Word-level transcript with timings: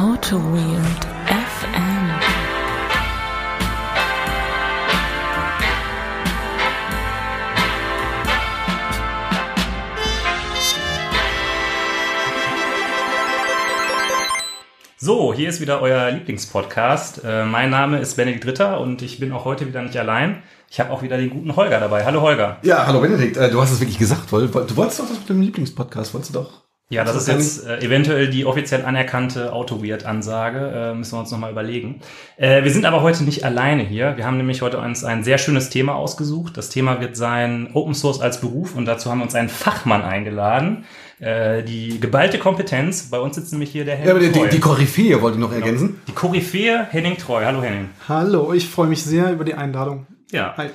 Auto 0.00 0.38
Weird 0.38 1.04
FM. 1.26 2.10
So, 14.96 15.34
hier 15.34 15.50
ist 15.50 15.60
wieder 15.60 15.82
euer 15.82 16.10
Lieblingspodcast. 16.12 17.22
Äh, 17.22 17.44
mein 17.44 17.68
Name 17.68 17.98
ist 17.98 18.16
Benedikt 18.16 18.46
Ritter 18.46 18.80
und 18.80 19.02
ich 19.02 19.20
bin 19.20 19.32
auch 19.32 19.44
heute 19.44 19.66
wieder 19.66 19.82
nicht 19.82 19.98
allein. 19.98 20.42
Ich 20.70 20.80
habe 20.80 20.92
auch 20.92 21.02
wieder 21.02 21.18
den 21.18 21.28
guten 21.28 21.56
Holger 21.56 21.78
dabei. 21.78 22.06
Hallo 22.06 22.22
Holger. 22.22 22.56
Ja, 22.62 22.86
hallo 22.86 23.02
Benedikt. 23.02 23.36
Äh, 23.36 23.50
du 23.50 23.60
hast 23.60 23.70
es 23.70 23.80
wirklich 23.80 23.98
gesagt, 23.98 24.32
weil 24.32 24.48
du 24.48 24.76
wolltest 24.76 25.00
doch 25.00 25.08
das 25.08 25.18
mit 25.18 25.28
dem 25.28 25.42
Lieblingspodcast, 25.42 26.14
wolltest 26.14 26.34
du 26.34 26.38
doch? 26.38 26.69
Ja, 26.92 27.04
das 27.04 27.14
Was 27.14 27.28
ist 27.28 27.28
jetzt 27.28 27.66
äh, 27.68 27.86
eventuell 27.86 28.28
die 28.28 28.44
offiziell 28.44 28.84
anerkannte 28.84 29.52
Auto-Weird-Ansage. 29.52 30.90
Äh, 30.90 30.94
müssen 30.94 31.12
wir 31.12 31.20
uns 31.20 31.30
nochmal 31.30 31.52
überlegen. 31.52 32.00
Äh, 32.36 32.64
wir 32.64 32.70
sind 32.72 32.84
aber 32.84 33.00
heute 33.02 33.22
nicht 33.22 33.44
alleine 33.44 33.84
hier. 33.84 34.16
Wir 34.16 34.26
haben 34.26 34.36
nämlich 34.36 34.60
heute 34.60 34.78
uns 34.78 35.04
ein 35.04 35.22
sehr 35.22 35.38
schönes 35.38 35.70
Thema 35.70 35.94
ausgesucht. 35.94 36.56
Das 36.56 36.68
Thema 36.68 37.00
wird 37.00 37.16
sein 37.16 37.70
Open 37.74 37.94
Source 37.94 38.20
als 38.20 38.40
Beruf 38.40 38.74
und 38.74 38.86
dazu 38.86 39.08
haben 39.08 39.18
wir 39.18 39.24
uns 39.24 39.36
einen 39.36 39.48
Fachmann 39.48 40.02
eingeladen. 40.02 40.84
Äh, 41.20 41.62
die 41.62 42.00
geballte 42.00 42.38
Kompetenz. 42.40 43.04
Bei 43.08 43.20
uns 43.20 43.36
sitzt 43.36 43.52
nämlich 43.52 43.70
hier 43.70 43.84
der 43.84 43.94
Henning 43.94 44.08
Ja, 44.08 44.12
aber 44.14 44.20
die, 44.20 44.32
die, 44.32 44.38
Treu. 44.40 44.48
die 44.48 44.60
Koryphäe 44.60 45.22
wollte 45.22 45.36
ich 45.36 45.40
noch 45.44 45.52
ergänzen. 45.52 46.00
die 46.08 46.12
Koryphäe 46.12 46.88
Henning 46.90 47.16
Treu. 47.18 47.44
Hallo 47.44 47.62
Henning. 47.62 47.90
Hallo, 48.08 48.52
ich 48.52 48.68
freue 48.68 48.88
mich 48.88 49.04
sehr 49.04 49.30
über 49.32 49.44
die 49.44 49.54
Einladung. 49.54 50.08
Ja. 50.32 50.54
Hi. 50.56 50.70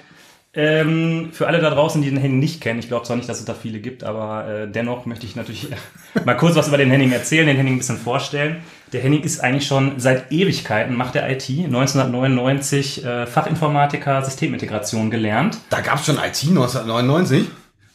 Ähm, 0.57 1.29
für 1.33 1.47
alle 1.47 1.59
da 1.59 1.69
draußen, 1.69 2.01
die 2.01 2.09
den 2.09 2.17
Henning 2.17 2.39
nicht 2.39 2.61
kennen, 2.61 2.79
ich 2.79 2.87
glaube 2.87 3.05
zwar 3.05 3.17
nicht, 3.17 3.27
dass 3.27 3.39
es 3.39 3.45
da 3.45 3.53
viele 3.53 3.79
gibt, 3.79 4.03
aber 4.05 4.47
äh, 4.47 4.71
dennoch 4.71 5.05
möchte 5.05 5.25
ich 5.25 5.35
natürlich 5.35 5.67
mal 6.25 6.35
kurz 6.35 6.55
was 6.55 6.69
über 6.69 6.77
den 6.77 6.89
Henning 6.89 7.11
erzählen, 7.11 7.45
den 7.45 7.57
Henning 7.57 7.75
ein 7.75 7.79
bisschen 7.79 7.97
vorstellen. 7.97 8.57
Der 8.93 9.01
Henning 9.01 9.23
ist 9.23 9.41
eigentlich 9.43 9.67
schon 9.67 9.99
seit 9.99 10.31
Ewigkeiten, 10.31 10.95
macht 10.95 11.15
der 11.15 11.29
IT, 11.29 11.49
1999 11.49 13.03
äh, 13.05 13.25
Fachinformatiker 13.27 14.23
Systemintegration 14.23 15.09
gelernt. 15.09 15.57
Da 15.69 15.81
gab 15.81 15.99
es 15.99 16.05
schon 16.05 16.15
IT 16.15 16.41
1999. 16.47 17.47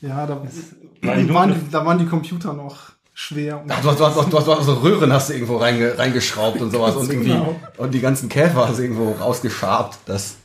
Ja, 0.03 0.27
da, 0.27 0.43
War 1.03 1.17
die 1.17 1.33
waren, 1.33 1.55
die, 1.55 1.71
da 1.71 1.85
waren 1.85 1.99
die 1.99 2.07
Computer 2.07 2.53
noch 2.53 2.91
schwer. 3.15 3.63
Und 3.63 3.71
Ach, 3.71 3.81
du 3.83 3.89
hast, 3.91 4.01
du 4.01 4.05
hast, 4.07 4.17
du 4.17 4.39
hast, 4.39 4.47
du 4.47 4.55
hast 4.55 4.65
so 4.67 4.75
Röhren 4.75 5.13
hast 5.13 5.29
du 5.29 5.35
irgendwo 5.35 5.57
reinge, 5.57 5.99
reingeschraubt 5.99 6.61
und 6.61 6.71
sowas 6.71 6.97
und 6.97 7.11
irgendwie 7.11 7.31
Genau. 7.31 7.55
und 7.77 7.93
die 7.95 8.01
ganzen 8.01 8.29
Käfer 8.29 8.69
hast 8.69 8.79
du 8.79 8.83
irgendwo 8.83 9.13
rausgeschabt. 9.13 9.99
Das 10.07 10.37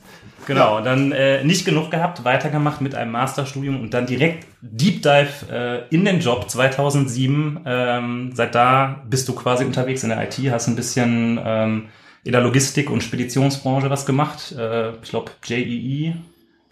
Genau, 0.46 0.82
dann 0.82 1.12
äh, 1.12 1.44
nicht 1.44 1.66
genug 1.66 1.92
gehabt, 1.92 2.24
weitergemacht 2.24 2.82
mit 2.82 2.96
einem 2.96 3.12
Masterstudium 3.12 3.80
und 3.80 3.94
dann 3.94 4.06
direkt 4.06 4.46
Deep 4.62 5.02
Dive 5.02 5.52
äh, 5.52 5.94
in 5.94 6.06
den 6.06 6.20
Job 6.20 6.50
2007. 6.50 7.62
Ähm, 7.66 8.32
seit 8.34 8.56
da 8.56 9.04
bist 9.10 9.28
du 9.28 9.34
quasi 9.34 9.66
unterwegs 9.66 10.04
in 10.04 10.10
der 10.10 10.24
IT, 10.24 10.40
hast 10.52 10.68
ein 10.68 10.76
bisschen 10.76 11.40
ähm, 11.44 11.88
in 12.24 12.32
der 12.32 12.42
Logistik- 12.42 12.90
und 12.90 13.04
Speditionsbranche 13.04 13.90
was 13.90 14.06
gemacht. 14.06 14.54
Äh, 14.58 14.92
ich 15.02 15.10
glaube, 15.10 15.32
JEE, 15.44 16.16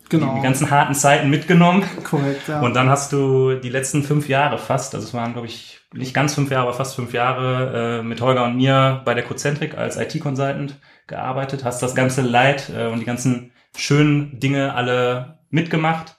genau, 0.09 0.35
die 0.35 0.41
ganzen 0.41 0.69
harten 0.69 0.95
Zeiten 0.95 1.29
mitgenommen. 1.29 1.83
korrekt, 2.03 2.47
ja. 2.47 2.61
Und 2.61 2.75
dann 2.75 2.89
hast 2.89 3.13
du 3.13 3.55
die 3.55 3.69
letzten 3.69 4.03
fünf 4.03 4.27
Jahre 4.29 4.57
fast, 4.57 4.95
also 4.95 5.07
es 5.07 5.13
waren, 5.13 5.33
glaube 5.33 5.47
ich, 5.47 5.79
nicht 5.93 6.13
ganz 6.13 6.33
fünf 6.33 6.49
Jahre, 6.49 6.67
aber 6.67 6.73
fast 6.73 6.95
fünf 6.95 7.13
Jahre 7.13 7.99
äh, 7.99 8.03
mit 8.03 8.19
Holger 8.19 8.45
und 8.45 8.57
mir 8.57 9.01
bei 9.05 9.13
der 9.13 9.23
Cocentric 9.23 9.77
als 9.77 9.97
IT-Consultant 9.97 10.79
gearbeitet, 11.07 11.63
hast 11.63 11.83
das 11.83 11.93
ganze 11.93 12.21
Leid 12.21 12.71
äh, 12.75 12.87
und 12.87 12.99
die 12.99 13.05
ganzen 13.05 13.51
schönen 13.75 14.39
Dinge 14.39 14.73
alle 14.73 15.39
mitgemacht. 15.49 16.15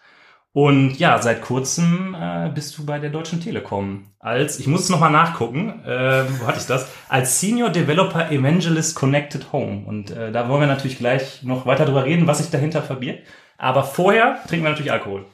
Und 0.52 1.00
ja, 1.00 1.20
seit 1.20 1.42
kurzem 1.42 2.14
äh, 2.18 2.48
bist 2.54 2.78
du 2.78 2.86
bei 2.86 3.00
der 3.00 3.10
Deutschen 3.10 3.40
Telekom 3.40 4.06
als, 4.20 4.60
ich 4.60 4.68
muss 4.68 4.82
es 4.82 4.88
nochmal 4.88 5.10
nachgucken, 5.10 5.82
äh, 5.84 6.24
wo 6.38 6.46
hatte 6.46 6.60
ich 6.60 6.66
das? 6.66 6.88
Als 7.08 7.40
Senior 7.40 7.70
Developer 7.70 8.30
Evangelist 8.30 8.94
Connected 8.94 9.52
Home. 9.52 9.82
Und 9.84 10.12
äh, 10.12 10.30
da 10.30 10.48
wollen 10.48 10.60
wir 10.60 10.66
natürlich 10.68 10.98
gleich 10.98 11.42
noch 11.42 11.66
weiter 11.66 11.84
drüber 11.86 12.04
reden, 12.04 12.28
was 12.28 12.38
sich 12.38 12.50
dahinter 12.50 12.82
verbirgt. 12.82 13.26
Aber 13.58 13.82
vorher 13.82 14.38
trinken 14.46 14.64
wir 14.64 14.70
natürlich 14.70 14.92
Alkohol. 14.92 15.24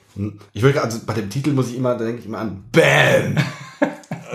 ich 0.52 0.62
will 0.62 0.76
also 0.78 1.00
bei 1.06 1.12
dem 1.12 1.28
Titel 1.28 1.52
muss 1.52 1.70
ich 1.70 1.76
immer 1.76 1.96
da 1.96 2.04
denke 2.04 2.20
ich 2.20 2.26
immer 2.26 2.38
an 2.38 2.64
Bam. 2.72 3.36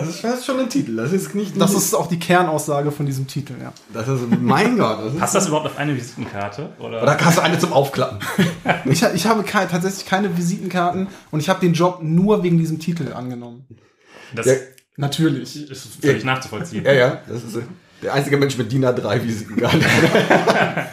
Das 0.06 0.16
ist, 0.16 0.24
das 0.24 0.40
ist 0.40 0.46
schon 0.46 0.60
ein 0.60 0.70
Titel. 0.70 0.96
Das 0.96 1.12
ist 1.12 1.34
nicht 1.36 1.60
das 1.60 1.74
ist 1.74 1.94
auch 1.94 2.08
die 2.08 2.20
Kernaussage 2.20 2.92
von 2.92 3.06
diesem 3.06 3.28
Titel, 3.28 3.54
ja. 3.62 3.74
das 3.94 4.08
ist 4.08 4.22
mein 4.42 4.78
Gott. 4.78 5.00
Das 5.00 5.14
ist, 5.14 5.20
Passt 5.20 5.36
das 5.36 5.48
überhaupt 5.48 5.68
auf 5.68 5.78
eine 5.78 5.96
Visitenkarte? 5.96 6.70
Oder? 6.80 7.02
oder 7.04 7.18
hast 7.20 7.38
du 7.38 7.42
eine 7.42 7.58
zum 7.60 7.74
Aufklappen? 7.74 8.20
Ich, 8.86 9.02
ich 9.04 9.26
habe 9.28 9.44
kei- 9.44 9.66
tatsächlich 9.66 10.06
keine 10.06 10.36
Visitenkarten 10.38 11.08
und 11.32 11.40
ich 11.40 11.50
habe 11.50 11.60
den 11.60 11.74
Job 11.74 12.00
nur 12.02 12.44
wegen 12.44 12.58
diesem 12.58 12.80
Titel 12.80 13.14
angenommen. 13.14 13.66
Das 14.34 14.46
Ja. 14.46 14.54
Natürlich. 14.98 15.70
ist 15.70 15.88
völlig 16.02 16.24
nachzuvollziehen. 16.24 16.86
Ja, 16.86 16.94
ja. 16.94 17.18
Das 17.28 17.44
ist 17.44 17.58
der 18.02 18.14
einzige 18.14 18.38
Mensch 18.38 18.58
mit 18.58 18.72
DIN 18.72 18.86
A3 18.86 19.24
Visitenkarte. 19.24 19.80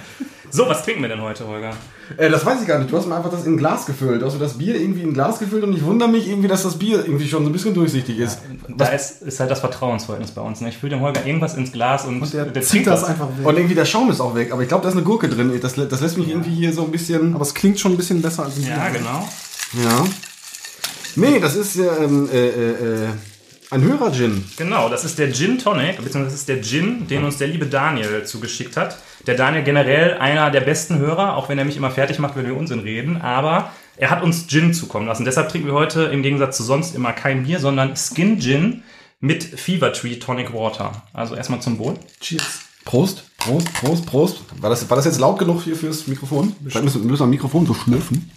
So, 0.54 0.68
was 0.68 0.84
trinken 0.84 1.00
wir 1.00 1.08
denn 1.08 1.22
heute, 1.22 1.46
Holger? 1.46 1.70
Äh, 2.18 2.28
das 2.28 2.44
weiß 2.44 2.60
ich 2.60 2.68
gar 2.68 2.78
nicht. 2.78 2.92
Du 2.92 2.96
hast 2.98 3.06
mir 3.06 3.16
einfach 3.16 3.30
das 3.30 3.46
in 3.46 3.54
ein 3.54 3.56
Glas 3.56 3.86
gefüllt. 3.86 4.20
Du 4.20 4.26
hast 4.26 4.34
mir 4.34 4.40
das 4.40 4.58
Bier 4.58 4.74
irgendwie 4.78 5.00
in 5.00 5.08
ein 5.08 5.14
Glas 5.14 5.38
gefüllt 5.38 5.64
und 5.64 5.72
ich 5.74 5.82
wundere 5.82 6.10
mich 6.10 6.28
irgendwie, 6.28 6.46
dass 6.48 6.62
das 6.62 6.78
Bier 6.78 6.98
irgendwie 7.06 7.26
schon 7.26 7.42
so 7.44 7.48
ein 7.48 7.54
bisschen 7.54 7.72
durchsichtig 7.72 8.18
ist. 8.18 8.38
Da 8.68 8.88
ist, 8.88 9.22
ist 9.22 9.40
halt 9.40 9.50
das 9.50 9.60
Vertrauensverhältnis 9.60 10.32
bei 10.32 10.42
uns. 10.42 10.60
Ne? 10.60 10.68
Ich 10.68 10.76
fülle 10.76 10.90
dem 10.96 11.00
Holger 11.00 11.24
irgendwas 11.24 11.54
ins 11.54 11.72
Glas 11.72 12.04
und, 12.04 12.20
Und 12.20 12.34
der, 12.34 12.44
der 12.44 12.60
zieht 12.62 12.70
trinkt 12.84 12.86
das 12.88 13.00
das. 13.00 13.08
einfach 13.08 13.28
weg. 13.28 13.46
Und 13.46 13.56
irgendwie 13.56 13.74
der 13.74 13.86
Schaum 13.86 14.10
ist 14.10 14.20
auch 14.20 14.34
weg. 14.34 14.52
Aber 14.52 14.60
ich 14.60 14.68
glaube, 14.68 14.82
da 14.82 14.90
ist 14.90 14.94
eine 14.94 15.04
Gurke 15.04 15.30
drin. 15.30 15.58
Das, 15.62 15.74
das 15.74 16.00
lässt 16.02 16.18
mich 16.18 16.28
irgendwie 16.28 16.54
hier 16.54 16.74
so 16.74 16.84
ein 16.84 16.90
bisschen. 16.90 17.34
Aber 17.34 17.42
es 17.42 17.54
klingt 17.54 17.80
schon 17.80 17.92
ein 17.92 17.96
bisschen 17.96 18.20
besser 18.20 18.44
als 18.44 18.58
ein 18.58 18.66
Ja, 18.66 18.88
Bier. 18.90 18.98
genau. 18.98 19.26
Ja. 19.82 20.04
Nee, 21.16 21.40
das 21.40 21.56
ist 21.56 21.76
ähm, 21.76 22.28
äh, 22.30 22.48
äh, 22.48 22.70
äh, 22.70 23.08
ein 23.72 23.82
Hörer-Gin. 23.82 24.44
Genau, 24.56 24.88
das 24.88 25.04
ist 25.04 25.18
der 25.18 25.32
Gin 25.32 25.58
Tonic, 25.58 25.96
beziehungsweise 25.96 26.24
das 26.26 26.34
ist 26.34 26.48
der 26.48 26.62
Gin, 26.62 27.06
den 27.08 27.24
uns 27.24 27.38
der 27.38 27.48
liebe 27.48 27.66
Daniel 27.66 28.24
zugeschickt 28.24 28.76
hat. 28.76 28.98
Der 29.26 29.34
Daniel 29.34 29.64
generell 29.64 30.18
einer 30.18 30.50
der 30.50 30.60
besten 30.60 30.98
Hörer, 30.98 31.36
auch 31.36 31.48
wenn 31.48 31.58
er 31.58 31.64
mich 31.64 31.76
immer 31.76 31.90
fertig 31.90 32.18
macht, 32.18 32.36
wenn 32.36 32.46
wir 32.46 32.56
Unsinn 32.56 32.80
reden. 32.80 33.20
Aber 33.20 33.72
er 33.96 34.10
hat 34.10 34.22
uns 34.22 34.46
Gin 34.46 34.74
zukommen 34.74 35.06
lassen. 35.06 35.24
Deshalb 35.24 35.48
trinken 35.48 35.68
wir 35.68 35.74
heute 35.74 36.04
im 36.04 36.22
Gegensatz 36.22 36.58
zu 36.58 36.62
sonst 36.62 36.94
immer 36.94 37.12
kein 37.12 37.44
Bier, 37.44 37.60
sondern 37.60 37.94
Skin 37.96 38.38
Gin 38.38 38.82
mit 39.20 39.42
Fever 39.42 39.92
Tree 39.92 40.16
Tonic 40.16 40.52
Water. 40.52 40.92
Also 41.14 41.34
erstmal 41.34 41.60
zum 41.60 41.78
Wohl. 41.78 41.94
Cheers. 42.20 42.60
Prost, 42.84 43.24
Prost, 43.38 43.72
Prost, 43.74 44.06
Prost. 44.06 44.44
War 44.60 44.68
das, 44.68 44.90
war 44.90 44.96
das 44.96 45.06
jetzt 45.06 45.20
laut 45.20 45.38
genug 45.38 45.62
hier 45.62 45.76
fürs 45.76 46.06
Mikrofon? 46.08 46.54
Vielleicht 46.62 46.84
müssen, 46.84 47.06
müssen 47.06 47.20
wir 47.20 47.24
am 47.24 47.30
Mikrofon 47.30 47.64
so 47.64 47.74
schlürfen. 47.74 48.30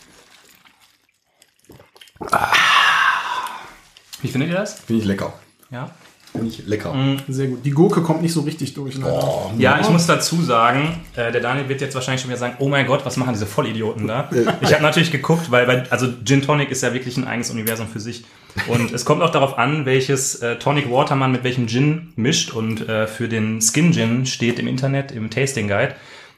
Wie 4.26 4.32
findet 4.32 4.50
ihr 4.50 4.56
das? 4.56 4.80
Finde 4.80 5.02
ich 5.04 5.08
lecker. 5.08 5.34
Ja. 5.70 5.92
Finde 6.32 6.48
ich 6.48 6.66
lecker. 6.66 6.94
Sehr 7.30 7.48
gut. 7.48 7.60
Die 7.64 7.72
Gurke 7.72 8.02
kommt 8.02 8.22
nicht 8.22 8.34
so 8.34 8.42
richtig 8.42 8.74
durch. 8.74 8.98
Ne? 8.98 9.06
Oh, 9.08 9.52
Ja, 9.58 9.80
ich 9.80 9.90
muss 9.90 10.06
dazu 10.06 10.42
sagen, 10.42 11.00
äh, 11.16 11.32
der 11.32 11.40
Daniel 11.40 11.70
wird 11.70 11.80
jetzt 11.80 11.96
wahrscheinlich 11.96 12.22
schon 12.22 12.30
wieder 12.30 12.40
sagen, 12.40 12.56
oh 12.60 12.68
mein 12.68 12.88
Gott, 12.88 13.06
was 13.06 13.16
machen 13.18 13.34
diese 13.34 13.46
Vollidioten 13.46 14.08
da? 14.08 14.30
Ich 14.62 14.74
habe 14.74 14.84
natürlich 14.84 15.12
geguckt, 15.12 15.50
weil, 15.52 15.68
weil 15.68 15.84
also 15.92 16.08
Gin 16.26 16.42
Tonic 16.42 16.72
ist 16.72 16.82
ja 16.84 16.94
wirklich 16.94 17.16
ein 17.18 17.26
eigenes 17.28 17.52
Universum 17.52 17.88
für 17.88 18.00
sich. 18.00 18.26
Und 18.68 18.92
es 18.92 19.06
kommt 19.06 19.22
auch 19.22 19.30
darauf 19.30 19.58
an, 19.58 19.86
welches 19.86 20.36
äh, 20.42 20.58
Tonic 20.58 20.90
Water 20.92 21.16
man 21.16 21.32
mit 21.32 21.44
welchem 21.44 21.68
Gin 21.68 22.12
mischt. 22.16 22.52
Und 22.54 22.88
äh, 22.90 23.06
für 23.08 23.30
den 23.30 23.62
Skin 23.62 23.94
Gin 23.94 24.26
steht 24.26 24.60
im 24.60 24.68
Internet, 24.68 25.12
im 25.12 25.30
Tasting 25.30 25.68
Guide, 25.68 25.96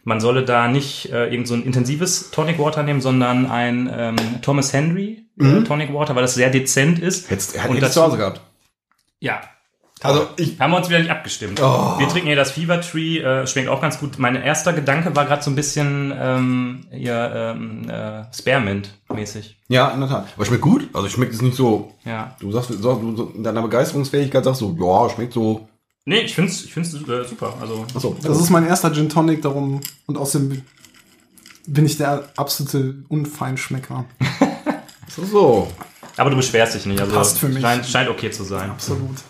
man 0.07 0.19
solle 0.19 0.43
da 0.45 0.67
nicht 0.67 1.11
äh, 1.11 1.27
irgend 1.27 1.47
so 1.47 1.53
ein 1.53 1.63
intensives 1.63 2.31
Tonic 2.31 2.57
Water 2.59 2.81
nehmen, 2.83 3.01
sondern 3.01 3.45
ein 3.45 3.89
ähm, 3.93 4.15
Thomas 4.41 4.71
Henry 4.73 5.25
äh, 5.39 5.61
Tonic 5.63 5.93
Water, 5.93 6.15
weil 6.15 6.21
das 6.23 6.33
sehr 6.35 6.49
dezent 6.49 6.97
ist. 6.99 7.29
Hättest, 7.29 7.55
Und 7.55 7.61
hättest 7.61 7.77
du 7.77 7.81
dazu- 7.81 7.93
zu 7.93 8.03
Hause 8.03 8.17
gehabt. 8.17 8.41
Ja, 9.19 9.41
Also 10.01 10.27
ich. 10.37 10.59
haben 10.59 10.71
wir 10.71 10.77
uns 10.77 10.89
wieder 10.89 10.99
nicht 10.99 11.09
abgestimmt. 11.11 11.59
Oh. 11.61 11.95
Wir 11.99 12.07
trinken 12.07 12.27
hier 12.27 12.35
das 12.35 12.51
Fever 12.51 12.79
Tree, 12.81 13.17
äh, 13.19 13.45
schmeckt 13.47 13.67
auch 13.67 13.81
ganz 13.81 13.99
gut. 13.99 14.17
Mein 14.19 14.35
erster 14.35 14.73
Gedanke 14.73 15.15
war 15.15 15.25
gerade 15.25 15.43
so 15.43 15.49
ein 15.51 15.55
bisschen 15.55 16.13
ähm, 16.17 16.85
hier 16.91 17.31
ähm, 17.35 17.89
äh, 17.89 18.23
Spearmint-mäßig. 18.33 19.57
Ja, 19.67 19.89
in 19.89 19.99
der 19.99 20.09
Tat. 20.09 20.27
Aber 20.35 20.45
schmeckt 20.45 20.61
gut. 20.61 20.89
Also 20.93 21.09
schmeckt 21.09 21.33
es 21.33 21.41
nicht 21.41 21.55
so. 21.57 21.93
Ja. 22.05 22.35
Du 22.39 22.51
sagst, 22.51 22.69
so, 22.69 22.95
du, 22.95 23.15
so, 23.15 23.31
in 23.35 23.43
deiner 23.43 23.61
Begeisterungsfähigkeit 23.61 24.43
sagst 24.43 24.61
du, 24.61 24.77
ja, 24.79 25.09
schmeckt 25.09 25.33
so. 25.33 25.67
Nee, 26.09 26.19
ich 26.21 26.35
find's, 26.35 26.63
ich 26.63 26.73
find's 26.73 26.93
äh, 26.93 27.25
super. 27.25 27.57
Also 27.59 27.85
Achso. 27.93 28.15
Das 28.23 28.39
ist 28.39 28.49
mein 28.49 28.65
erster 28.65 28.93
Gin 28.93 29.09
Tonic, 29.09 29.41
darum 29.41 29.81
und 30.05 30.17
außerdem 30.17 30.61
bin 31.67 31.85
ich 31.85 31.97
der 31.97 32.29
absolute 32.37 33.03
Unfeinschmecker. 33.09 34.05
so, 35.09 35.25
so. 35.25 35.71
aber 36.15 36.29
du 36.29 36.37
beschwerst 36.37 36.75
dich 36.75 36.85
nicht. 36.85 37.01
Also 37.01 37.13
Passt 37.13 37.39
für 37.39 37.49
mich. 37.49 37.61
Scheint, 37.61 37.85
scheint 37.85 38.09
okay 38.09 38.31
zu 38.31 38.45
sein. 38.45 38.69
Absolut. 38.69 39.17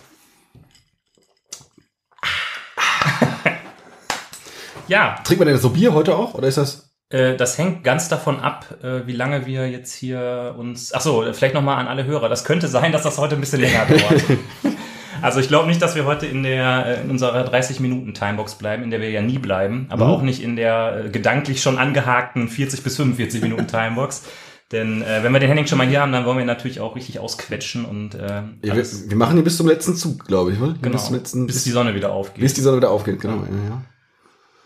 Ja, 4.86 5.20
Trinkt 5.24 5.40
man 5.40 5.48
denn 5.48 5.58
so 5.58 5.68
Bier 5.70 5.92
heute 5.92 6.16
auch? 6.16 6.32
Oder 6.34 6.48
ist 6.48 6.56
das. 6.58 6.90
äh, 7.10 7.36
das 7.36 7.58
hängt 7.58 7.84
ganz 7.84 8.08
davon 8.08 8.40
ab, 8.40 8.82
äh, 8.82 9.06
wie 9.06 9.12
lange 9.12 9.44
wir 9.44 9.68
jetzt 9.68 9.92
hier 9.92 10.54
uns. 10.56 10.94
Ach 10.94 11.02
so, 11.02 11.24
vielleicht 11.32 11.54
noch 11.54 11.60
mal 11.60 11.76
an 11.76 11.88
alle 11.88 12.04
Hörer. 12.04 12.30
Das 12.30 12.44
könnte 12.44 12.68
sein, 12.68 12.92
dass 12.92 13.02
das 13.02 13.18
heute 13.18 13.34
ein 13.34 13.40
bisschen 13.40 13.60
länger 13.60 13.84
dauert. 13.84 14.22
Also 15.22 15.40
ich 15.40 15.48
glaube 15.48 15.68
nicht, 15.68 15.80
dass 15.82 15.94
wir 15.94 16.04
heute 16.04 16.26
in 16.26 16.42
der 16.42 16.86
äh, 16.86 17.02
in 17.02 17.10
unserer 17.10 17.44
30 17.44 17.80
Minuten 17.80 18.14
Timebox 18.14 18.56
bleiben, 18.56 18.82
in 18.82 18.90
der 18.90 19.00
wir 19.00 19.10
ja 19.10 19.22
nie 19.22 19.38
bleiben, 19.38 19.86
aber 19.90 20.06
Mhm. 20.06 20.10
auch 20.12 20.22
nicht 20.22 20.42
in 20.42 20.56
der 20.56 21.04
äh, 21.06 21.08
gedanklich 21.10 21.60
schon 21.62 21.78
angehakten 21.78 22.48
40 22.48 22.82
bis 22.82 22.96
45 22.96 23.42
Minuten 23.42 23.66
Timebox. 23.68 24.24
Denn 24.70 25.00
äh, 25.00 25.22
wenn 25.22 25.32
wir 25.32 25.40
den 25.40 25.48
Henning 25.48 25.66
schon 25.66 25.78
mal 25.78 25.86
hier 25.86 26.02
haben, 26.02 26.12
dann 26.12 26.26
wollen 26.26 26.36
wir 26.36 26.42
ihn 26.42 26.46
natürlich 26.46 26.80
auch 26.80 26.94
richtig 26.94 27.18
ausquetschen 27.20 27.86
und 27.86 28.14
äh, 28.14 28.42
Ja, 28.62 28.76
wir, 28.76 28.84
wir 28.84 29.16
machen 29.16 29.34
hier 29.34 29.44
bis 29.44 29.56
zum 29.56 29.66
letzten 29.66 29.94
Zug, 29.96 30.26
glaube 30.26 30.52
ich, 30.52 30.60
oder? 30.60 30.74
genau, 30.82 30.92
Bis 30.92 31.06
zum 31.06 31.14
letzten, 31.14 31.46
bis 31.46 31.56
bis, 31.56 31.64
die 31.64 31.70
Sonne 31.70 31.94
wieder 31.94 32.12
aufgeht. 32.12 32.42
bis 32.42 32.52
die 32.54 32.60
Sonne 32.60 32.76
wieder 32.76 32.90
aufgeht, 32.90 33.18
genau. 33.20 33.36
Ja, 33.36 33.42
ja. 33.70 33.82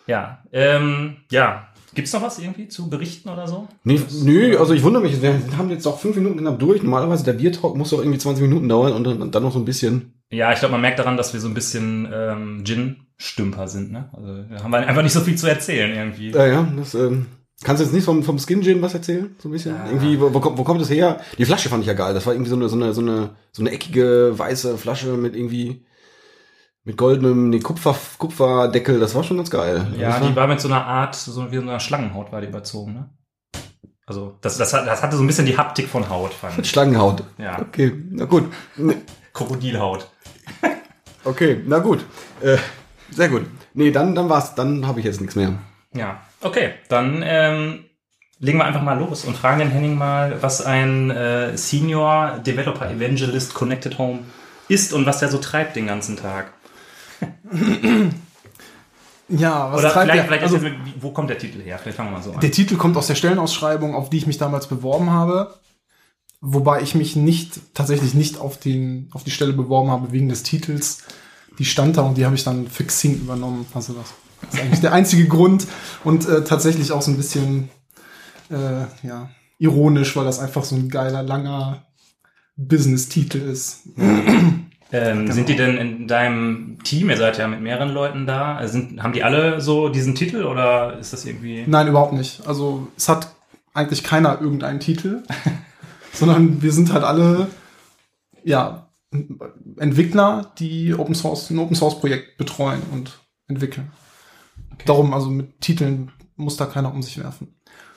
ja, 0.06 0.38
ähm, 0.52 1.16
ja. 1.31 1.69
Gibt's 1.94 2.12
noch 2.14 2.22
was 2.22 2.38
irgendwie 2.38 2.69
zu 2.69 2.88
berichten 2.88 3.28
oder 3.28 3.46
so? 3.46 3.69
Nee, 3.84 4.00
nö, 4.22 4.56
also 4.58 4.72
ich 4.72 4.82
wundere 4.82 5.02
mich, 5.02 5.20
wir 5.20 5.34
haben 5.58 5.69
jetzt 5.69 5.87
auch 5.87 5.98
fünf 6.00 6.16
Minuten 6.16 6.38
knapp 6.38 6.58
durch. 6.58 6.82
Normalerweise 6.82 7.22
der 7.22 7.34
Biertalk 7.34 7.76
muss 7.76 7.90
doch 7.90 7.98
irgendwie 7.98 8.19
20 8.19 8.40
Minuten 8.43 8.66
dauern 8.66 8.94
und 8.94 9.05
dann, 9.05 9.31
dann 9.31 9.43
noch 9.43 9.52
so 9.52 9.58
ein 9.58 9.66
bisschen. 9.66 10.14
Ja, 10.32 10.50
ich 10.50 10.61
glaube, 10.61 10.73
man 10.73 10.81
merkt 10.81 10.99
daran, 10.99 11.19
dass 11.19 11.34
wir 11.34 11.40
so 11.40 11.49
ein 11.49 11.52
bisschen 11.55 12.08
ähm, 12.12 12.64
Gin-Stümper 12.64 13.69
sind. 13.69 13.93
Ne? 13.93 14.08
Also 14.14 14.43
da 14.44 14.64
haben 14.64 14.70
wir 14.70 14.79
einfach 14.79 15.02
nicht 15.02 15.12
so 15.12 15.20
viel 15.20 15.37
zu 15.37 15.46
erzählen 15.46 15.94
irgendwie. 15.94 16.31
Ja, 16.31 16.46
ja, 16.46 16.67
das, 16.75 16.94
ähm, 16.94 17.26
kannst 17.62 17.81
du 17.81 17.84
jetzt 17.84 17.93
nicht 17.93 18.05
vom, 18.05 18.23
vom 18.23 18.38
Skin 18.38 18.62
Gin 18.62 18.81
was 18.81 18.94
erzählen? 18.94 19.37
So 19.38 19.50
ein 19.50 19.52
bisschen? 19.52 19.75
Ja. 19.75 19.87
Irgendwie, 19.87 20.19
wo, 20.19 20.32
wo, 20.32 20.40
kommt, 20.40 20.56
wo 20.56 20.64
kommt 20.64 20.81
das 20.81 20.88
her? 20.88 21.20
Die 21.37 21.44
Flasche 21.44 21.69
fand 21.69 21.82
ich 21.82 21.87
ja 21.87 21.93
geil. 21.93 22.14
Das 22.14 22.25
war 22.25 22.32
irgendwie 22.32 22.49
so 22.49 22.56
eine, 22.56 22.70
so 22.70 22.76
eine, 22.76 22.94
so 22.94 23.02
eine, 23.02 23.37
so 23.52 23.62
eine 23.62 23.73
eckige, 23.73 24.32
weiße 24.34 24.79
Flasche 24.79 25.19
mit 25.19 25.37
irgendwie, 25.37 25.84
mit 26.84 26.96
goldenem, 26.96 27.50
nee, 27.50 27.61
Kupfer, 27.61 27.94
Kupferdeckel. 28.17 28.99
Das 29.00 29.14
war 29.14 29.25
schon 29.25 29.37
ganz 29.37 29.50
geil. 29.50 29.87
Ja, 29.99 30.19
das 30.19 30.29
die 30.29 30.34
war 30.34 30.46
mit 30.46 30.61
so 30.61 30.69
einer 30.69 30.87
Art, 30.87 31.14
so 31.14 31.52
wie 31.52 31.56
so 31.56 31.62
einer 31.62 31.79
Schlangenhaut 31.79 32.32
war 32.32 32.40
die 32.40 32.49
überzogen, 32.49 32.94
ne? 32.94 33.11
Also, 34.06 34.38
das, 34.40 34.56
das, 34.56 34.73
hat, 34.73 34.87
das 34.87 35.02
hatte 35.02 35.17
so 35.17 35.23
ein 35.23 35.26
bisschen 35.26 35.46
die 35.46 35.56
Haptik 35.56 35.88
von 35.88 36.08
Haut, 36.08 36.32
fand 36.32 36.58
ich. 36.58 36.69
Schlangenhaut. 36.69 37.23
Ja, 37.38 37.61
Okay, 37.61 37.93
na 38.11 38.25
gut. 38.25 38.50
Krokodilhaut. 39.32 40.08
Okay, 41.24 41.60
na 41.66 41.78
gut. 41.78 42.04
Äh, 42.40 42.56
sehr 43.10 43.28
gut. 43.28 43.46
Nee, 43.74 43.90
dann, 43.90 44.14
dann 44.14 44.28
war's. 44.28 44.54
Dann 44.54 44.86
habe 44.86 45.00
ich 45.00 45.06
jetzt 45.06 45.20
nichts 45.20 45.36
mehr. 45.36 45.54
Ja, 45.94 46.20
okay, 46.40 46.72
dann 46.88 47.22
ähm, 47.24 47.84
legen 48.38 48.58
wir 48.58 48.64
einfach 48.64 48.82
mal 48.82 48.98
los 48.98 49.24
und 49.24 49.36
fragen 49.36 49.58
den 49.60 49.70
Henning 49.70 49.96
mal, 49.96 50.42
was 50.42 50.64
ein 50.64 51.10
äh, 51.10 51.56
Senior 51.56 52.38
Developer 52.44 52.90
Evangelist 52.90 53.54
Connected 53.54 53.98
Home 53.98 54.20
ist 54.69 54.92
und 54.92 55.06
was 55.06 55.19
der 55.20 55.28
so 55.28 55.38
treibt 55.38 55.76
den 55.76 55.86
ganzen 55.86 56.16
Tag. 56.16 56.52
Ja, 59.28 59.72
was 59.72 59.80
Oder 59.80 59.90
treibt 59.92 60.10
vielleicht, 60.10 60.19
der? 60.19 60.24
vielleicht 60.24 60.42
also, 60.42 60.62
wie- 60.62 60.94
wo 61.00 61.10
kommt 61.10 61.30
der 61.30 61.38
Titel 61.38 61.62
her? 61.62 61.78
Vielleicht 61.78 61.96
fangen 61.96 62.10
wir 62.10 62.19
mal 62.19 62.22
so 62.22 62.32
an. 62.32 62.40
der 62.40 62.50
Titel 62.50 62.76
kommt 62.76 62.96
aus 62.98 63.06
der 63.06 63.14
Stellenausschreibung, 63.14 63.94
auf 63.94 64.10
die 64.10 64.19
ich 64.19 64.26
mich 64.26 64.36
damals 64.36 64.66
beworben 64.66 65.10
habe. 65.10 65.54
Wobei 66.44 66.82
ich 66.82 66.96
mich 66.96 67.14
nicht, 67.14 67.72
tatsächlich 67.72 68.14
nicht 68.14 68.40
auf 68.40 68.58
den, 68.58 69.08
auf 69.12 69.22
die 69.22 69.30
Stelle 69.30 69.52
beworben 69.52 69.92
habe 69.92 70.10
wegen 70.10 70.28
des 70.28 70.42
Titels. 70.42 71.04
Die 71.60 71.64
stand 71.64 71.96
da 71.96 72.02
und 72.02 72.18
die 72.18 72.24
habe 72.24 72.34
ich 72.34 72.42
dann 72.42 72.66
für 72.66 72.82
Xing 72.82 73.14
übernommen. 73.14 73.64
Also 73.74 73.94
das 73.94 74.52
ist 74.52 74.60
eigentlich 74.60 74.80
der 74.80 74.92
einzige 74.92 75.28
Grund 75.28 75.68
und 76.02 76.28
äh, 76.28 76.42
tatsächlich 76.42 76.90
auch 76.90 77.00
so 77.00 77.12
ein 77.12 77.16
bisschen, 77.16 77.68
äh, 78.50 79.06
ja, 79.06 79.30
ironisch, 79.58 80.16
weil 80.16 80.24
das 80.24 80.40
einfach 80.40 80.64
so 80.64 80.74
ein 80.74 80.88
geiler, 80.88 81.22
langer 81.22 81.86
Business-Titel 82.56 83.38
ist. 83.38 83.82
Ähm, 84.90 85.30
Sind 85.30 85.48
die 85.48 85.56
denn 85.56 85.76
in 85.76 86.08
deinem 86.08 86.78
Team, 86.82 87.08
ihr 87.08 87.16
seid 87.16 87.38
ja 87.38 87.46
mit 87.46 87.60
mehreren 87.60 87.90
Leuten 87.90 88.26
da, 88.26 88.66
sind, 88.66 89.00
haben 89.02 89.12
die 89.12 89.22
alle 89.22 89.60
so 89.60 89.88
diesen 89.88 90.16
Titel 90.16 90.42
oder 90.42 90.98
ist 90.98 91.12
das 91.12 91.24
irgendwie... 91.24 91.64
Nein, 91.68 91.86
überhaupt 91.86 92.12
nicht. 92.12 92.46
Also 92.46 92.88
es 92.96 93.08
hat 93.08 93.28
eigentlich 93.72 94.02
keiner 94.02 94.40
irgendeinen 94.40 94.80
Titel, 94.80 95.22
sondern 96.12 96.62
wir 96.62 96.72
sind 96.72 96.92
halt 96.92 97.04
alle 97.04 97.48
ja 98.44 98.88
Entwickler, 99.78 100.52
die 100.58 100.94
Open 100.94 101.14
Source 101.14 101.50
ein 101.50 101.58
Open 101.58 101.76
Source 101.76 102.00
Projekt 102.00 102.38
betreuen 102.38 102.82
und 102.92 103.20
entwickeln. 103.46 103.92
Darum 104.86 105.12
also 105.12 105.28
mit 105.28 105.60
Titeln 105.60 106.12
muss 106.36 106.56
da 106.56 106.66
keiner 106.66 106.92
um 106.92 107.02
sich 107.02 107.18
werfen. 107.18 107.54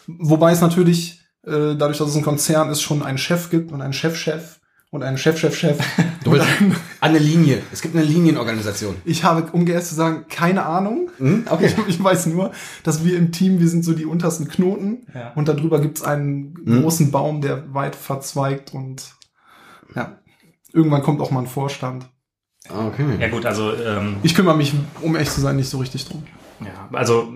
Wobei 0.08 0.52
es 0.52 0.62
natürlich 0.62 1.22
äh, 1.44 1.76
dadurch, 1.76 1.98
dass 1.98 2.10
es 2.10 2.16
ein 2.16 2.24
Konzern 2.24 2.70
ist, 2.70 2.82
schon 2.82 3.02
einen 3.02 3.18
Chef 3.18 3.50
gibt 3.50 3.72
und 3.72 3.82
einen 3.82 3.94
Chefchef 3.94 4.60
und 4.96 5.04
einen 5.04 5.18
Chefchefchef. 5.18 5.78
Du 6.24 6.32
willst 6.32 6.48
eine 7.02 7.20
Linie. 7.20 7.62
Es 7.72 7.82
gibt 7.82 7.96
eine 7.96 8.04
Linienorganisation. 8.06 8.96
ich 9.06 9.24
habe, 9.24 9.52
um 9.52 9.66
GS 9.66 9.90
zu 9.90 9.96
sagen, 9.96 10.26
keine 10.30 10.66
Ahnung. 10.66 11.12
Hm? 11.18 11.46
Okay. 11.50 11.68
Ich, 11.68 11.88
ich 11.98 12.04
weiß 12.04 12.26
nur, 12.28 12.52
dass 12.84 13.04
wir 13.06 13.18
im 13.18 13.32
Team, 13.32 13.60
wir 13.60 13.68
sind 13.68 13.84
so 13.86 13.94
die 13.94 14.06
untersten 14.06 14.48
Knoten 14.48 15.06
Ja. 15.14 15.32
und 15.36 15.48
darüber 15.48 15.80
gibt's 15.80 16.02
einen 16.02 16.56
Mhm. 16.66 16.82
großen 16.82 17.12
Baum, 17.12 17.42
der 17.42 17.74
weit 17.74 17.96
verzweigt 17.96 18.74
und 18.74 19.14
ja, 19.96 20.18
irgendwann 20.74 21.04
kommt 21.04 21.22
auch 21.22 21.30
mal 21.32 21.42
ein 21.42 21.48
Vorstand. 21.48 22.08
Ah, 22.70 22.88
Okay. 22.88 23.06
Ja 23.20 23.28
gut, 23.30 23.46
also 23.46 23.74
ähm, 23.76 24.16
Ich 24.24 24.34
kümmere 24.34 24.58
mich, 24.58 24.74
um 25.02 25.16
echt 25.16 25.32
zu 25.32 25.42
sein, 25.42 25.56
nicht 25.58 25.70
so 25.70 25.78
richtig 25.78 26.06
drum. 26.08 26.24
Ja, 26.62 26.88
also 26.98 27.34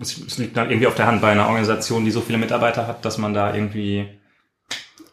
es 0.00 0.38
liegt 0.38 0.56
dann 0.56 0.70
irgendwie 0.70 0.86
auf 0.86 0.94
der 0.94 1.06
Hand 1.06 1.20
bei 1.20 1.32
einer 1.32 1.46
Organisation, 1.46 2.04
die 2.04 2.10
so 2.12 2.20
viele 2.20 2.38
Mitarbeiter 2.38 2.86
hat, 2.86 3.04
dass 3.04 3.18
man 3.18 3.34
da 3.34 3.52
irgendwie 3.54 4.06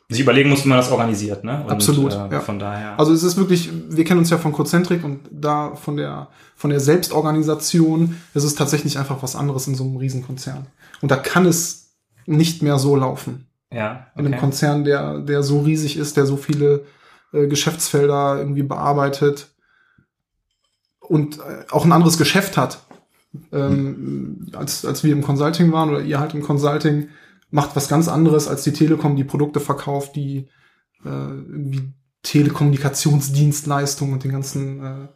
sich 0.09 0.21
überlegen 0.21 0.49
muss, 0.49 0.65
wie 0.65 0.69
man 0.69 0.77
das 0.79 0.91
organisiert, 0.91 1.43
ne? 1.43 1.63
Und, 1.63 1.71
Absolut, 1.71 2.13
Äh, 2.13 2.31
ja. 2.31 2.39
Von 2.39 2.57
daher. 2.57 2.99
Also 2.99 3.13
es 3.13 3.21
ist 3.21 3.37
wirklich, 3.37 3.69
wir 3.89 4.03
kennen 4.03 4.19
uns 4.19 4.31
ja 4.31 4.39
von 4.39 4.51
Cozentric 4.51 5.03
und 5.03 5.21
da 5.31 5.75
von 5.75 5.97
der 5.97 6.27
von 6.55 6.71
der 6.71 6.81
Selbstorganisation, 6.81 8.17
es 8.33 8.43
ist 8.43 8.57
tatsächlich 8.57 8.99
einfach 8.99 9.23
was 9.23 9.37
anderes 9.37 9.65
in 9.67 9.75
so 9.75 9.85
einem 9.85 9.95
Riesenkonzern. 9.95 10.65
Und 11.01 11.09
da 11.09 11.15
kann 11.15 11.45
es 11.45 11.93
nicht 12.25 12.61
mehr 12.61 12.77
so 12.77 12.97
laufen. 12.97 13.47
ja, 13.71 14.07
in 14.15 14.25
einem 14.25 14.33
okay. 14.33 14.41
Konzern, 14.41 14.83
der, 14.83 15.19
der 15.19 15.41
so 15.41 15.61
riesig 15.61 15.95
ist, 15.95 16.17
der 16.17 16.25
so 16.25 16.35
viele 16.35 16.85
äh, 17.31 17.47
Geschäftsfelder 17.47 18.39
irgendwie 18.39 18.63
bearbeitet 18.63 19.51
und 20.99 21.37
äh, 21.37 21.65
auch 21.71 21.85
ein 21.85 21.93
anderes 21.93 22.17
Geschäft 22.17 22.57
hat, 22.57 22.79
ähm, 23.53 24.47
als, 24.53 24.83
als 24.83 25.03
wir 25.03 25.13
im 25.13 25.21
Consulting 25.21 25.71
waren 25.71 25.89
oder 25.91 26.01
ihr 26.01 26.19
halt 26.19 26.33
im 26.33 26.41
Consulting, 26.41 27.09
macht 27.51 27.75
was 27.75 27.87
ganz 27.87 28.07
anderes 28.07 28.47
als 28.47 28.63
die 28.63 28.73
Telekom, 28.73 29.15
die 29.15 29.23
Produkte 29.23 29.59
verkauft, 29.59 30.15
die 30.15 30.47
äh, 31.05 31.09
irgendwie 31.09 31.93
Telekommunikationsdienstleistungen 32.23 34.13
und 34.13 34.23
den 34.23 34.31
ganzen, 34.31 34.83
äh, 34.83 35.07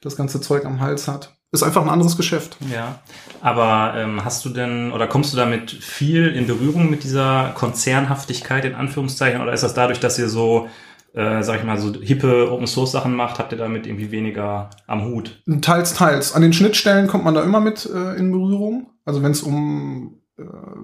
das 0.00 0.16
ganze 0.16 0.40
Zeug 0.40 0.64
am 0.64 0.80
Hals 0.80 1.08
hat. 1.08 1.36
Ist 1.52 1.64
einfach 1.64 1.82
ein 1.82 1.88
anderes 1.88 2.16
Geschäft. 2.16 2.56
Ja, 2.72 3.00
aber 3.40 3.94
ähm, 3.96 4.24
hast 4.24 4.44
du 4.44 4.50
denn 4.50 4.92
oder 4.92 5.08
kommst 5.08 5.32
du 5.32 5.36
damit 5.36 5.72
viel 5.72 6.28
in 6.28 6.46
Berührung 6.46 6.88
mit 6.88 7.02
dieser 7.02 7.52
Konzernhaftigkeit 7.56 8.64
in 8.64 8.76
Anführungszeichen 8.76 9.40
oder 9.40 9.52
ist 9.52 9.64
das 9.64 9.74
dadurch, 9.74 9.98
dass 9.98 10.16
ihr 10.16 10.28
so, 10.28 10.68
äh, 11.12 11.42
sag 11.42 11.58
ich 11.58 11.64
mal, 11.64 11.76
so 11.76 11.92
hippe 12.00 12.52
Open 12.52 12.68
Source 12.68 12.92
Sachen 12.92 13.16
macht, 13.16 13.40
habt 13.40 13.50
ihr 13.50 13.58
damit 13.58 13.88
irgendwie 13.88 14.12
weniger 14.12 14.70
am 14.86 15.04
Hut? 15.06 15.42
Teils, 15.60 15.94
teils. 15.94 16.34
An 16.34 16.42
den 16.42 16.52
Schnittstellen 16.52 17.08
kommt 17.08 17.24
man 17.24 17.34
da 17.34 17.42
immer 17.42 17.58
mit 17.58 17.84
äh, 17.84 18.14
in 18.14 18.30
Berührung. 18.30 18.90
Also 19.04 19.24
wenn 19.24 19.32
es 19.32 19.42
um 19.42 20.19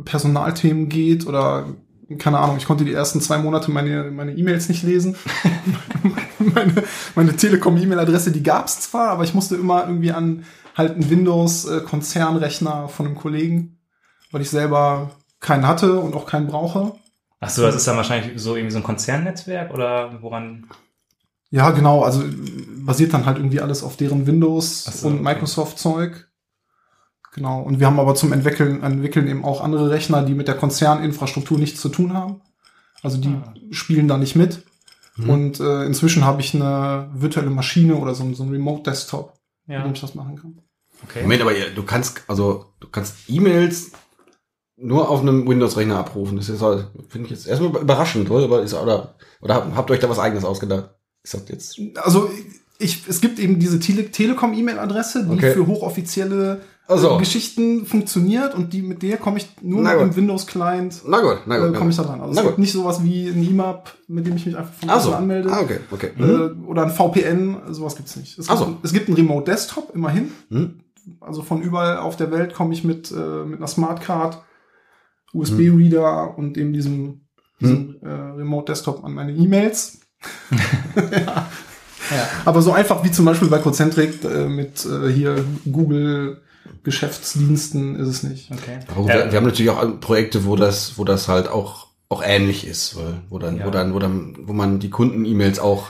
Personalthemen 0.04 0.88
geht 0.88 1.26
oder 1.26 1.66
keine 2.18 2.38
Ahnung, 2.38 2.56
ich 2.56 2.66
konnte 2.66 2.84
die 2.84 2.92
ersten 2.92 3.20
zwei 3.20 3.38
Monate 3.38 3.70
meine 3.70 4.10
meine 4.10 4.32
E-Mails 4.32 4.68
nicht 4.68 4.82
lesen. 4.82 5.16
meine 6.38 6.84
meine 7.14 7.36
Telekom-E-Mail-Adresse, 7.36 8.30
die 8.30 8.42
gab's 8.42 8.80
zwar, 8.80 9.10
aber 9.10 9.24
ich 9.24 9.34
musste 9.34 9.56
immer 9.56 9.86
irgendwie 9.86 10.12
an 10.12 10.44
halt 10.76 10.92
einen 10.92 11.10
Windows-Konzernrechner 11.10 12.88
von 12.88 13.06
einem 13.06 13.16
Kollegen, 13.16 13.78
weil 14.30 14.42
ich 14.42 14.50
selber 14.50 15.10
keinen 15.40 15.66
hatte 15.66 15.98
und 15.98 16.14
auch 16.14 16.26
keinen 16.26 16.46
brauche. 16.46 16.92
Ach 17.40 17.50
so, 17.50 17.62
das 17.62 17.76
ist 17.76 17.86
dann 17.86 17.96
wahrscheinlich 17.96 18.40
so 18.40 18.56
irgendwie 18.56 18.72
so 18.72 18.78
ein 18.78 18.84
Konzernnetzwerk 18.84 19.72
oder 19.72 20.22
woran? 20.22 20.66
Ja, 21.50 21.70
genau, 21.70 22.02
also 22.02 22.22
äh, 22.22 22.30
basiert 22.78 23.14
dann 23.14 23.26
halt 23.26 23.38
irgendwie 23.38 23.60
alles 23.60 23.82
auf 23.82 23.96
deren 23.96 24.26
Windows 24.26 24.84
so, 24.84 25.08
und 25.08 25.14
okay. 25.14 25.22
Microsoft-Zeug. 25.22 26.25
Genau. 27.36 27.60
Und 27.62 27.78
wir 27.80 27.86
haben 27.86 28.00
aber 28.00 28.14
zum 28.16 28.32
Entwickeln, 28.32 28.82
entwickeln 28.82 29.28
eben 29.28 29.44
auch 29.44 29.60
andere 29.62 29.90
Rechner, 29.90 30.22
die 30.22 30.34
mit 30.34 30.48
der 30.48 30.56
Konzerninfrastruktur 30.56 31.58
nichts 31.58 31.80
zu 31.80 31.88
tun 31.90 32.12
haben. 32.14 32.40
Also 33.02 33.18
die 33.18 33.28
Ah. 33.28 33.54
spielen 33.70 34.08
da 34.08 34.16
nicht 34.18 34.34
mit. 34.36 34.64
Und 35.28 35.60
äh, 35.60 35.84
inzwischen 35.84 36.24
habe 36.26 36.42
ich 36.42 36.54
eine 36.54 37.08
virtuelle 37.14 37.48
Maschine 37.50 37.94
oder 37.96 38.14
so, 38.14 38.30
so 38.34 38.42
ein 38.42 38.50
Remote-Desktop, 38.50 39.32
mit 39.66 39.76
Ja, 39.78 39.82
dem 39.82 39.92
ich 39.94 40.00
das 40.00 40.14
machen 40.14 40.36
kann. 40.36 40.58
okay. 41.04 41.22
Moment, 41.22 41.40
aber 41.40 41.56
ihr- 41.56 41.70
du 41.74 41.84
kannst, 41.84 42.22
also, 42.26 42.66
du 42.80 42.88
kannst 42.88 43.14
E-Mails 43.28 43.92
nur 44.76 45.08
auf 45.08 45.22
einem 45.22 45.48
Windows-Rechner 45.48 45.96
abrufen. 45.98 46.36
Das 46.36 46.50
ist 46.50 46.60
halt, 46.60 46.88
finde 47.08 47.26
ich 47.26 47.30
jetzt 47.30 47.46
erstmal 47.46 47.70
überraschend, 47.80 48.30
oder? 48.30 48.60
Ist, 48.62 48.74
oder, 48.74 49.14
oder 49.40 49.54
habt, 49.54 49.74
habt 49.74 49.90
ihr 49.90 49.94
euch 49.94 50.00
da 50.00 50.10
was 50.10 50.18
eigenes 50.18 50.44
ausgedacht? 50.44 50.90
Ist 51.22 51.32
das 51.32 51.48
jetzt, 51.48 51.80
Also 51.96 52.28
ich, 52.78 53.08
es 53.08 53.22
gibt 53.22 53.38
eben 53.38 53.58
diese 53.58 53.80
Tele 53.80 54.10
Telekom-E-Mail-Adresse, 54.10 55.24
die 55.24 55.32
Okay. 55.32 55.52
für 55.54 55.66
hochoffizielle 55.66 56.60
Ach 56.88 56.98
so. 56.98 57.16
äh, 57.16 57.18
Geschichten 57.18 57.84
funktioniert 57.86 58.54
und 58.54 58.72
die 58.72 58.82
mit 58.82 59.02
der 59.02 59.16
komme 59.16 59.38
ich 59.38 59.48
nur 59.60 59.82
Na 59.82 59.90
mit 59.90 59.98
gut. 59.98 60.08
dem 60.12 60.16
Windows-Client 60.16 61.02
na 61.06 61.20
gut, 61.20 61.38
na 61.46 61.58
gut. 61.58 61.74
äh, 61.74 61.78
komme 61.78 61.90
ich 61.90 61.96
da 61.96 62.04
dran. 62.04 62.20
Also 62.20 62.38
es 62.38 62.46
gibt 62.46 62.58
nicht 62.58 62.72
sowas 62.72 63.02
wie 63.02 63.28
ein 63.28 63.42
IMAP, 63.42 63.92
mit 64.08 64.26
dem 64.26 64.36
ich 64.36 64.46
mich 64.46 64.56
einfach 64.56 64.72
von 64.72 64.88
Ach 64.90 64.96
außen 64.96 65.10
so. 65.10 65.16
anmelde. 65.16 65.50
Ah, 65.52 65.60
okay, 65.62 65.80
okay. 65.90 66.10
Äh, 66.18 66.50
oder 66.66 66.82
ein 66.84 66.90
VPN, 66.90 67.56
sowas 67.70 67.96
gibt's 67.96 68.14
nicht. 68.16 68.38
Es 68.38 68.46
gibt, 68.46 68.58
so. 68.58 68.76
es 68.82 68.92
gibt 68.92 69.08
einen 69.08 69.16
Remote 69.16 69.50
Desktop, 69.50 69.94
immerhin. 69.94 70.30
Hm? 70.50 70.80
Also 71.20 71.42
von 71.42 71.62
überall 71.62 71.98
auf 71.98 72.16
der 72.16 72.30
Welt 72.30 72.54
komme 72.54 72.72
ich 72.74 72.84
mit, 72.84 73.10
äh, 73.10 73.44
mit 73.44 73.58
einer 73.58 73.68
Smartcard, 73.68 74.42
Hm. 75.32 75.40
USB-Reader 75.40 76.38
und 76.38 76.56
eben 76.56 76.72
diesem, 76.72 77.22
diesem 77.60 77.96
äh, 78.00 78.08
Remote 78.08 78.72
Desktop 78.72 79.04
an 79.04 79.12
meine 79.12 79.32
E-Mails. 79.32 79.98
ja. 81.10 81.48
Aber 82.44 82.62
so 82.62 82.72
einfach 82.72 83.04
wie 83.04 83.10
zum 83.10 83.24
Beispiel 83.24 83.48
bei 83.48 83.58
Cocentric 83.58 84.24
äh, 84.24 84.46
mit 84.48 84.86
äh, 84.86 85.08
hier 85.12 85.44
Google 85.70 86.42
Geschäftsdiensten 86.86 87.96
ist 87.96 88.08
es 88.08 88.22
nicht. 88.22 88.50
okay. 88.50 88.78
Aber 88.88 89.02
gut, 89.02 89.08
wir, 89.08 89.30
wir 89.30 89.36
haben 89.36 89.44
natürlich 89.46 89.70
auch 89.70 90.00
Projekte, 90.00 90.44
wo 90.44 90.56
das, 90.56 90.96
wo 90.96 91.04
das 91.04 91.28
halt 91.28 91.48
auch 91.48 91.86
auch 92.08 92.22
ähnlich 92.24 92.64
ist, 92.64 92.96
weil, 92.96 93.14
wo 93.30 93.38
dann, 93.40 93.58
Ja. 93.58 93.66
wo 93.66 93.70
dann, 93.70 93.92
wo 93.92 93.98
dann, 93.98 94.36
wo 94.44 94.52
man 94.52 94.78
die 94.78 94.90
Kunden-E-Mails 94.90 95.58
auch 95.58 95.88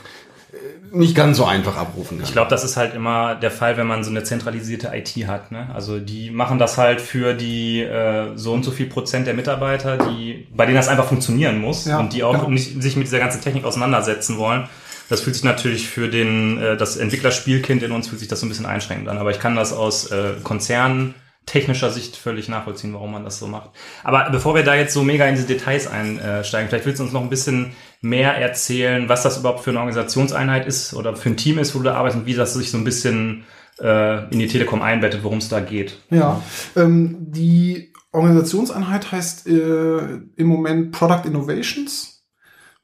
äh, 0.55 0.97
nicht 0.97 1.15
ganz 1.15 1.37
so 1.37 1.45
einfach 1.45 1.77
abrufen 1.77 2.17
kann. 2.17 2.25
Ich 2.27 2.33
glaube, 2.33 2.49
das 2.49 2.65
ist 2.65 2.79
halt 2.79 2.95
immer 2.95 3.35
der 3.35 3.51
Fall, 3.51 3.77
wenn 3.77 3.87
man 3.87 4.03
so 4.03 4.09
eine 4.09 4.25
zentralisierte 4.25 4.91
IT 4.95 5.11
hat. 5.27 5.53
Ne? 5.53 5.69
Also 5.75 5.99
die 6.01 6.31
machen 6.31 6.59
das 6.59 6.79
halt 6.79 7.03
für 7.03 7.35
die 7.35 7.83
äh, 7.83 8.35
so 8.35 8.55
und 8.55 8.65
so 8.65 8.71
viel 8.71 8.87
Prozent 8.87 9.27
der 9.27 9.35
Mitarbeiter, 9.35 9.99
die 9.99 10.47
bei 10.57 10.65
denen 10.65 10.77
das 10.79 10.89
einfach 10.89 11.05
funktionieren 11.07 11.61
muss 11.61 11.85
Ja, 11.85 11.99
und 12.01 12.15
die 12.15 12.25
auch 12.25 12.33
genau. 12.33 12.49
nicht 12.49 12.83
sich 12.83 12.97
mit 12.97 13.07
dieser 13.07 13.19
ganzen 13.19 13.43
Technik 13.43 13.65
auseinandersetzen 13.67 14.39
wollen. 14.39 14.65
Das 15.09 15.21
fühlt 15.21 15.37
sich 15.37 15.45
natürlich 15.45 15.89
für 15.89 16.09
den 16.09 16.61
äh, 16.61 16.77
das 16.77 16.97
Entwicklerspielkind 16.97 17.83
in 17.83 17.93
uns 17.93 18.09
fühlt 18.09 18.21
sich 18.21 18.29
das 18.29 18.41
so 18.41 18.47
ein 18.47 18.49
bisschen 18.49 18.67
einschränkend 18.67 19.09
an. 19.09 19.19
Aber 19.19 19.31
ich 19.31 19.39
kann 19.39 19.57
das 19.57 19.73
aus 19.73 20.11
äh, 20.11 20.35
Konzernen 20.43 21.15
technischer 21.47 21.91
Sicht 21.91 22.17
völlig 22.17 22.49
nachvollziehen, 22.49 22.93
warum 22.93 23.13
man 23.13 23.25
das 23.25 23.39
so 23.39 23.47
macht. 23.47 23.71
Aber 24.03 24.29
bevor 24.31 24.57
wir 24.57 24.65
da 24.65 24.75
jetzt 24.75 24.93
so 24.93 25.05
mega 25.05 25.27
in 25.27 25.37
diese 25.37 25.47
Details 25.47 25.87
einsteigen, 25.87 26.69
vielleicht 26.69 26.87
willst 26.87 26.99
du 26.99 27.05
uns 27.05 27.13
noch 27.13 27.23
ein 27.23 27.31
bisschen 27.31 27.71
mehr 28.01 28.37
erzählen, 28.37 29.09
was 29.09 29.23
das 29.23 29.39
überhaupt 29.39 29.61
für 29.61 29.71
eine 29.71 29.79
Organisationseinheit 29.79 30.67
ist 30.67 30.93
oder 30.93 31.15
für 31.15 31.31
ein 31.31 31.37
Team 31.37 31.59
ist, 31.59 31.75
wo 31.75 31.79
du 31.79 31.85
da 31.85 31.95
arbeitest 31.95 32.21
und 32.21 32.27
wie 32.27 32.35
das 32.35 32.55
sich 32.55 32.73
so 32.73 32.79
ein 32.79 32.85
bisschen 32.85 33.45
äh, 33.81 34.29
in 34.31 34.41
die 34.41 34.49
Telekom 34.49 34.83
einbettet, 34.83 35.23
worum 35.23 35.39
es 35.39 35.49
da 35.49 35.61
geht. 35.61 36.01
Ja, 36.11 36.43
ähm, 36.75 37.17
die 37.21 37.93
Organisationseinheit 38.13 39.13
heißt 39.13 39.47
äh, 39.47 39.99
im 40.37 40.47
Moment 40.47 40.91
Product 40.93 41.27
Innovations, 41.27 42.16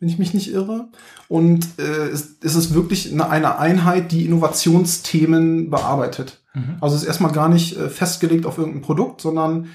wenn 0.02 0.08
ich 0.08 0.18
mich 0.18 0.34
nicht 0.34 0.52
irre. 0.52 0.88
Und 1.28 1.78
äh, 1.78 2.08
es, 2.08 2.34
es 2.42 2.56
ist 2.56 2.74
wirklich 2.74 3.12
eine, 3.12 3.30
eine 3.30 3.60
Einheit, 3.60 4.10
die 4.10 4.26
Innovationsthemen 4.26 5.70
bearbeitet. 5.70 6.42
Also 6.80 6.96
es 6.96 7.02
ist 7.02 7.08
erstmal 7.08 7.30
gar 7.30 7.48
nicht 7.48 7.76
äh, 7.76 7.88
festgelegt 7.88 8.44
auf 8.44 8.58
irgendein 8.58 8.82
Produkt, 8.82 9.20
sondern 9.20 9.68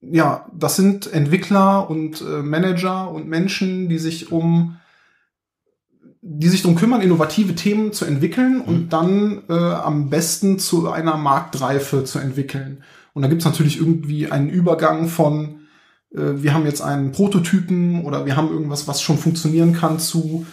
ja, 0.00 0.46
das 0.56 0.76
sind 0.76 1.12
Entwickler 1.12 1.90
und 1.90 2.20
äh, 2.20 2.42
Manager 2.42 3.10
und 3.10 3.26
Menschen, 3.26 3.88
die 3.88 3.98
sich 3.98 4.30
um 4.30 4.76
die 6.26 6.48
sich 6.48 6.62
darum 6.62 6.76
kümmern, 6.76 7.02
innovative 7.02 7.54
Themen 7.54 7.92
zu 7.92 8.06
entwickeln 8.06 8.62
und 8.62 8.94
dann 8.94 9.42
äh, 9.50 9.52
am 9.52 10.08
besten 10.08 10.58
zu 10.58 10.90
einer 10.90 11.18
Marktreife 11.18 12.04
zu 12.04 12.18
entwickeln. 12.18 12.82
Und 13.12 13.22
da 13.22 13.28
gibt's 13.28 13.44
natürlich 13.44 13.78
irgendwie 13.78 14.30
einen 14.30 14.48
Übergang 14.48 15.08
von, 15.08 15.63
wir 16.14 16.54
haben 16.54 16.64
jetzt 16.64 16.80
einen 16.80 17.12
Prototypen 17.12 18.04
oder 18.04 18.24
wir 18.24 18.36
haben 18.36 18.50
irgendwas, 18.50 18.86
was 18.86 19.02
schon 19.02 19.18
funktionieren 19.18 19.72
kann, 19.72 19.98
zu, 19.98 20.46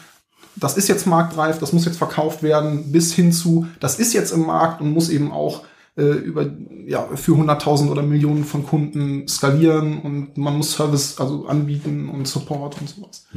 das 0.56 0.78
ist 0.78 0.88
jetzt 0.88 1.08
marktreif, 1.08 1.60
das 1.60 1.72
muss 1.72 1.86
jetzt 1.86 1.98
verkauft 1.98 2.44
werden, 2.44 2.92
bis 2.92 3.14
hin 3.14 3.32
zu, 3.32 3.68
das 3.80 4.00
ist 4.00 4.14
jetzt 4.14 4.32
im 4.32 4.46
Markt 4.46 4.82
und 4.82 4.92
muss 4.92 5.10
eben 5.10 5.32
auch 5.32 5.64
äh, 5.98 6.04
über, 6.04 6.50
ja, 6.88 7.08
für 7.16 7.34
100.000 7.34 7.90
oder 7.90 8.02
Millionen 8.02 8.44
von 8.44 8.66
Kunden 8.66 9.28
skalieren 9.28 10.02
und 10.02 10.38
man 10.38 10.58
muss 10.58 10.72
Service 10.72 11.20
also 11.20 11.46
anbieten 11.46 12.10
und 12.10 12.28
Support 12.28 12.80
und 12.80 12.90
sowas. 12.90 13.28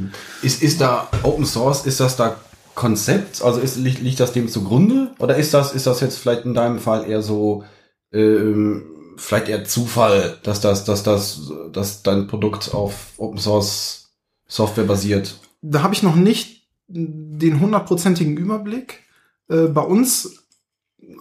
Ist, 0.41 0.63
ist 0.63 0.81
da 0.81 1.07
Open 1.23 1.45
Source, 1.45 1.85
ist 1.85 1.99
das 1.99 2.15
da 2.15 2.37
Konzept? 2.73 3.41
Also 3.41 3.59
ist, 3.59 3.77
liegt, 3.77 4.01
liegt 4.01 4.19
das 4.19 4.33
dem 4.33 4.47
zugrunde? 4.47 5.11
Oder 5.19 5.37
ist 5.37 5.53
das, 5.53 5.73
ist 5.73 5.87
das 5.87 6.01
jetzt 6.01 6.17
vielleicht 6.17 6.45
in 6.45 6.53
deinem 6.53 6.79
Fall 6.79 7.09
eher 7.09 7.21
so, 7.21 7.63
ähm, 8.11 8.83
vielleicht 9.17 9.49
eher 9.49 9.65
Zufall, 9.65 10.39
dass 10.43 10.61
das, 10.61 10.85
dass 10.85 11.03
das, 11.03 11.51
dass 11.71 12.03
dein 12.03 12.27
Produkt 12.27 12.73
auf 12.73 13.13
Open 13.17 13.39
Source 13.39 14.13
Software 14.47 14.85
basiert? 14.85 15.39
da 15.71 15.81
habe 15.81 15.93
ich 15.93 16.03
noch 16.03 16.15
nicht 16.15 16.67
den 16.87 17.59
hundertprozentigen 17.59 18.37
Überblick. 18.37 19.03
Äh, 19.49 19.67
bei 19.67 19.81
uns, 19.81 20.45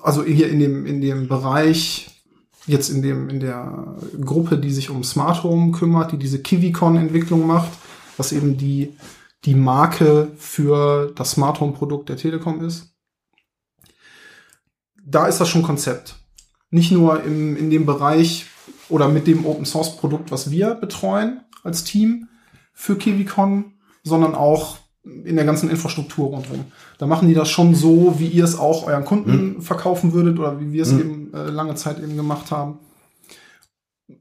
also 0.02 0.22
hier 0.22 0.48
in 0.48 0.60
dem, 0.60 0.84
in 0.86 1.00
dem 1.00 1.28
Bereich, 1.28 2.10
jetzt 2.66 2.90
in 2.90 3.02
dem, 3.02 3.28
in 3.30 3.40
der 3.40 3.96
Gruppe, 4.20 4.58
die 4.58 4.70
sich 4.70 4.90
um 4.90 5.02
Smart 5.02 5.42
Home 5.42 5.72
kümmert, 5.72 6.12
die 6.12 6.18
diese 6.18 6.40
KiwiCon-Entwicklung 6.40 7.46
macht, 7.46 7.70
was 8.16 8.32
eben 8.32 8.56
die, 8.56 8.96
die 9.44 9.54
Marke 9.54 10.32
für 10.36 11.12
das 11.14 11.32
Smart 11.32 11.60
Home-Produkt 11.60 12.08
der 12.08 12.16
Telekom 12.16 12.62
ist. 12.64 12.94
Da 15.02 15.26
ist 15.26 15.40
das 15.40 15.48
schon 15.48 15.62
Konzept. 15.62 16.16
Nicht 16.74 16.90
nur 16.90 17.22
im, 17.22 17.56
in 17.56 17.70
dem 17.70 17.86
Bereich 17.86 18.46
oder 18.88 19.08
mit 19.08 19.26
dem 19.26 19.46
Open 19.46 19.64
Source 19.64 19.96
Produkt, 19.96 20.32
was 20.32 20.50
wir 20.50 20.74
betreuen 20.74 21.40
als 21.62 21.84
Team 21.84 22.28
für 22.72 22.96
KiwiCon, 22.96 23.74
sondern 24.02 24.34
auch 24.34 24.78
in 25.04 25.36
der 25.36 25.44
ganzen 25.44 25.70
Infrastruktur 25.70 26.28
rundherum. 26.30 26.64
Da 26.98 27.06
machen 27.06 27.28
die 27.28 27.34
das 27.34 27.48
schon 27.50 27.74
so, 27.74 28.14
wie 28.18 28.26
ihr 28.26 28.44
es 28.44 28.58
auch 28.58 28.86
euren 28.86 29.04
Kunden 29.04 29.62
verkaufen 29.62 30.12
würdet 30.14 30.38
oder 30.38 30.60
wie 30.60 30.72
wir 30.72 30.82
es 30.82 30.92
Mhm. 30.92 31.00
eben 31.00 31.34
äh, 31.34 31.50
lange 31.50 31.74
Zeit 31.76 31.98
eben 32.02 32.16
gemacht 32.16 32.50
haben 32.50 32.78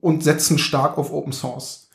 und 0.01 0.23
setzen 0.23 0.57
stark 0.57 0.97
auf 0.97 1.11
Open 1.11 1.33
Source. 1.33 1.89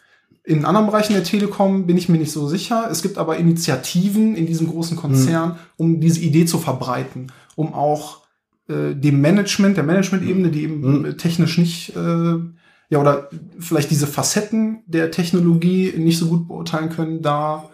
In 0.45 0.65
anderen 0.65 0.87
Bereichen 0.87 1.13
der 1.13 1.25
Telekom 1.25 1.87
bin 1.87 1.99
ich 1.99 2.09
mir 2.09 2.19
nicht 2.19 2.33
so 2.33 2.49
sicher. 2.49 2.89
Es 2.91 3.03
gibt 3.03 3.19
aber 3.19 3.37
Initiativen 3.37 4.35
in 4.35 4.47
diesem 4.47 4.67
großen 4.67 4.97
Konzern, 4.97 5.59
um 5.77 6.01
diese 6.01 6.21
Idee 6.21 6.47
zu 6.47 6.59
verbreiten, 6.59 7.31
um 7.55 7.75
auch 7.75 8.23
äh, 8.69 8.95
dem 8.95 9.21
Management, 9.21 9.77
der 9.77 9.85
Management-Ebene, 9.85 10.51
die 10.51 10.63
eben 10.65 11.03
Mhm. 11.03 11.19
technisch 11.19 11.59
nicht, 11.59 11.97
äh, 11.97 12.35
ja, 12.91 12.99
oder 13.01 13.29
vielleicht 13.59 13.91
diese 13.91 14.07
Facetten 14.07 14.83
der 14.87 15.11
Technologie 15.11 15.93
nicht 15.97 16.19
so 16.19 16.29
gut 16.29 16.49
beurteilen 16.49 16.91
können, 16.91 17.23
da 17.23 17.71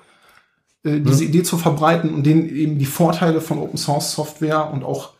äh, 0.85 1.01
diese 1.01 1.25
Idee 1.25 1.43
zu 1.43 1.57
verbreiten 1.57 2.13
und 2.13 2.25
denen 2.25 2.49
eben 2.49 2.79
die 2.79 2.85
Vorteile 2.87 3.41
von 3.41 3.59
Open 3.59 3.79
Source 3.79 4.13
Software 4.13 4.71
und 4.73 4.85
auch 4.85 5.15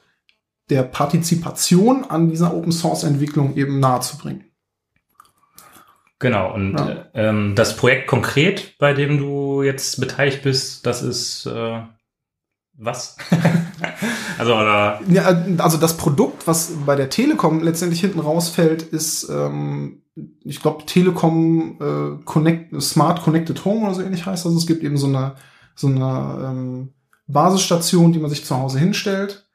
der 0.71 0.83
Partizipation 0.83 2.05
an 2.05 2.29
dieser 2.29 2.55
Open 2.55 2.73
Source 2.73 3.05
Entwicklung 3.05 3.57
eben 3.57 3.81
nahezubringen. 3.81 4.45
Genau, 6.19 6.55
und 6.55 6.73
Ja. 6.75 6.89
äh, 6.89 7.05
ähm, 7.15 7.55
das 7.55 7.77
Projekt 7.77 8.07
konkret, 8.07 8.77
bei 8.79 8.95
dem 8.95 9.19
du 9.19 9.63
jetzt 9.63 10.01
beteiligt 10.01 10.43
bist, 10.43 10.87
das 10.87 11.03
ist 11.03 11.47
äh, 11.47 11.81
was? 12.77 13.17
also, 14.39 14.55
oder 14.55 15.01
Ja, 15.09 15.45
also 15.59 15.79
das 15.79 15.97
Produkt, 15.97 16.47
was 16.47 16.73
bei 16.85 16.97
der 16.97 17.11
Telekom 17.11 17.63
letztendlich 17.63 18.01
hinten 18.01 18.21
rausfällt, 18.21 18.83
ist, 18.83 19.29
ähm, 19.31 20.03
ich 20.45 20.61
glaube, 20.61 20.85
Telekom 20.87 21.79
äh, 21.81 22.25
Connect, 22.25 22.81
Smart 22.83 23.23
Connected 23.23 23.65
Home 23.65 23.87
oder 23.87 23.95
so 23.95 24.03
ähnlich 24.03 24.27
heißt 24.27 24.45
das. 24.45 24.53
Es 24.55 24.67
gibt 24.67 24.83
eben 24.83 24.97
so 24.97 25.07
eine, 25.07 25.35
so 25.75 25.87
eine 25.87 26.51
ähm, 26.51 26.89
Basisstation, 27.27 28.13
die 28.13 28.19
man 28.19 28.31
sich 28.31 28.45
zu 28.45 28.57
Hause 28.57 28.79
hinstellt, 28.79 29.49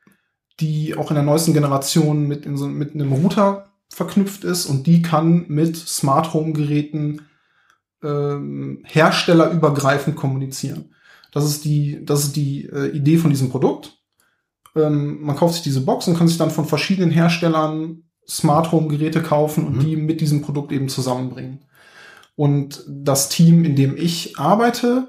die 0.59 0.95
auch 0.95 1.11
in 1.11 1.15
der 1.15 1.23
neuesten 1.23 1.53
Generation 1.53 2.27
mit, 2.27 2.45
in 2.45 2.57
so, 2.57 2.67
mit 2.67 2.93
einem 2.93 3.11
Router 3.11 3.65
verknüpft 3.89 4.43
ist 4.43 4.65
und 4.65 4.87
die 4.87 5.01
kann 5.01 5.45
mit 5.47 5.75
Smart 5.75 6.33
Home 6.33 6.53
Geräten 6.53 7.21
ähm, 8.03 8.83
herstellerübergreifend 8.85 10.15
kommunizieren. 10.15 10.93
Das 11.31 11.45
ist 11.45 11.63
die, 11.65 12.03
das 12.05 12.23
ist 12.23 12.35
die 12.35 12.65
äh, 12.65 12.87
Idee 12.95 13.17
von 13.17 13.29
diesem 13.29 13.49
Produkt. 13.49 13.97
Ähm, 14.75 15.21
man 15.21 15.35
kauft 15.35 15.55
sich 15.55 15.63
diese 15.63 15.81
Box 15.81 16.07
und 16.07 16.17
kann 16.17 16.27
sich 16.27 16.37
dann 16.37 16.51
von 16.51 16.65
verschiedenen 16.65 17.11
Herstellern 17.11 18.03
Smart 18.27 18.71
Home 18.71 18.87
Geräte 18.87 19.21
kaufen 19.21 19.65
und 19.65 19.75
Mhm. 19.77 19.79
die 19.79 19.95
mit 19.95 20.21
diesem 20.21 20.41
Produkt 20.41 20.71
eben 20.71 20.89
zusammenbringen. 20.89 21.65
Und 22.35 22.83
das 22.87 23.29
Team, 23.29 23.65
in 23.65 23.75
dem 23.75 23.97
ich 23.97 24.37
arbeite, 24.39 25.07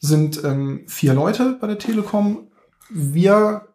sind 0.00 0.42
ähm, 0.44 0.84
vier 0.86 1.14
Leute 1.14 1.56
bei 1.60 1.66
der 1.66 1.78
Telekom. 1.78 2.48
Wir, 2.90 3.68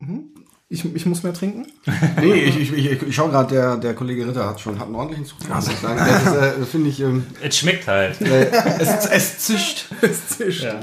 Hm? 0.00 0.31
Ich, 0.72 0.94
ich 0.94 1.06
muss 1.06 1.22
mehr 1.22 1.34
trinken. 1.34 1.66
Nee, 2.20 2.34
ich, 2.34 2.58
ich, 2.58 2.72
ich, 2.72 3.02
ich 3.02 3.14
schau 3.14 3.28
gerade, 3.28 3.54
der, 3.54 3.76
der 3.76 3.94
Kollege 3.94 4.26
Ritter 4.26 4.48
hat 4.48 4.60
schon 4.60 4.78
hat 4.78 4.86
einen 4.86 4.94
ordentlichen 4.94 5.26
Zug. 5.26 5.38
muss 5.48 5.68
ich 5.68 5.76
sagen. 5.76 5.98
Das 5.98 6.22
ist, 6.22 6.34
äh, 6.34 6.58
das 6.60 6.68
finde 6.68 6.88
ich, 6.88 7.00
ähm, 7.00 7.26
es 7.42 7.58
schmeckt 7.58 7.86
halt. 7.86 8.20
äh, 8.20 8.50
es, 8.78 9.06
es 9.06 9.38
zischt. 9.38 9.86
ja. 10.62 10.80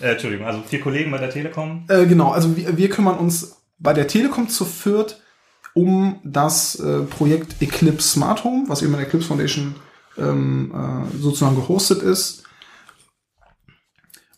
äh, 0.00 0.12
Entschuldigung, 0.12 0.46
also 0.46 0.62
vier 0.66 0.80
Kollegen 0.80 1.10
bei 1.10 1.18
der 1.18 1.30
Telekom. 1.30 1.84
Äh, 1.88 2.06
genau, 2.06 2.30
also 2.32 2.56
wir, 2.56 2.76
wir 2.76 2.90
kümmern 2.90 3.18
uns 3.18 3.62
bei 3.78 3.92
der 3.92 4.08
Telekom 4.08 4.48
zu 4.48 4.64
viert 4.64 5.22
um 5.74 6.18
das 6.24 6.74
äh, 6.80 7.02
Projekt 7.02 7.62
Eclipse 7.62 8.08
Smart 8.08 8.42
Home, 8.42 8.64
was 8.66 8.82
eben 8.82 8.92
in 8.92 8.98
der 8.98 9.06
Eclipse 9.06 9.28
Foundation 9.28 9.76
ähm, 10.16 10.72
äh, 10.74 11.16
sozusagen 11.16 11.54
gehostet 11.54 12.02
ist. 12.02 12.42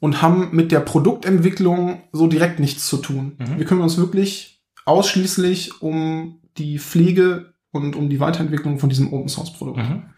Und 0.00 0.20
haben 0.20 0.48
mit 0.52 0.72
der 0.72 0.80
Produktentwicklung 0.80 2.02
so 2.12 2.26
direkt 2.26 2.58
nichts 2.58 2.86
zu 2.86 2.98
tun. 2.98 3.36
Mhm. 3.38 3.58
Wir 3.58 3.64
kümmern 3.64 3.84
uns 3.84 3.96
wirklich 3.96 4.59
ausschließlich 4.84 5.82
um 5.82 6.40
die 6.56 6.78
Pflege 6.78 7.54
und 7.72 7.96
um 7.96 8.08
die 8.08 8.20
Weiterentwicklung 8.20 8.78
von 8.78 8.88
diesem 8.88 9.12
Open 9.12 9.28
Source 9.28 9.52
Produkt. 9.52 9.78
Mhm. 9.78 10.10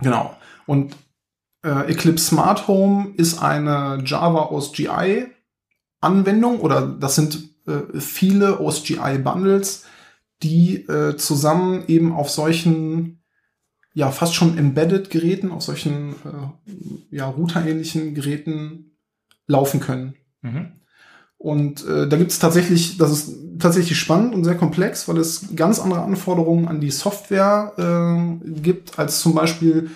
Genau. 0.00 0.36
Und 0.66 0.96
äh, 1.62 1.90
Eclipse 1.90 2.26
Smart 2.26 2.68
Home 2.68 3.12
ist 3.16 3.42
eine 3.42 4.02
Java 4.04 4.50
OSGI 4.50 5.26
Anwendung 6.00 6.60
oder 6.60 6.86
das 6.86 7.14
sind 7.14 7.50
äh, 7.66 7.98
viele 8.00 8.60
OSGI 8.60 9.18
Bundles, 9.18 9.86
die 10.42 10.76
äh, 10.86 11.16
zusammen 11.16 11.84
eben 11.88 12.12
auf 12.12 12.30
solchen 12.30 13.22
ja 13.94 14.10
fast 14.10 14.34
schon 14.34 14.58
embedded 14.58 15.08
Geräten, 15.08 15.50
auf 15.50 15.62
solchen 15.62 16.12
äh, 16.12 17.16
ja 17.16 17.26
routerähnlichen 17.26 18.14
Geräten 18.14 18.98
laufen 19.46 19.80
können. 19.80 20.16
Mhm. 20.42 20.80
Und 21.38 21.86
äh, 21.86 22.08
da 22.08 22.16
gibt 22.16 22.30
es 22.32 22.38
tatsächlich, 22.38 22.98
das 22.98 23.12
ist 23.12 23.34
tatsächlich 23.58 23.98
spannend 23.98 24.34
und 24.34 24.44
sehr 24.44 24.54
komplex, 24.56 25.08
weil 25.08 25.18
es 25.18 25.54
ganz 25.54 25.78
andere 25.78 26.02
Anforderungen 26.02 26.68
an 26.68 26.80
die 26.80 26.90
Software 26.90 27.72
äh, 27.78 28.60
gibt, 28.60 28.98
als 28.98 29.20
zum 29.20 29.34
Beispiel 29.34 29.90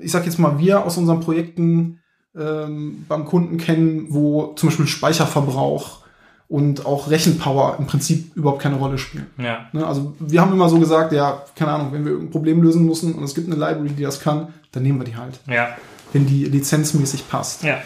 ich 0.00 0.12
sag 0.12 0.24
jetzt 0.24 0.38
mal, 0.38 0.58
wir 0.58 0.84
aus 0.84 0.98
unseren 0.98 1.20
Projekten 1.20 2.00
ähm, 2.38 3.04
beim 3.08 3.24
Kunden 3.24 3.58
kennen, 3.58 4.06
wo 4.10 4.52
zum 4.56 4.68
Beispiel 4.68 4.86
Speicherverbrauch 4.86 6.04
und 6.48 6.84
auch 6.86 7.10
Rechenpower 7.10 7.76
im 7.78 7.86
Prinzip 7.86 8.36
überhaupt 8.36 8.60
keine 8.62 8.76
Rolle 8.76 8.98
spielen. 8.98 9.26
Ja. 9.38 9.66
Ne? 9.72 9.86
Also 9.86 10.14
wir 10.20 10.40
haben 10.40 10.52
immer 10.52 10.68
so 10.68 10.78
gesagt, 10.78 11.12
ja, 11.12 11.42
keine 11.56 11.72
Ahnung, 11.72 11.88
wenn 11.92 12.04
wir 12.04 12.12
irgendein 12.12 12.32
Problem 12.32 12.62
lösen 12.62 12.84
müssen 12.84 13.14
und 13.14 13.24
es 13.24 13.34
gibt 13.34 13.46
eine 13.50 13.56
Library, 13.56 13.90
die 13.90 14.02
das 14.02 14.20
kann, 14.20 14.48
dann 14.72 14.82
nehmen 14.82 14.98
wir 15.00 15.04
die 15.04 15.16
halt, 15.16 15.40
Ja. 15.46 15.68
wenn 16.12 16.26
die 16.26 16.44
lizenzmäßig 16.44 17.28
passt. 17.28 17.62
Ja. 17.62 17.78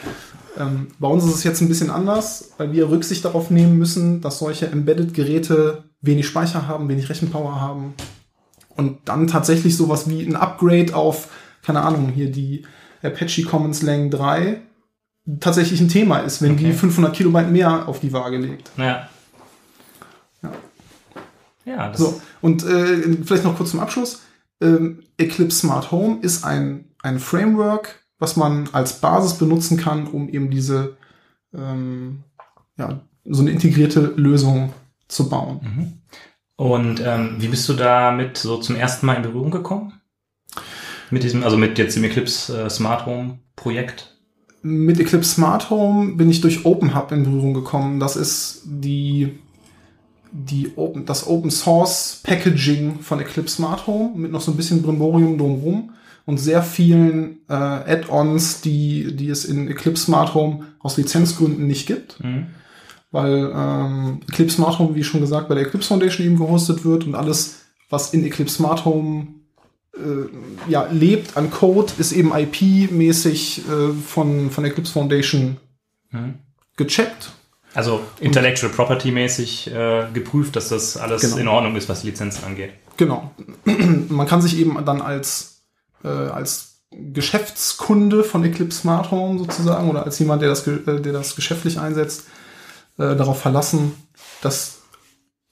Ähm, 0.58 0.88
bei 0.98 1.08
uns 1.08 1.24
ist 1.24 1.34
es 1.34 1.44
jetzt 1.44 1.60
ein 1.60 1.68
bisschen 1.68 1.90
anders, 1.90 2.50
weil 2.58 2.72
wir 2.72 2.90
Rücksicht 2.90 3.24
darauf 3.24 3.50
nehmen 3.50 3.78
müssen, 3.78 4.20
dass 4.20 4.38
solche 4.38 4.66
Embedded-Geräte 4.66 5.84
wenig 6.00 6.26
Speicher 6.26 6.66
haben, 6.66 6.88
wenig 6.88 7.08
Rechenpower 7.08 7.60
haben 7.60 7.94
und 8.76 8.98
dann 9.08 9.26
tatsächlich 9.26 9.76
sowas 9.76 10.08
wie 10.08 10.22
ein 10.22 10.36
Upgrade 10.36 10.94
auf, 10.94 11.28
keine 11.62 11.82
Ahnung, 11.82 12.10
hier 12.14 12.30
die 12.30 12.64
Apache 13.02 13.42
Commons 13.42 13.82
Lang 13.82 14.10
3 14.10 14.60
tatsächlich 15.40 15.80
ein 15.80 15.88
Thema 15.88 16.18
ist, 16.20 16.40
wenn 16.42 16.56
die 16.56 16.66
Okay. 16.66 16.74
500 16.74 17.14
Kilobyte 17.14 17.50
mehr 17.50 17.86
auf 17.88 18.00
die 18.00 18.12
Waage 18.12 18.38
legt. 18.38 18.70
Ja. 18.76 19.08
Ja. 20.42 20.52
Ja, 21.64 21.88
das 21.90 21.98
So, 21.98 22.20
und 22.40 22.64
äh, 22.64 23.16
vielleicht 23.24 23.44
noch 23.44 23.56
kurz 23.56 23.70
zum 23.70 23.80
Abschluss. 23.80 24.22
Ähm, 24.60 25.00
Eclipse 25.18 25.58
Smart 25.58 25.92
Home 25.92 26.18
ist 26.22 26.44
ein, 26.44 26.86
ein 27.02 27.18
Framework, 27.18 28.06
was 28.18 28.36
man 28.36 28.68
als 28.72 29.00
Basis 29.00 29.34
benutzen 29.34 29.76
kann, 29.76 30.06
um 30.06 30.28
eben 30.28 30.50
diese 30.50 30.96
ähm, 31.54 32.24
ja, 32.76 33.00
so 33.24 33.42
eine 33.42 33.50
integrierte 33.50 34.12
Lösung 34.16 34.72
zu 35.08 35.28
bauen. 35.28 35.60
Mhm. 35.62 35.92
Und 36.56 37.00
ähm, 37.04 37.36
wie 37.38 37.48
bist 37.48 37.68
du 37.68 37.74
damit 37.74 38.36
so 38.36 38.56
zum 38.56 38.76
ersten 38.76 39.06
Mal 39.06 39.14
in 39.14 39.22
Berührung 39.22 39.50
gekommen? 39.50 39.92
Mit 41.10 41.22
diesem, 41.22 41.44
also 41.44 41.56
mit 41.56 41.78
jetzt 41.78 41.96
dem 41.96 42.04
Eclipse 42.04 42.64
äh, 42.64 42.70
Smart 42.70 43.06
Home 43.06 43.38
Projekt? 43.54 44.16
Mit 44.62 44.98
Eclipse 44.98 45.30
Smart 45.30 45.70
Home 45.70 46.16
bin 46.16 46.28
ich 46.28 46.40
durch 46.40 46.64
OpenHub 46.66 47.12
in 47.12 47.22
Berührung 47.22 47.54
gekommen. 47.54 48.00
Das 48.00 48.16
ist 48.16 48.62
die, 48.64 49.38
die 50.32 50.72
Open, 50.76 51.06
das 51.06 51.26
Open 51.26 51.50
Source 51.50 52.20
Packaging 52.24 53.00
von 53.00 53.20
Eclipse 53.20 53.56
Smart 53.56 53.86
Home 53.86 54.10
mit 54.16 54.32
noch 54.32 54.40
so 54.40 54.50
ein 54.50 54.56
bisschen 54.56 54.82
Brimborium 54.82 55.38
drumherum 55.38 55.92
und 56.28 56.36
sehr 56.36 56.62
vielen 56.62 57.38
äh, 57.48 57.54
Add-ons, 57.54 58.60
die, 58.60 59.16
die 59.16 59.30
es 59.30 59.46
in 59.46 59.66
Eclipse 59.66 60.04
Smart 60.04 60.34
Home 60.34 60.66
aus 60.78 60.98
Lizenzgründen 60.98 61.66
nicht 61.66 61.86
gibt. 61.86 62.22
Mhm. 62.22 62.48
Weil 63.10 63.50
ähm, 63.54 64.20
Eclipse 64.28 64.56
Smart 64.56 64.78
Home, 64.78 64.94
wie 64.94 65.02
schon 65.04 65.22
gesagt, 65.22 65.48
bei 65.48 65.54
der 65.54 65.64
Eclipse 65.64 65.88
Foundation 65.88 66.26
eben 66.26 66.36
gehostet 66.36 66.84
wird 66.84 67.04
und 67.06 67.14
alles, 67.14 67.62
was 67.88 68.12
in 68.12 68.26
Eclipse 68.26 68.56
Smart 68.56 68.84
Home 68.84 69.28
äh, 69.96 70.70
ja, 70.70 70.86
lebt 70.92 71.38
an 71.38 71.50
Code, 71.50 71.94
ist 71.96 72.12
eben 72.12 72.32
IP-mäßig 72.34 73.62
äh, 73.66 73.94
von, 74.06 74.50
von 74.50 74.64
Eclipse 74.66 74.92
Foundation 74.92 75.56
Mhm. 76.10 76.34
gecheckt. 76.76 77.32
Also 77.74 78.00
Intellectual 78.20 78.70
Property 78.72 79.12
mäßig 79.12 79.70
äh, 79.70 80.06
geprüft, 80.12 80.56
dass 80.56 80.68
das 80.68 80.96
alles 80.98 81.22
Genau. 81.22 81.36
in 81.36 81.48
Ordnung 81.48 81.76
ist, 81.76 81.88
was 81.88 82.00
die 82.02 82.08
Lizenzen 82.08 82.44
angeht. 82.44 82.72
Genau. 82.98 83.30
Man 84.08 84.26
kann 84.26 84.42
sich 84.42 84.58
eben 84.58 84.76
dann 84.84 85.00
als, 85.00 85.57
äh, 86.04 86.08
als 86.08 86.82
Geschäftskunde 86.90 88.24
von 88.24 88.44
Eclipse 88.44 88.80
Smart 88.80 89.10
Home 89.10 89.38
sozusagen 89.38 89.90
oder 89.90 90.04
als 90.04 90.18
jemand, 90.18 90.42
der 90.42 90.48
das, 90.48 90.66
äh, 90.66 91.00
der 91.00 91.12
das 91.12 91.36
geschäftlich 91.36 91.78
einsetzt, 91.78 92.26
äh, 92.98 93.14
darauf 93.14 93.40
verlassen, 93.40 93.92
dass 94.40 94.78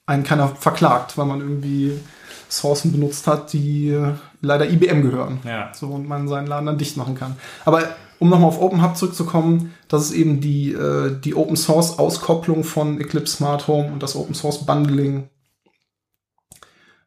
einen 0.07 0.23
keiner 0.23 0.49
verklagt, 0.49 1.19
weil 1.19 1.27
man 1.27 1.41
irgendwie 1.41 2.01
Sourcen 2.49 2.93
benutzt 2.93 3.27
hat, 3.27 3.53
die 3.53 3.91
äh, 3.91 4.13
leider 4.41 4.69
IBM 4.71 5.03
gehören. 5.03 5.41
Ja. 5.45 5.73
So 5.75 5.89
und 5.89 6.07
man 6.07 6.29
seinen 6.29 6.47
Laden 6.47 6.67
dann 6.67 6.79
dicht 6.79 6.97
machen 6.97 7.17
kann. 7.17 7.37
Aber 7.65 7.83
um 8.19 8.31
nochmal 8.31 8.49
auf 8.49 8.61
OpenHub 8.61 8.97
zurückzukommen, 8.97 9.75
das 9.89 10.05
ist 10.05 10.13
eben 10.13 10.41
die, 10.41 10.73
äh, 10.73 11.19
die 11.21 11.35
Open 11.35 11.57
Source 11.57 11.99
Auskopplung 11.99 12.65
von 12.65 13.01
Eclipse 13.01 13.37
Smart 13.37 13.69
Home 13.69 13.93
und 13.93 14.03
das 14.03 14.17
Open 14.17 14.35
Source 14.35 14.65
Bundling, 14.65 15.29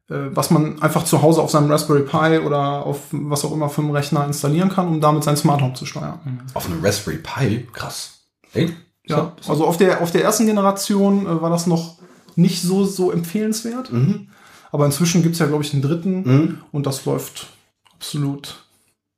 was 0.09 0.49
man 0.51 0.81
einfach 0.81 1.03
zu 1.03 1.21
Hause 1.21 1.41
auf 1.41 1.51
seinem 1.51 1.69
Raspberry 1.71 2.03
Pi 2.03 2.39
oder 2.45 2.85
auf 2.85 3.01
was 3.11 3.45
auch 3.45 3.51
immer 3.51 3.69
für 3.69 3.81
einen 3.81 3.91
Rechner 3.91 4.25
installieren 4.25 4.69
kann, 4.69 4.87
um 4.87 5.01
damit 5.01 5.23
sein 5.23 5.37
Smart 5.37 5.61
Home 5.61 5.73
zu 5.75 5.85
steuern. 5.85 6.41
Auf 6.53 6.65
einem 6.65 6.83
Raspberry 6.83 7.17
Pi? 7.17 7.67
Krass. 7.73 8.21
Ey? 8.53 8.73
Ja, 9.05 9.33
also 9.47 9.65
auf 9.65 9.77
der, 9.77 10.01
auf 10.01 10.11
der 10.11 10.23
ersten 10.23 10.45
Generation 10.45 11.25
äh, 11.25 11.41
war 11.41 11.49
das 11.49 11.65
noch 11.67 11.97
nicht 12.35 12.61
so, 12.61 12.85
so 12.85 13.11
empfehlenswert. 13.11 13.91
Mhm. 13.91 14.29
Aber 14.71 14.85
inzwischen 14.85 15.23
gibt's 15.23 15.39
ja, 15.39 15.47
glaube 15.47 15.63
ich, 15.63 15.73
einen 15.73 15.81
dritten 15.81 16.21
Mhm. 16.23 16.57
und 16.71 16.85
das 16.85 17.05
läuft 17.05 17.47
absolut 17.95 18.63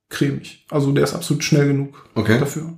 cremig. 0.08 0.66
Also 0.70 0.92
der 0.92 1.04
ist 1.04 1.14
absolut 1.14 1.44
schnell 1.44 1.68
genug 1.68 2.06
Okay. 2.14 2.38
dafür. 2.38 2.72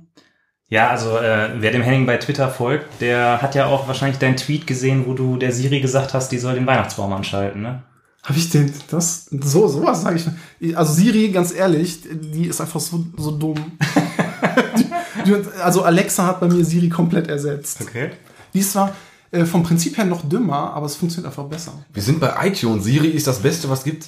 Ja, 0.67 0.89
also 0.89 1.17
äh, 1.17 1.49
wer 1.59 1.71
dem 1.71 1.83
Henning 1.83 2.05
bei 2.05 2.17
Twitter 2.17 2.49
folgt, 2.49 2.99
der 3.01 3.41
hat 3.41 3.55
ja 3.55 3.67
auch 3.67 3.87
wahrscheinlich 3.87 4.17
deinen 4.19 4.35
Tweet 4.37 4.65
gesehen, 4.67 5.03
wo 5.05 5.13
du 5.13 5.37
der 5.37 5.51
Siri 5.51 5.79
gesagt 5.79 6.13
hast, 6.13 6.31
die 6.31 6.37
soll 6.37 6.55
den 6.55 6.65
Weihnachtsbaum 6.67 7.13
anschalten, 7.13 7.61
ne? 7.61 7.83
Habe 8.25 8.39
ich 8.39 8.49
den, 8.49 8.73
das, 8.89 9.27
so, 9.29 9.67
sowas 9.67 10.01
sage 10.01 10.19
ich. 10.59 10.75
Also 10.77 10.93
Siri, 10.93 11.29
ganz 11.29 11.53
ehrlich, 11.53 11.99
die 12.11 12.47
ist 12.47 12.59
einfach 12.59 12.79
so, 12.79 13.05
so 13.17 13.31
dumm. 13.31 13.55
die, 14.77 14.85
die, 15.25 15.35
also 15.61 15.83
Alexa 15.83 16.25
hat 16.25 16.39
bei 16.39 16.47
mir 16.47 16.65
Siri 16.65 16.89
komplett 16.89 17.27
ersetzt. 17.27 17.77
Okay. 17.81 18.09
Die 18.53 18.59
ist 18.59 18.71
zwar 18.71 18.95
äh, 19.31 19.45
vom 19.45 19.61
Prinzip 19.61 19.95
her 19.97 20.05
noch 20.05 20.27
dümmer, 20.27 20.73
aber 20.73 20.87
es 20.87 20.95
funktioniert 20.95 21.27
einfach 21.31 21.43
besser. 21.47 21.73
Wir 21.93 22.01
sind 22.01 22.19
bei 22.19 22.33
iTunes. 22.47 22.83
Siri 22.85 23.09
ist 23.09 23.27
das 23.27 23.37
Beste, 23.39 23.69
was 23.69 23.83
gibt. 23.83 24.07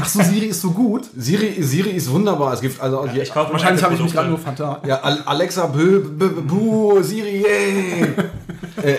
Ach 0.00 0.08
so, 0.08 0.22
Siri 0.22 0.46
ist 0.46 0.60
so 0.60 0.70
gut. 0.70 1.06
Siri, 1.16 1.60
Siri 1.60 1.90
ist 1.90 2.08
wunderbar. 2.10 2.52
Es 2.52 2.60
gibt 2.60 2.80
also 2.80 3.08
Ich 3.12 3.32
kaufe 3.32 3.52
Wahrscheinlich 3.52 3.82
habe 3.82 3.94
ich 3.94 4.00
mich 4.00 4.12
gerade 4.12 4.28
nur 4.28 4.38
vertan. 4.38 4.76
ja, 4.86 5.00
Al- 5.00 5.22
Alexa, 5.26 5.66
bö, 5.66 6.00
bö, 6.00 6.28
bö, 6.28 6.40
buh, 6.42 7.02
Siri, 7.02 7.42
yay. 7.42 8.06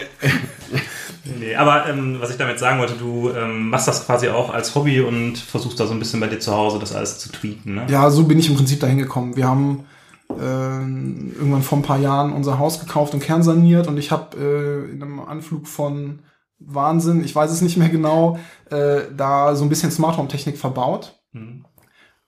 Nee, 1.37 1.55
aber 1.55 1.87
ähm, 1.87 2.17
was 2.19 2.31
ich 2.31 2.37
damit 2.37 2.59
sagen 2.59 2.79
wollte, 2.79 2.93
du 2.93 3.31
ähm, 3.31 3.69
machst 3.69 3.87
das 3.87 4.05
quasi 4.05 4.29
auch 4.29 4.53
als 4.53 4.73
Hobby 4.75 5.01
und 5.01 5.37
versuchst 5.37 5.79
da 5.79 5.85
so 5.85 5.93
ein 5.93 5.99
bisschen 5.99 6.19
bei 6.19 6.27
dir 6.27 6.39
zu 6.39 6.53
Hause 6.53 6.79
das 6.79 6.95
alles 6.95 7.19
zu 7.19 7.31
tweeten, 7.31 7.75
ne? 7.75 7.85
Ja, 7.89 8.09
so 8.09 8.23
bin 8.23 8.39
ich 8.39 8.49
im 8.49 8.55
Prinzip 8.55 8.79
dahin 8.79 8.97
gekommen. 8.97 9.35
Wir 9.35 9.47
haben 9.47 9.85
äh, 10.29 10.41
irgendwann 10.41 11.63
vor 11.63 11.77
ein 11.77 11.83
paar 11.83 11.99
Jahren 11.99 12.33
unser 12.33 12.59
Haus 12.59 12.79
gekauft 12.79 13.13
und 13.13 13.21
kernsaniert 13.21 13.87
und 13.87 13.97
ich 13.97 14.11
habe 14.11 14.37
äh, 14.37 14.91
in 14.91 15.03
einem 15.03 15.19
Anflug 15.19 15.67
von 15.67 16.19
Wahnsinn, 16.59 17.23
ich 17.23 17.35
weiß 17.35 17.51
es 17.51 17.61
nicht 17.61 17.77
mehr 17.77 17.89
genau, 17.89 18.37
äh, 18.69 19.01
da 19.15 19.55
so 19.55 19.63
ein 19.63 19.69
bisschen 19.69 19.91
Smart 19.91 20.17
Home 20.17 20.27
Technik 20.27 20.57
verbaut. 20.57 21.19
Mhm. 21.31 21.65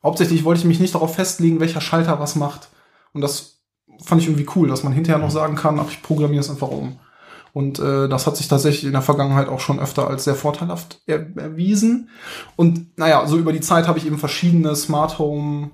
Hauptsächlich 0.03 0.43
wollte 0.43 0.61
ich 0.61 0.65
mich 0.65 0.79
nicht 0.79 0.95
darauf 0.95 1.15
festlegen, 1.15 1.59
welcher 1.59 1.81
Schalter 1.81 2.19
was 2.19 2.35
macht. 2.35 2.69
Und 3.13 3.21
das 3.21 3.61
fand 4.03 4.21
ich 4.21 4.27
irgendwie 4.27 4.47
cool, 4.55 4.67
dass 4.67 4.83
man 4.83 4.93
hinterher 4.93 5.21
noch 5.21 5.31
sagen 5.31 5.55
kann, 5.55 5.79
ach, 5.79 5.89
ich 5.89 6.01
programmiere 6.01 6.39
es 6.39 6.49
einfach 6.49 6.69
um. 6.69 6.99
Und 7.53 7.79
äh, 7.79 8.07
das 8.07 8.27
hat 8.27 8.37
sich 8.37 8.47
tatsächlich 8.47 8.85
in 8.85 8.93
der 8.93 9.01
Vergangenheit 9.01 9.49
auch 9.49 9.59
schon 9.59 9.79
öfter 9.79 10.07
als 10.07 10.23
sehr 10.23 10.35
vorteilhaft 10.35 11.01
er 11.05 11.35
erwiesen. 11.37 12.09
Und 12.55 12.97
naja, 12.97 13.27
so 13.27 13.37
über 13.37 13.51
die 13.51 13.61
Zeit 13.61 13.87
habe 13.87 13.99
ich 13.99 14.05
eben 14.05 14.17
verschiedene 14.17 14.75
Smart 14.75 15.19
Home 15.19 15.71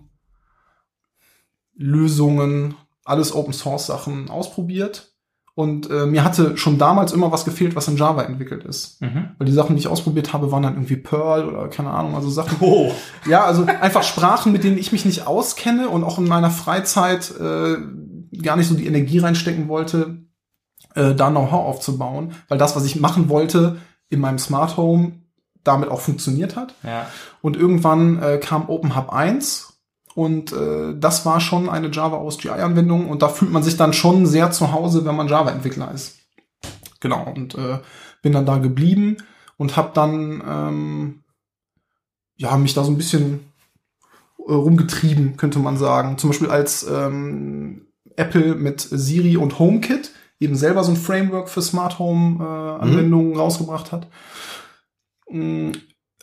Lösungen, 1.76 2.76
alles 3.06 3.34
Open 3.34 3.54
Source 3.54 3.86
Sachen 3.86 4.30
ausprobiert. 4.30 5.14
Und 5.54 5.90
äh, 5.90 6.06
mir 6.06 6.24
hatte 6.24 6.56
schon 6.56 6.78
damals 6.78 7.14
immer 7.14 7.32
was 7.32 7.44
gefehlt, 7.44 7.76
was 7.76 7.88
in 7.88 7.98
Java 7.98 8.22
entwickelt 8.22 8.64
ist. 8.64 9.02
Mhm. 9.02 9.30
Weil 9.40 9.48
die 9.48 9.54
Sachen, 9.54 9.76
die 9.76 9.80
ich 9.80 9.88
ausprobiert 9.88 10.32
habe, 10.32 10.52
waren 10.52 10.62
dann 10.62 10.76
irgendwie 10.76 10.98
Perl 10.98 11.48
oder 11.48 11.68
keine 11.68 11.90
Ahnung, 11.90 12.14
also 12.14 12.30
Sachen. 12.30 12.58
Oh. 12.60 12.92
Ja, 13.28 13.44
also 13.44 13.66
einfach 13.66 14.04
Sprachen, 14.04 14.52
mit 14.52 14.64
denen 14.64 14.78
ich 14.78 14.92
mich 14.92 15.04
nicht 15.04 15.26
auskenne 15.26 15.90
und 15.90 16.04
auch 16.04 16.20
in 16.20 16.28
meiner 16.28 16.52
Freizeit 16.52 17.34
äh, 17.40 17.78
gar 18.40 18.56
nicht 18.56 18.68
so 18.68 18.76
die 18.76 18.86
Energie 18.86 19.18
reinstecken 19.18 19.68
wollte, 19.68 20.27
äh, 20.98 21.16
da 21.16 21.30
Know-how 21.30 21.66
aufzubauen, 21.66 22.34
weil 22.48 22.58
das, 22.58 22.76
was 22.76 22.86
ich 22.86 23.00
machen 23.00 23.30
wollte 23.30 23.78
in 24.10 24.20
meinem 24.20 24.40
Smart 24.40 24.78
Home, 24.78 25.14
damit 25.64 25.90
auch 25.90 26.02
funktioniert 26.02 26.56
hat. 26.56 26.74
Ja. 26.84 27.08
Und 27.42 27.58
irgendwann 27.58 28.22
äh, 28.22 28.38
kam 28.38 28.70
OpenHub 28.70 29.12
1 29.12 29.80
und 30.16 30.52
äh, 30.54 30.96
das 30.98 31.26
war 31.26 31.40
schon 31.40 31.70
eine 31.70 31.92
Java 31.92 32.18
OSGI-Anwendung 32.18 33.10
und 33.10 33.22
da 33.22 33.28
fühlt 33.28 33.52
man 33.52 33.64
sich 33.64 33.78
dann 33.78 33.94
schon 33.94 34.26
sehr 34.26 34.52
zu 34.52 34.72
Hause, 34.72 35.06
wenn 35.06 35.16
man 35.16 35.28
Java-Entwickler 35.28 35.92
ist. 35.92 36.18
Genau, 37.00 37.32
und 37.36 37.56
äh, 37.56 37.80
bin 38.24 38.34
dann 38.34 38.46
da 38.46 38.58
geblieben 38.58 39.18
und 39.58 39.78
habe 39.78 39.92
dann 39.94 40.42
ähm, 40.48 41.24
ja 42.38 42.58
mich 42.58 42.74
da 42.74 42.84
so 42.84 42.92
ein 42.92 42.98
bisschen 42.98 43.52
äh, 44.48 44.54
rumgetrieben, 44.54 45.38
könnte 45.38 45.60
man 45.60 45.78
sagen. 45.78 46.18
Zum 46.18 46.32
Beispiel 46.32 46.50
als 46.50 46.88
ähm, 46.90 47.88
Apple 48.16 48.56
mit 48.56 48.82
Siri 48.82 49.38
und 49.38 49.60
HomeKit 49.60 50.12
eben 50.40 50.56
selber 50.56 50.84
so 50.84 50.92
ein 50.92 50.98
Framework 50.98 51.50
für 51.50 51.62
Smart 51.62 52.00
Home 52.00 52.44
äh, 52.44 52.82
Anwendungen 52.84 53.36
rausgebracht 53.38 53.92
hat, 53.92 54.08
mh, 55.30 55.74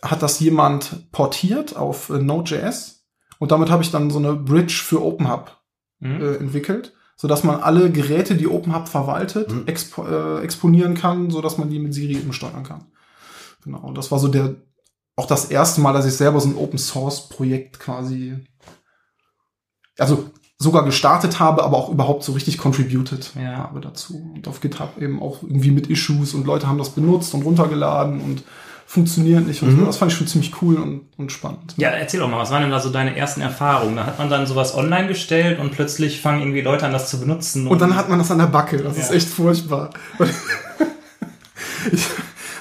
hat 0.03 0.22
das 0.22 0.38
jemand 0.40 1.11
portiert 1.12 1.77
auf 1.77 2.11
äh, 2.11 2.18
Node.js 2.18 3.07
und 3.38 3.50
damit 3.53 3.70
habe 3.70 3.83
ich 3.83 3.90
dann 3.90 4.11
so 4.11 4.18
eine 4.18 4.35
Bridge 4.35 4.81
für 4.85 5.03
OpenHub 5.05 5.61
Mhm. 6.00 6.20
äh, 6.20 6.35
entwickelt, 6.37 6.92
so 7.16 7.29
dass 7.29 7.44
man 7.44 7.61
alle 7.61 7.90
Geräte, 7.90 8.35
die 8.35 8.48
OpenHub 8.48 8.88
verwaltet, 8.88 9.50
Mhm. 9.53 9.66
expo 9.66 10.05
äh, 10.07 10.40
exponieren 10.42 10.94
kann, 10.94 11.31
so 11.31 11.40
dass 11.40 11.57
man 11.57 11.70
die 11.70 11.79
mit 11.79 11.94
Siri 11.94 12.14
eben 12.14 12.33
steuern 12.33 12.64
kann. 12.64 12.87
Genau, 13.62 13.79
und 13.79 13.96
das 13.96 14.11
war 14.11 14.18
so 14.18 14.29
der 14.29 14.57
auch 15.16 15.27
das 15.27 15.44
erste 15.46 15.81
Mal, 15.81 15.92
dass 15.92 16.07
ich 16.07 16.14
selber 16.14 16.40
so 16.40 16.48
ein 16.48 16.57
Open 16.57 16.79
Source 16.79 17.29
Projekt 17.29 17.79
quasi 17.79 18.37
also 19.98 20.29
sogar 20.64 20.85
gestartet 20.85 21.38
habe, 21.38 21.62
aber 21.62 21.77
auch 21.77 21.90
überhaupt 21.90 22.24
so 22.24 22.33
richtig 22.33 22.59
contributed 22.59 23.31
Ja. 23.40 23.59
habe 23.59 23.81
dazu. 23.81 24.33
Und 24.35 24.48
auf 24.48 24.61
GitHub 24.61 25.00
eben 25.00 25.22
auch 25.22 25.42
irgendwie 25.42 25.70
mit 25.70 25.87
Issues 25.87 26.35
und 26.35 26.44
Leute 26.46 26.66
haben 26.66 26.79
das 26.79 26.90
benutzt 26.90 27.33
und 27.35 27.42
runtergeladen 27.42 28.20
und 28.20 28.42
funktioniert 28.87 29.46
nicht. 29.46 29.62
Und 29.62 29.79
so. 29.79 29.85
Das 29.87 29.96
fand 29.96 30.12
ich 30.12 30.18
schon 30.18 30.27
ziemlich 30.27 30.53
cool 30.62 30.77
und, 30.77 31.03
und 31.16 31.33
spannend. 31.33 31.74
Ja, 31.79 31.88
erzähl 31.90 32.20
doch 32.20 32.29
mal, 32.29 32.38
was 32.38 32.50
waren 32.50 32.62
denn 32.62 32.70
da 32.70 32.81
so 32.81 32.90
deine 32.90 33.16
ersten 33.16 33.40
Erfahrungen? 33.40 33.96
Da 33.96 34.07
hat 34.07 34.18
man 34.18 34.29
dann 34.31 34.46
sowas 34.46 34.74
online 34.77 35.09
gestellt 35.09 35.59
und 35.59 35.72
plötzlich 35.72 36.20
fangen 36.20 36.40
irgendwie 36.42 36.61
Leute 36.61 36.85
an, 36.87 36.92
das 36.92 37.09
zu 37.11 37.18
benutzen. 37.20 37.66
Und 37.66 37.81
dann 37.81 37.96
hat 37.96 38.09
man 38.09 38.18
das 38.18 38.31
an 38.31 38.38
der 38.38 38.46
Backe. 38.46 38.79
Das 38.79 38.96
ist 38.98 39.11
Ja. 39.11 39.16
echt 39.16 39.29
furchtbar. 39.29 39.90
Und 40.18 40.31
ich 41.92 42.07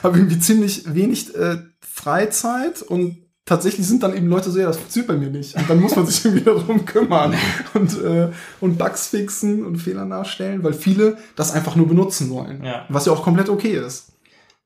habe 0.02 0.18
irgendwie 0.18 0.39
ziemlich 0.39 0.84
wenig 0.94 1.36
äh, 1.36 1.58
Freizeit 1.82 2.82
und 2.82 3.18
tatsächlich 3.45 3.86
sind 3.88 4.03
dann 4.03 4.15
eben 4.15 4.27
Leute 4.27 4.51
so, 4.51 4.60
ja, 4.60 4.67
das 4.67 4.77
funktioniert 4.77 5.08
bei 5.08 5.17
mir 5.17 5.29
nicht. 5.29 5.56
Und 5.56 5.69
dann 5.69 5.79
muss 5.79 5.95
man 5.95 6.06
sich 6.06 6.23
irgendwie 6.25 6.45
darum 6.45 6.86
kümmern 6.86 7.36
und, 7.73 8.01
äh, 8.01 8.29
und 8.62 8.77
Bugs 8.77 9.08
fixen 9.08 9.65
und 9.65 9.77
Fehler 9.77 10.06
nachstellen, 10.06 10.63
weil 10.63 10.73
viele 10.73 11.17
das 11.36 11.51
einfach 11.51 11.75
nur 11.75 11.88
benutzen 11.88 12.29
wollen. 12.29 12.63
Ja. 12.63 12.86
Was 12.89 13.06
ja 13.06 13.13
auch 13.13 13.23
komplett 13.23 13.49
okay 13.49 13.77
ist. 13.77 14.13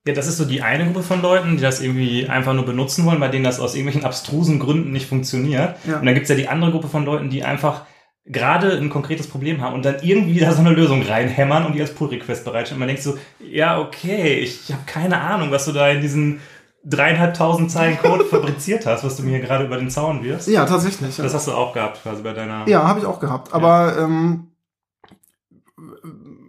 Ja, 0.07 0.13
das 0.13 0.27
ist 0.27 0.37
so 0.37 0.45
die 0.45 0.61
eine 0.61 0.85
Gruppe 0.85 1.03
von 1.03 1.21
Leuten, 1.21 1.57
die 1.57 1.61
das 1.61 1.81
irgendwie 1.81 2.27
einfach 2.29 2.53
nur 2.53 2.65
benutzen 2.65 3.03
wollen, 3.05 3.19
bei 3.19 3.27
denen 3.27 3.43
das 3.43 3.59
aus 3.59 3.75
irgendwelchen 3.75 4.05
abstrusen 4.05 4.57
Gründen 4.57 4.91
nicht 4.91 5.09
funktioniert. 5.09 5.75
Ja. 5.85 5.99
Und 5.99 6.05
dann 6.05 6.15
gibt's 6.15 6.29
ja 6.29 6.35
die 6.35 6.47
andere 6.47 6.71
Gruppe 6.71 6.87
von 6.87 7.03
Leuten, 7.03 7.29
die 7.29 7.43
einfach 7.43 7.85
gerade 8.25 8.71
ein 8.77 8.89
konkretes 8.89 9.27
Problem 9.27 9.61
haben 9.61 9.73
und 9.73 9.85
dann 9.85 9.97
irgendwie 10.01 10.39
da 10.39 10.51
so 10.51 10.59
eine 10.59 10.71
Lösung 10.71 11.01
reinhämmern 11.01 11.65
und 11.65 11.73
die 11.75 11.81
als 11.81 11.93
Pull-Request 11.93 12.45
bereitstellen. 12.45 12.77
Und 12.77 12.79
man 12.79 12.87
denkt 12.87 13.03
so, 13.03 13.17
ja, 13.39 13.79
okay, 13.79 14.39
ich 14.39 14.71
habe 14.71 14.83
keine 14.85 15.19
Ahnung, 15.19 15.51
was 15.51 15.65
du 15.65 15.71
da 15.71 15.89
in 15.89 16.01
diesen 16.01 16.39
dreieinhalbtausend 16.87 17.69
Zeilen 17.69 17.97
Code 17.99 18.25
fabriziert 18.29 18.85
hast, 18.85 19.03
was 19.03 19.17
du 19.17 19.23
mir 19.23 19.31
hier 19.31 19.41
gerade 19.41 19.65
über 19.65 19.77
den 19.77 19.89
Zaun 19.89 20.23
wirfst. 20.23 20.47
Ja, 20.47 20.65
tatsächlich. 20.65 21.17
Ja. 21.17 21.23
Das 21.23 21.33
hast 21.33 21.47
du 21.47 21.51
auch 21.51 21.73
gehabt, 21.73 22.01
quasi 22.01 22.23
bei 22.23 22.33
deiner. 22.33 22.67
Ja, 22.67 22.87
habe 22.87 22.99
ich 22.99 23.05
auch 23.05 23.19
gehabt. 23.19 23.53
Aber 23.53 23.97
ähm, 23.97 24.47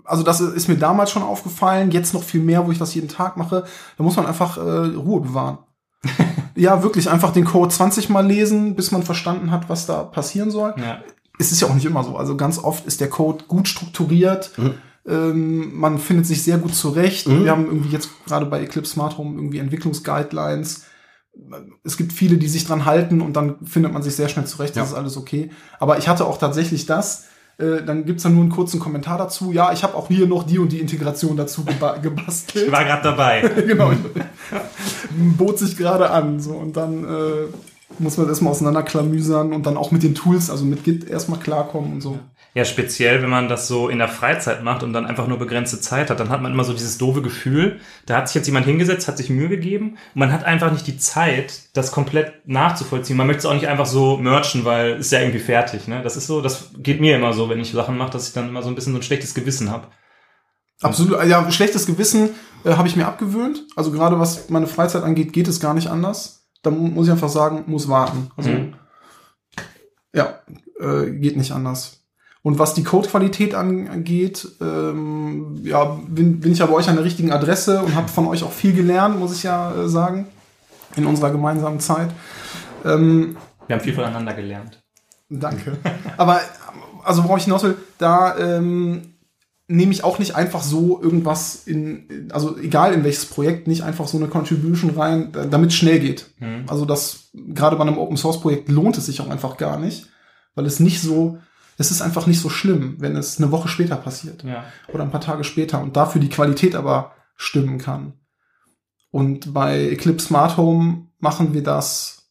also 0.04 0.22
das 0.22 0.40
ist 0.40 0.68
mir 0.68 0.76
damals 0.76 1.10
schon 1.10 1.22
aufgefallen, 1.22 1.90
jetzt 1.90 2.14
noch 2.14 2.22
viel 2.22 2.40
mehr, 2.40 2.66
wo 2.66 2.72
ich 2.72 2.78
das 2.78 2.94
jeden 2.94 3.08
Tag 3.08 3.36
mache. 3.36 3.64
Da 3.96 4.04
muss 4.04 4.16
man 4.16 4.26
einfach 4.26 4.56
äh, 4.56 4.60
Ruhe 4.96 5.20
bewahren. 5.20 5.58
ja, 6.54 6.82
wirklich 6.82 7.10
einfach 7.10 7.32
den 7.32 7.44
Code 7.44 7.74
20 7.74 8.08
Mal 8.08 8.26
lesen, 8.26 8.76
bis 8.76 8.90
man 8.92 9.02
verstanden 9.02 9.50
hat, 9.50 9.68
was 9.68 9.86
da 9.86 10.04
passieren 10.04 10.50
soll. 10.50 10.74
Ja. 10.78 11.00
Es 11.38 11.52
ist 11.52 11.60
ja 11.60 11.68
auch 11.68 11.74
nicht 11.74 11.84
immer 11.84 12.02
so. 12.04 12.16
Also 12.16 12.36
ganz 12.36 12.58
oft 12.58 12.86
ist 12.86 13.00
der 13.00 13.10
Code 13.10 13.44
gut 13.46 13.68
strukturiert. 13.68 14.52
Mhm. 14.56 14.74
Ähm, 15.08 15.78
man 15.78 15.98
findet 15.98 16.26
sich 16.26 16.42
sehr 16.42 16.58
gut 16.58 16.74
zurecht. 16.74 17.26
Mhm. 17.28 17.44
Wir 17.44 17.50
haben 17.50 17.66
irgendwie 17.66 17.88
jetzt 17.90 18.10
gerade 18.26 18.46
bei 18.46 18.60
Eclipse 18.62 18.92
Smart 18.92 19.16
Home 19.18 19.36
irgendwie 19.36 19.58
Entwicklungsguidelines. 19.58 20.84
Es 21.84 21.96
gibt 21.96 22.12
viele, 22.12 22.36
die 22.36 22.48
sich 22.48 22.66
dran 22.66 22.84
halten 22.84 23.20
und 23.20 23.34
dann 23.36 23.64
findet 23.64 23.92
man 23.92 24.02
sich 24.02 24.16
sehr 24.16 24.28
schnell 24.28 24.44
zurecht. 24.46 24.76
Das 24.76 24.90
Ja. 24.90 24.92
ist 24.92 24.94
alles 24.94 25.16
okay. 25.16 25.50
Aber 25.78 25.98
ich 25.98 26.08
hatte 26.08 26.26
auch 26.26 26.38
tatsächlich 26.38 26.84
das. 26.86 27.26
Äh, 27.58 27.82
dann 27.84 28.04
gibt's 28.04 28.22
dann 28.24 28.34
nur 28.34 28.42
einen 28.42 28.52
kurzen 28.52 28.78
Kommentar 28.80 29.18
dazu. 29.18 29.52
Ja, 29.52 29.72
ich 29.72 29.82
habe 29.82 29.94
auch 29.94 30.08
hier 30.08 30.26
noch 30.26 30.44
die 30.44 30.58
und 30.58 30.70
die 30.72 30.80
Integration 30.80 31.36
dazu 31.36 31.64
geba 31.64 31.96
gebastelt. 32.02 32.66
Ich 32.66 32.72
war 32.72 32.84
gerade 32.84 33.02
dabei. 33.02 33.40
genau. 33.66 33.92
Bot 35.36 35.58
sich 35.58 35.76
gerade 35.76 36.10
an. 36.10 36.40
So, 36.40 36.52
und 36.52 36.76
dann 36.76 37.04
äh, 37.04 37.46
muss 37.98 38.16
man 38.16 38.26
das 38.26 38.36
erstmal 38.36 38.52
auseinanderklamüsern 38.52 39.52
und 39.52 39.66
dann 39.66 39.76
auch 39.76 39.90
mit 39.90 40.02
den 40.02 40.14
Tools, 40.14 40.50
also 40.50 40.64
mit 40.64 40.84
Git 40.84 41.08
erstmal 41.08 41.40
klarkommen 41.40 41.94
und 41.94 42.00
so. 42.00 42.12
Ja, 42.12 42.18
speziell, 42.64 43.22
wenn 43.22 43.30
man 43.30 43.48
das 43.48 43.68
so 43.68 43.88
in 43.88 43.98
der 43.98 44.08
Freizeit 44.08 44.64
macht 44.64 44.82
und 44.82 44.92
dann 44.92 45.06
einfach 45.06 45.28
nur 45.28 45.38
begrenzte 45.38 45.80
Zeit 45.80 46.10
hat, 46.10 46.18
dann 46.18 46.30
hat 46.30 46.42
man 46.42 46.52
immer 46.52 46.64
so 46.64 46.72
dieses 46.72 46.98
doofe 46.98 47.22
Gefühl, 47.22 47.80
da 48.06 48.16
hat 48.16 48.28
sich 48.28 48.34
jetzt 48.34 48.46
jemand 48.46 48.66
hingesetzt, 48.66 49.06
hat 49.06 49.16
sich 49.16 49.30
Mühe 49.30 49.48
gegeben 49.48 49.90
und 50.14 50.20
man 50.20 50.32
hat 50.32 50.44
einfach 50.44 50.72
nicht 50.72 50.86
die 50.86 50.98
Zeit, 50.98 51.62
das 51.74 51.92
komplett 51.92 52.48
nachzuvollziehen. 52.48 53.16
Man 53.16 53.26
möchte 53.26 53.40
es 53.40 53.46
auch 53.46 53.54
nicht 53.54 53.68
einfach 53.68 53.86
so 53.86 54.16
merchen, 54.16 54.64
weil 54.64 54.96
ist 54.96 55.12
ja 55.12 55.20
irgendwie 55.20 55.38
fertig. 55.38 55.86
Ne? 55.88 56.02
Das 56.02 56.16
ist 56.16 56.26
so, 56.26 56.40
das 56.40 56.70
geht 56.78 57.00
mir 57.00 57.16
immer 57.16 57.32
so, 57.32 57.48
wenn 57.48 57.60
ich 57.60 57.70
Sachen 57.72 57.96
mache, 57.96 58.10
dass 58.10 58.28
ich 58.28 58.34
dann 58.34 58.48
immer 58.48 58.62
so 58.62 58.68
ein 58.68 58.74
bisschen 58.74 58.92
so 58.92 58.98
ein 58.98 59.04
schlechtes 59.04 59.34
Gewissen 59.34 59.70
habe. 59.70 59.88
Absolut, 60.80 61.24
ja, 61.26 61.50
schlechtes 61.50 61.86
Gewissen 61.86 62.30
äh, 62.64 62.70
habe 62.74 62.88
ich 62.88 62.96
mir 62.96 63.06
abgewöhnt. 63.06 63.66
Also 63.76 63.90
gerade 63.90 64.18
was 64.18 64.48
meine 64.48 64.66
Freizeit 64.66 65.02
angeht, 65.02 65.32
geht 65.32 65.48
es 65.48 65.60
gar 65.60 65.74
nicht 65.74 65.88
anders. 65.88 66.48
Da 66.62 66.70
mu 66.70 66.88
muss 66.88 67.06
ich 67.06 67.12
einfach 67.12 67.28
sagen, 67.28 67.64
muss 67.66 67.88
warten. 67.88 68.30
Also 68.36 68.50
Mhm. 68.50 68.74
ja, 70.12 70.40
äh, 70.80 71.10
geht 71.10 71.36
nicht 71.36 71.52
anders. 71.52 71.97
Und 72.42 72.58
was 72.58 72.74
die 72.74 72.84
Codequalität 72.84 73.54
angeht, 73.54 74.48
ähm, 74.60 75.60
ja, 75.64 75.98
bin, 76.08 76.40
bin 76.40 76.52
ich 76.52 76.58
ja 76.58 76.66
bei 76.66 76.74
euch 76.74 76.88
an 76.88 76.96
der 76.96 77.04
richtigen 77.04 77.32
Adresse 77.32 77.82
und 77.82 77.94
habe 77.94 78.08
von 78.08 78.26
euch 78.26 78.42
auch 78.44 78.52
viel 78.52 78.72
gelernt, 78.72 79.18
muss 79.18 79.34
ich 79.34 79.42
ja 79.42 79.74
äh, 79.74 79.88
sagen, 79.88 80.26
in 80.96 81.04
unserer 81.06 81.30
gemeinsamen 81.30 81.80
Zeit. 81.80 82.10
Ähm, 82.84 83.36
Wir 83.66 83.76
haben 83.76 83.82
viel 83.82 83.94
voneinander 83.94 84.34
gelernt. 84.34 84.80
Danke. 85.28 85.76
Aber 86.16 86.40
also 87.04 87.24
worauf 87.24 87.38
ich 87.38 87.44
hinaus 87.44 87.62
will, 87.64 87.76
da 87.98 88.38
ähm, 88.38 89.14
nehme 89.66 89.92
ich 89.92 90.02
auch 90.04 90.18
nicht 90.18 90.34
einfach 90.34 90.62
so 90.62 91.02
irgendwas 91.02 91.66
in, 91.66 92.28
also 92.32 92.56
egal 92.56 92.94
in 92.94 93.04
welches 93.04 93.26
Projekt, 93.26 93.66
nicht 93.68 93.82
einfach 93.82 94.08
so 94.08 94.16
eine 94.16 94.28
Contribution 94.28 94.90
rein, 94.96 95.30
da- 95.32 95.44
damit 95.44 95.70
es 95.70 95.76
schnell 95.76 95.98
geht. 96.00 96.30
Mhm. 96.38 96.64
Also 96.68 96.86
das 96.86 97.30
gerade 97.34 97.76
bei 97.76 97.82
einem 97.82 97.98
Open 97.98 98.16
Source 98.16 98.40
Projekt 98.40 98.70
lohnt 98.70 98.96
es 98.96 99.06
sich 99.06 99.20
auch 99.20 99.28
einfach 99.28 99.58
gar 99.58 99.78
nicht, 99.78 100.06
weil 100.54 100.64
es 100.64 100.80
nicht 100.80 101.02
so, 101.02 101.38
es 101.78 101.90
ist 101.90 102.02
einfach 102.02 102.26
nicht 102.26 102.40
so 102.40 102.50
schlimm, 102.50 102.96
wenn 102.98 103.16
es 103.16 103.38
eine 103.38 103.50
Woche 103.50 103.68
später 103.68 103.96
passiert 103.96 104.42
Ja. 104.42 104.64
oder 104.92 105.04
ein 105.04 105.10
paar 105.10 105.20
Tage 105.20 105.44
später 105.44 105.80
und 105.80 105.96
dafür 105.96 106.20
die 106.20 106.28
Qualität 106.28 106.74
aber 106.74 107.12
stimmen 107.36 107.78
kann. 107.78 108.14
Und 109.10 109.54
bei 109.54 109.88
Eclipse 109.88 110.26
Smart 110.26 110.56
Home 110.56 111.06
machen 111.18 111.54
wir 111.54 111.62
das, 111.62 112.30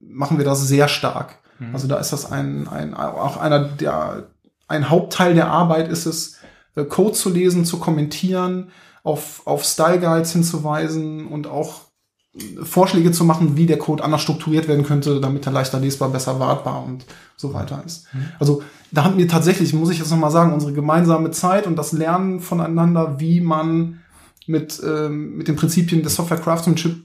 machen 0.00 0.38
wir 0.38 0.44
das 0.44 0.66
sehr 0.66 0.88
stark. 0.88 1.38
Mhm. 1.58 1.74
Also 1.74 1.88
da 1.88 1.98
ist 1.98 2.12
das 2.12 2.30
ein, 2.30 2.68
ein 2.68 2.94
auch 2.94 3.36
einer 3.36 3.60
der 3.60 4.30
ein 4.68 4.90
Hauptteil 4.90 5.34
der 5.34 5.48
Arbeit 5.48 5.88
ist 5.88 6.06
es, 6.06 6.36
äh, 6.76 6.84
Code 6.84 7.14
zu 7.14 7.30
lesen, 7.30 7.64
zu 7.64 7.78
kommentieren, 7.78 8.70
auf, 9.02 9.46
auf 9.46 9.64
Style 9.64 9.98
Guides 9.98 10.32
hinzuweisen 10.32 11.26
und 11.26 11.46
auch 11.46 11.87
Vorschläge 12.62 13.10
zu 13.10 13.24
machen, 13.24 13.56
wie 13.56 13.66
der 13.66 13.78
Code 13.78 14.04
anders 14.04 14.22
strukturiert 14.22 14.68
werden 14.68 14.84
könnte, 14.84 15.20
damit 15.20 15.46
er 15.46 15.52
leichter 15.52 15.80
lesbar, 15.80 16.10
besser 16.10 16.38
wartbar 16.38 16.84
und 16.84 17.04
so 17.36 17.54
weiter 17.54 17.82
ist. 17.84 18.06
Also 18.38 18.62
da 18.90 19.04
haben 19.04 19.18
wir 19.18 19.28
tatsächlich, 19.28 19.72
muss 19.72 19.90
ich 19.90 19.98
jetzt 19.98 20.10
nochmal 20.10 20.30
sagen, 20.30 20.52
unsere 20.52 20.72
gemeinsame 20.72 21.30
Zeit 21.30 21.66
und 21.66 21.76
das 21.76 21.92
Lernen 21.92 22.40
voneinander, 22.40 23.18
wie 23.18 23.40
man 23.40 24.00
mit, 24.46 24.80
ähm, 24.84 25.36
mit 25.36 25.48
den 25.48 25.56
Prinzipien 25.56 26.02
des 26.02 26.16
Software 26.16 26.38
Craftsmanship 26.38 26.96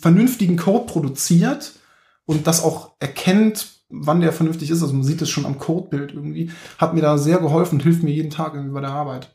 vernünftigen 0.00 0.56
Code 0.56 0.86
produziert 0.86 1.74
und 2.24 2.46
das 2.46 2.62
auch 2.62 2.92
erkennt, 2.98 3.76
wann 3.88 4.20
der 4.20 4.32
vernünftig 4.32 4.70
ist. 4.70 4.82
Also 4.82 4.94
man 4.94 5.04
sieht 5.04 5.22
es 5.22 5.30
schon 5.30 5.46
am 5.46 5.58
Codebild 5.58 6.12
irgendwie. 6.12 6.50
Hat 6.78 6.94
mir 6.94 7.02
da 7.02 7.18
sehr 7.18 7.38
geholfen 7.38 7.76
und 7.76 7.82
hilft 7.82 8.02
mir 8.02 8.12
jeden 8.12 8.30
Tag 8.30 8.54
irgendwie 8.54 8.74
bei 8.74 8.80
der 8.80 8.90
Arbeit. 8.90 9.34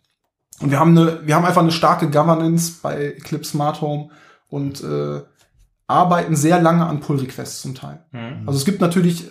Und 0.60 0.71
wir 0.71 0.80
haben 0.80 0.97
eine, 0.97 1.26
wir 1.26 1.36
haben 1.36 1.45
einfach 1.45 1.62
eine 1.62 1.71
starke 1.71 2.10
Governance 2.10 2.80
bei 2.82 3.13
Eclipse 3.17 3.52
Smart 3.52 3.82
Home 3.82 4.10
und 4.51 4.83
äh, 4.83 5.21
arbeiten 5.87 6.35
sehr 6.35 6.61
lange 6.61 6.85
an 6.85 6.99
Pull 6.99 7.19
Requests 7.19 7.61
zum 7.61 7.73
Teil. 7.73 8.05
Mhm. 8.11 8.43
Also 8.45 8.59
es 8.59 8.65
gibt 8.65 8.81
natürlich, 8.81 9.25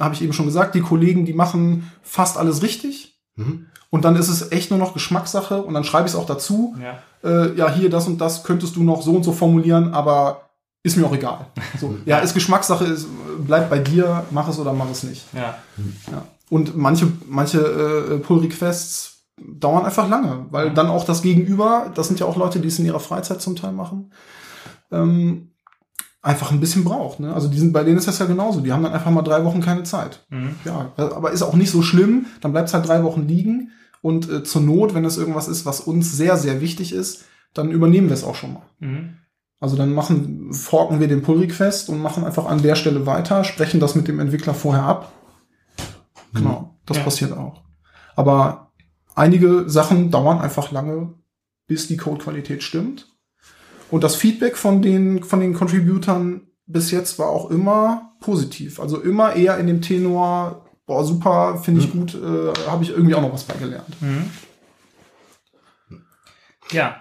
habe 0.00 0.14
ich 0.14 0.22
eben 0.22 0.32
schon 0.32 0.46
gesagt, 0.46 0.74
die 0.74 0.80
Kollegen, 0.80 1.24
die 1.24 1.32
machen 1.32 1.90
fast 2.02 2.36
alles 2.36 2.62
richtig. 2.62 3.20
Mhm. 3.36 3.66
Und 3.90 4.04
dann 4.04 4.16
ist 4.16 4.28
es 4.28 4.50
echt 4.50 4.70
nur 4.70 4.80
noch 4.80 4.94
Geschmackssache 4.94 5.62
und 5.62 5.74
dann 5.74 5.84
schreibe 5.84 6.06
ich 6.06 6.12
es 6.12 6.18
auch 6.18 6.26
dazu. 6.26 6.74
Ja. 6.82 6.98
Äh, 7.22 7.54
ja, 7.56 7.72
hier 7.72 7.88
das 7.88 8.08
und 8.08 8.20
das 8.20 8.42
könntest 8.42 8.76
du 8.76 8.82
noch 8.82 9.02
so 9.02 9.14
und 9.14 9.22
so 9.22 9.32
formulieren, 9.32 9.94
aber 9.94 10.50
ist 10.82 10.96
mir 10.96 11.06
auch 11.06 11.14
egal. 11.14 11.46
So, 11.80 11.96
ja, 12.04 12.18
ist 12.18 12.34
Geschmackssache, 12.34 12.84
ist, 12.84 13.06
bleib 13.38 13.70
bei 13.70 13.78
dir, 13.78 14.24
mach 14.30 14.48
es 14.48 14.58
oder 14.58 14.72
mach 14.72 14.90
es 14.90 15.02
nicht. 15.02 15.24
Ja. 15.34 15.58
Ja. 16.10 16.24
Und 16.48 16.76
manche, 16.76 17.12
manche 17.28 17.60
äh, 17.60 18.18
Pull-Requests 18.18 19.16
dauern 19.38 19.84
einfach 19.84 20.08
lange, 20.08 20.46
weil 20.50 20.72
dann 20.72 20.88
auch 20.88 21.04
das 21.04 21.22
Gegenüber, 21.22 21.90
das 21.94 22.08
sind 22.08 22.20
ja 22.20 22.26
auch 22.26 22.36
Leute, 22.36 22.60
die 22.60 22.68
es 22.68 22.78
in 22.78 22.86
ihrer 22.86 23.00
Freizeit 23.00 23.42
zum 23.42 23.56
Teil 23.56 23.72
machen, 23.72 24.10
ähm, 24.90 25.50
einfach 26.22 26.50
ein 26.50 26.60
bisschen 26.60 26.84
braucht. 26.84 27.20
Ne? 27.20 27.32
Also 27.32 27.48
die 27.48 27.58
sind, 27.58 27.72
bei 27.72 27.84
denen 27.84 27.98
ist 27.98 28.08
das 28.08 28.18
ja 28.18 28.26
genauso. 28.26 28.60
Die 28.60 28.72
haben 28.72 28.82
dann 28.82 28.92
einfach 28.92 29.10
mal 29.10 29.22
drei 29.22 29.44
Wochen 29.44 29.60
keine 29.60 29.84
Zeit. 29.84 30.26
Mhm. 30.30 30.56
Ja, 30.64 30.92
aber 30.96 31.30
ist 31.30 31.42
auch 31.42 31.54
nicht 31.54 31.70
so 31.70 31.82
schlimm. 31.82 32.26
Dann 32.40 32.52
bleibt 32.52 32.68
es 32.68 32.74
halt 32.74 32.88
drei 32.88 33.02
Wochen 33.04 33.28
liegen. 33.28 33.70
Und 34.02 34.30
äh, 34.30 34.42
zur 34.44 34.62
Not, 34.62 34.94
wenn 34.94 35.04
es 35.04 35.16
irgendwas 35.18 35.48
ist, 35.48 35.66
was 35.66 35.80
uns 35.80 36.12
sehr, 36.16 36.36
sehr 36.36 36.60
wichtig 36.60 36.92
ist, 36.92 37.24
dann 37.54 37.70
übernehmen 37.70 38.08
wir 38.08 38.14
es 38.14 38.24
auch 38.24 38.34
schon 38.34 38.54
mal. 38.54 38.62
Mhm. 38.80 39.16
Also 39.60 39.76
dann 39.76 39.94
machen, 39.94 40.52
forken 40.52 41.00
wir 41.00 41.08
den 41.08 41.22
Pull-Request 41.22 41.88
und 41.88 42.00
machen 42.00 42.24
einfach 42.24 42.46
an 42.46 42.60
der 42.60 42.74
Stelle 42.74 43.06
weiter, 43.06 43.42
sprechen 43.42 43.80
das 43.80 43.94
mit 43.94 44.06
dem 44.06 44.20
Entwickler 44.20 44.52
vorher 44.52 44.82
ab. 44.84 45.12
Genau, 46.34 46.76
das 46.84 46.98
Ja. 46.98 47.02
passiert 47.04 47.32
auch. 47.32 47.62
Aber 48.14 48.72
einige 49.14 49.68
Sachen 49.70 50.10
dauern 50.10 50.40
einfach 50.40 50.70
lange, 50.72 51.14
bis 51.66 51.88
die 51.88 51.96
Codequalität 51.96 52.62
stimmt. 52.62 53.15
Und 53.90 54.04
das 54.04 54.16
Feedback 54.16 54.56
von 54.56 54.82
den, 54.82 55.22
von 55.22 55.40
den 55.40 55.54
Contributern 55.54 56.42
bis 56.66 56.90
jetzt 56.90 57.18
war 57.18 57.28
auch 57.28 57.50
immer 57.50 58.16
positiv. 58.20 58.80
Also 58.80 59.00
immer 59.00 59.34
eher 59.36 59.58
in 59.58 59.66
dem 59.66 59.82
Tenor, 59.82 60.66
boah, 60.86 61.04
super, 61.04 61.60
finde 61.62 61.80
ich 61.82 61.92
gut, 61.92 62.14
äh, 62.14 62.68
habe 62.68 62.82
ich 62.82 62.90
irgendwie 62.90 63.14
auch 63.14 63.22
noch 63.22 63.32
was 63.32 63.44
bei 63.44 63.54
gelernt. 63.54 64.00
Mhm. 64.00 64.30
Ja. 66.72 66.96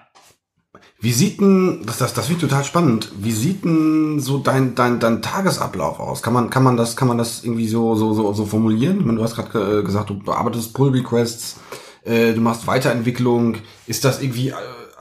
Wie 0.99 1.11
sieht 1.11 1.39
denn, 1.39 1.83
das, 1.85 1.97
das, 1.97 2.13
das 2.13 2.29
wird 2.29 2.41
total 2.41 2.63
spannend, 2.63 3.11
wie 3.19 3.31
sieht 3.31 3.63
denn 3.63 4.19
so 4.19 4.37
dein, 4.37 4.75
dein, 4.75 4.99
dein 4.99 5.21
Tagesablauf 5.21 5.99
aus? 5.99 6.23
Kann 6.23 6.33
man, 6.33 6.49
kann 6.49 6.63
man 6.63 6.77
das, 6.77 6.95
kann 6.95 7.07
man 7.07 7.17
das 7.17 7.43
irgendwie 7.43 7.67
so, 7.67 7.95
so, 7.95 8.13
so, 8.13 8.33
so 8.33 8.45
formulieren? 8.45 8.99
Ich 8.99 9.05
meine, 9.05 9.17
du 9.17 9.23
hast 9.23 9.35
gerade 9.35 9.79
äh, 9.79 9.83
gesagt, 9.83 10.09
du 10.09 10.17
bearbeitest 10.17 10.73
Pull 10.73 10.91
Requests, 10.91 11.59
äh, 12.03 12.33
du 12.33 12.41
machst 12.41 12.65
Weiterentwicklung. 12.65 13.57
Ist 13.87 14.05
das 14.05 14.21
irgendwie 14.21 14.49
äh, 14.49 14.53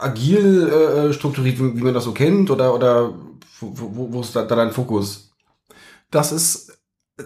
agil 0.05 0.67
äh, 0.69 1.13
strukturiert, 1.13 1.59
wie, 1.59 1.77
wie 1.77 1.81
man 1.83 1.93
das 1.93 2.03
so 2.05 2.11
kennt? 2.13 2.49
Oder, 2.51 2.73
oder 2.73 3.13
wo, 3.59 4.07
wo, 4.13 4.21
ist 4.21 4.35
da, 4.35 4.43
da 4.43 4.55
dein 4.55 4.71
Fokus? 4.71 5.31
Das 6.11 6.31
ist 6.31 6.77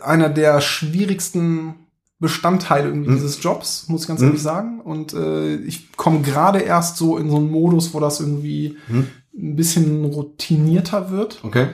einer 0.02 0.30
der 0.30 0.62
schwierigsten 0.62 1.76
Bestandteile 2.20 2.88
irgendwie 2.90 3.12
Mhm. 3.12 3.16
dieses 3.16 3.42
Jobs, 3.42 3.88
muss 3.88 4.02
ich 4.04 4.08
ganz 4.08 4.20
Mhm. 4.22 4.28
ehrlich 4.28 4.42
sagen. 4.42 4.82
Und 4.82 5.14
äh, 5.14 5.56
ich 5.56 5.92
komme 5.96 6.22
gerade 6.22 6.60
erst 6.60 6.98
so 6.98 7.18
in 7.18 7.30
so 7.30 7.38
einen 7.38 7.50
Modus, 7.52 7.94
wo 7.94 8.00
das 8.00 8.20
irgendwie 8.20 8.78
Mhm. 8.88 9.08
ein 9.38 9.56
bisschen 9.56 10.06
routinierter 10.06 11.12
wird. 11.12 11.40
Okay. 11.44 11.68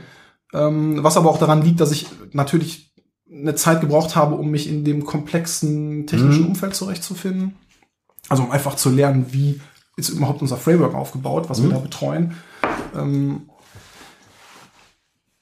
Ähm, 0.53 1.03
was 1.03 1.17
aber 1.17 1.29
auch 1.29 1.39
daran 1.39 1.63
liegt, 1.63 1.79
dass 1.81 1.91
ich 1.91 2.07
natürlich 2.31 2.93
eine 3.29 3.55
Zeit 3.55 3.81
gebraucht 3.81 4.15
habe, 4.15 4.35
um 4.35 4.51
mich 4.51 4.69
in 4.69 4.85
dem 4.85 5.03
komplexen 5.03 6.05
technischen 6.07 6.43
Mhm. 6.43 6.49
Umfeld 6.49 6.75
zurechtzufinden. 6.75 7.55
Also 8.29 8.43
um 8.43 8.51
einfach 8.51 8.75
zu 8.75 8.89
lernen, 8.89 9.25
wie 9.31 9.59
ist 9.97 10.09
überhaupt 10.09 10.41
unser 10.41 10.57
Framework 10.57 10.93
aufgebaut, 10.93 11.49
was 11.49 11.61
wir 11.61 11.69
Mhm. 11.69 11.73
da 11.73 11.79
betreuen. 11.79 12.33
Ähm, 12.95 13.49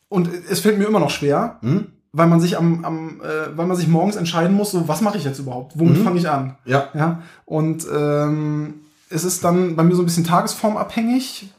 und 0.10 0.30
es 0.50 0.60
fällt 0.60 0.78
mir 0.78 0.86
immer 0.88 1.00
noch 1.00 1.10
schwer, 1.10 1.58
Hm? 1.62 1.88
weil 2.12 2.28
man 2.28 2.40
sich 2.40 2.58
am, 2.58 2.86
am 2.86 3.22
äh, 3.22 3.58
weil 3.58 3.66
man 3.66 3.76
sich 3.78 3.88
morgens 3.88 4.16
entscheiden 4.16 4.56
muss, 4.56 4.72
so 4.72 4.88
was 4.88 5.02
mache 5.02 5.18
ich 5.18 5.24
jetzt 5.24 5.40
überhaupt? 5.40 5.74
Womit 5.80 5.98
Mhm. 6.00 6.04
fange 6.04 6.20
ich 6.20 6.30
an? 6.30 6.58
Ja. 6.66 6.90
Ja. 6.94 7.24
Und 7.46 7.88
ähm, 7.92 8.76
es 9.10 9.24
ist 9.24 9.44
dann 9.44 9.76
bei 9.76 9.84
mir 9.84 9.96
so 9.96 10.02
ein 10.04 10.06
bisschen 10.06 10.24
tagesformabhängig. 10.24 11.52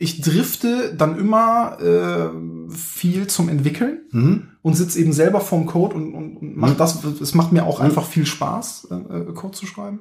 Ich 0.00 0.20
drifte 0.20 0.94
dann 0.94 1.18
immer 1.18 1.78
äh, 1.80 2.70
viel 2.72 3.26
zum 3.28 3.48
Entwickeln 3.48 4.00
Mhm. 4.10 4.48
und 4.62 4.74
sitze 4.74 4.98
eben 5.00 5.12
selber 5.12 5.40
vorm 5.40 5.66
Code 5.66 5.94
und, 5.96 6.14
und, 6.14 6.36
und 6.36 6.56
mache 6.56 6.72
Mhm. 6.72 6.78
das. 6.78 7.04
Es 7.04 7.34
macht 7.34 7.52
mir 7.52 7.64
auch 7.64 7.78
Mhm. 7.78 7.86
einfach 7.86 8.04
viel 8.04 8.26
Spaß, 8.26 8.88
äh, 8.90 8.94
äh, 8.94 9.32
Code 9.34 9.56
zu 9.56 9.66
schreiben. 9.66 10.00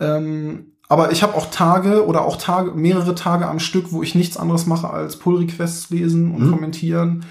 Ähm, 0.00 0.72
aber 0.88 1.12
ich 1.12 1.22
habe 1.22 1.34
auch 1.34 1.50
Tage 1.50 2.06
oder 2.06 2.22
auch 2.24 2.36
Tage, 2.36 2.72
mehrere 2.72 3.14
Tage 3.14 3.46
am 3.48 3.58
Stück, 3.58 3.92
wo 3.92 4.02
ich 4.02 4.14
nichts 4.14 4.36
anderes 4.36 4.66
mache 4.66 4.90
als 4.90 5.16
Pull-Requests 5.18 5.90
lesen 5.90 6.34
und 6.34 6.46
Mhm. 6.46 6.50
kommentieren 6.50 7.24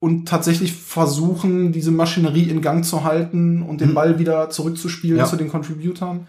und 0.00 0.26
tatsächlich 0.28 0.72
versuchen, 0.72 1.72
diese 1.72 1.90
Maschinerie 1.92 2.48
in 2.50 2.60
Gang 2.60 2.84
zu 2.84 3.04
halten 3.04 3.62
und 3.62 3.80
den 3.80 3.90
Mhm. 3.90 3.94
Ball 3.94 4.18
wieder 4.18 4.50
zurückzuspielen 4.50 5.18
Ja. 5.18 5.24
zu 5.26 5.36
den 5.36 5.48
Contributern, 5.48 6.26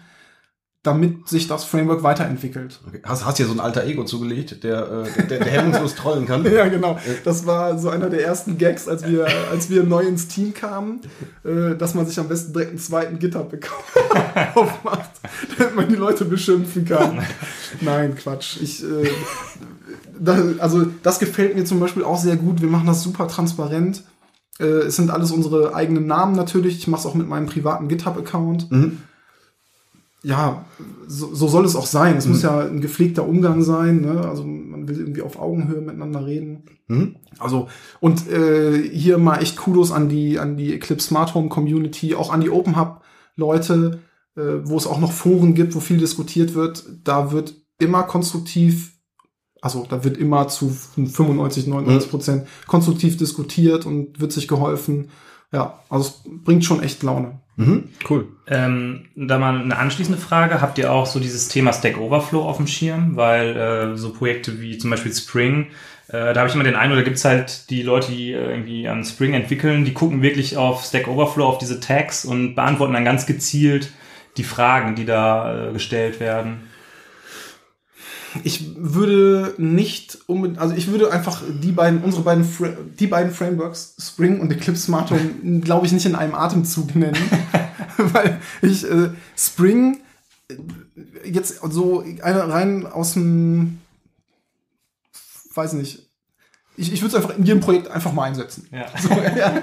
damit 0.84 1.26
sich 1.26 1.48
das 1.48 1.64
Framework 1.64 2.02
weiterentwickelt. 2.02 2.78
okay. 2.86 3.00
Hast, 3.04 3.24
hast 3.24 3.38
dir 3.38 3.46
so 3.46 3.52
ein 3.52 3.60
alter 3.60 3.84
Ego 3.84 4.04
zugelegt, 4.04 4.62
der, 4.62 5.06
äh, 5.16 5.26
der, 5.26 5.38
der 5.38 5.50
hemmungslos 5.50 5.94
trollen 5.96 6.26
kann? 6.26 6.44
Ja, 6.44 6.68
genau. 6.68 6.98
Das 7.24 7.46
war 7.46 7.78
so 7.78 7.88
einer 7.88 8.10
der 8.10 8.22
ersten 8.22 8.58
Gags, 8.58 8.86
als 8.86 9.06
wir, 9.06 9.26
als 9.50 9.70
wir 9.70 9.82
neu 9.82 10.02
ins 10.02 10.28
Team 10.28 10.52
kamen, 10.52 11.00
äh, 11.42 11.74
dass 11.74 11.94
man 11.94 12.06
sich 12.06 12.20
am 12.20 12.28
besten 12.28 12.52
direkt 12.52 12.68
einen 12.68 12.78
zweiten 12.78 13.18
GitHub-Account 13.18 14.54
aufmacht, 14.54 15.10
damit 15.56 15.74
man 15.74 15.88
die 15.88 15.96
Leute 15.96 16.26
beschimpfen 16.26 16.84
kann. 16.84 17.24
Nein, 17.80 18.14
Quatsch. 18.14 18.58
Ich, 18.60 18.84
äh, 18.84 19.08
da, 20.20 20.36
also 20.58 20.84
das 21.02 21.18
gefällt 21.18 21.56
mir 21.56 21.64
zum 21.64 21.80
Beispiel 21.80 22.04
auch 22.04 22.18
sehr 22.18 22.36
gut. 22.36 22.60
Wir 22.60 22.68
machen 22.68 22.86
das 22.86 23.02
super 23.02 23.26
transparent. 23.26 24.02
Äh, 24.60 24.64
es 24.64 24.96
sind 24.96 25.10
alles 25.10 25.30
unsere 25.30 25.74
eigenen 25.74 26.06
Namen 26.06 26.36
natürlich. 26.36 26.76
Ich 26.76 26.88
mache 26.88 27.00
es 27.00 27.06
auch 27.06 27.14
mit 27.14 27.26
meinem 27.26 27.46
privaten 27.46 27.88
GitHub-Account. 27.88 28.70
Mhm. 28.70 28.98
Ja, 30.24 30.64
so, 31.06 31.34
so 31.34 31.48
soll 31.48 31.66
es 31.66 31.76
auch 31.76 31.84
sein. 31.86 32.16
Es 32.16 32.24
Mhm. 32.24 32.32
muss 32.32 32.42
ja 32.42 32.60
ein 32.60 32.80
gepflegter 32.80 33.28
Umgang 33.28 33.62
sein. 33.62 34.00
Ne? 34.00 34.26
Also 34.26 34.42
man 34.44 34.88
will 34.88 34.98
irgendwie 34.98 35.20
auf 35.22 35.38
Augenhöhe 35.38 35.82
miteinander 35.82 36.24
reden. 36.26 36.62
Mhm. 36.88 37.16
Also, 37.38 37.68
und 38.00 38.28
äh, 38.30 38.82
hier 38.88 39.18
mal 39.18 39.38
echt 39.42 39.56
Kudos 39.56 39.92
an 39.92 40.08
die, 40.08 40.38
an 40.38 40.56
die 40.56 40.72
Eclipse 40.74 41.08
Smart 41.08 41.34
Home 41.34 41.50
Community, 41.50 42.14
auch 42.14 42.32
an 42.32 42.40
die 42.40 42.50
Open 42.50 42.76
Hub 42.80 43.02
Leute, 43.36 44.00
äh, 44.36 44.40
wo 44.64 44.76
es 44.78 44.86
auch 44.86 44.98
noch 44.98 45.12
Foren 45.12 45.54
gibt, 45.54 45.74
wo 45.74 45.80
viel 45.80 45.98
diskutiert 45.98 46.54
wird. 46.54 46.84
Da 47.04 47.30
wird 47.30 47.54
immer 47.78 48.02
konstruktiv, 48.04 48.94
also 49.60 49.84
da 49.88 50.04
wird 50.04 50.16
immer 50.16 50.48
zu 50.48 50.70
95, 50.70 51.66
99 51.66 52.10
Prozent 52.10 52.46
konstruktiv 52.66 53.16
diskutiert 53.18 53.84
und 53.84 54.20
wird 54.20 54.32
sich 54.32 54.48
geholfen. 54.48 55.10
Ja, 55.52 55.80
also 55.90 56.06
es 56.08 56.22
bringt 56.44 56.64
schon 56.64 56.82
echt 56.82 57.02
Laune. 57.02 57.40
Mhm. 57.56 57.88
Cool. 58.08 58.28
Ähm, 58.48 59.06
da 59.14 59.38
mal 59.38 59.60
eine 59.60 59.76
anschließende 59.76 60.20
Frage. 60.20 60.60
Habt 60.60 60.78
ihr 60.78 60.92
auch 60.92 61.06
so 61.06 61.20
dieses 61.20 61.48
Thema 61.48 61.72
Stack 61.72 61.98
Overflow 61.98 62.42
auf 62.42 62.56
dem 62.56 62.66
Schirm? 62.66 63.16
Weil 63.16 63.56
äh, 63.56 63.96
so 63.96 64.12
Projekte 64.12 64.60
wie 64.60 64.76
zum 64.78 64.90
Beispiel 64.90 65.14
Spring, 65.14 65.68
äh, 66.08 66.32
da 66.32 66.36
habe 66.36 66.48
ich 66.48 66.54
immer 66.54 66.64
den 66.64 66.74
Eindruck, 66.74 66.98
da 66.98 67.04
gibt's 67.04 67.24
halt 67.24 67.70
die 67.70 67.82
Leute, 67.82 68.12
die 68.12 68.32
äh, 68.32 68.50
irgendwie 68.50 68.88
an 68.88 69.04
Spring 69.04 69.34
entwickeln, 69.34 69.84
die 69.84 69.94
gucken 69.94 70.20
wirklich 70.20 70.56
auf 70.56 70.84
Stack 70.84 71.08
Overflow, 71.08 71.46
auf 71.46 71.58
diese 71.58 71.80
Tags 71.80 72.24
und 72.24 72.54
beantworten 72.54 72.92
dann 72.92 73.04
ganz 73.04 73.26
gezielt 73.26 73.90
die 74.36 74.44
Fragen, 74.44 74.96
die 74.96 75.04
da 75.04 75.68
äh, 75.68 75.72
gestellt 75.72 76.20
werden. 76.20 76.68
Ich 78.42 78.74
würde 78.76 79.54
nicht 79.58 80.18
unbedingt, 80.26 80.58
also 80.58 80.74
ich 80.74 80.88
würde 80.88 81.12
einfach 81.12 81.42
die 81.62 81.72
beiden, 81.72 82.02
unsere 82.02 82.22
beiden, 82.24 82.44
Fra 82.44 82.68
die 82.98 83.06
beiden 83.06 83.32
Frameworks, 83.32 83.94
Spring 84.00 84.40
und 84.40 84.50
Eclipse 84.50 84.82
Smart 84.82 85.10
Home, 85.10 85.60
glaube 85.60 85.86
ich, 85.86 85.92
nicht 85.92 86.06
in 86.06 86.16
einem 86.16 86.34
Atemzug 86.34 86.96
nennen. 86.96 87.16
Weil 87.96 88.40
ich 88.60 88.84
äh, 88.90 89.10
Spring 89.36 89.98
äh, 90.48 90.56
jetzt 91.24 91.60
so 91.70 92.04
rein 92.20 92.86
aus 92.86 93.14
dem, 93.14 93.78
weiß 95.54 95.74
nicht, 95.74 96.04
ich, 96.76 96.92
ich 96.92 97.02
würde 97.02 97.16
es 97.16 97.22
einfach 97.22 97.38
in 97.38 97.44
jedem 97.44 97.60
Projekt 97.60 97.88
einfach 97.88 98.12
mal 98.12 98.24
einsetzen. 98.24 98.66
Ja. 98.72 98.86
So, 99.00 99.10
ja. 99.10 99.62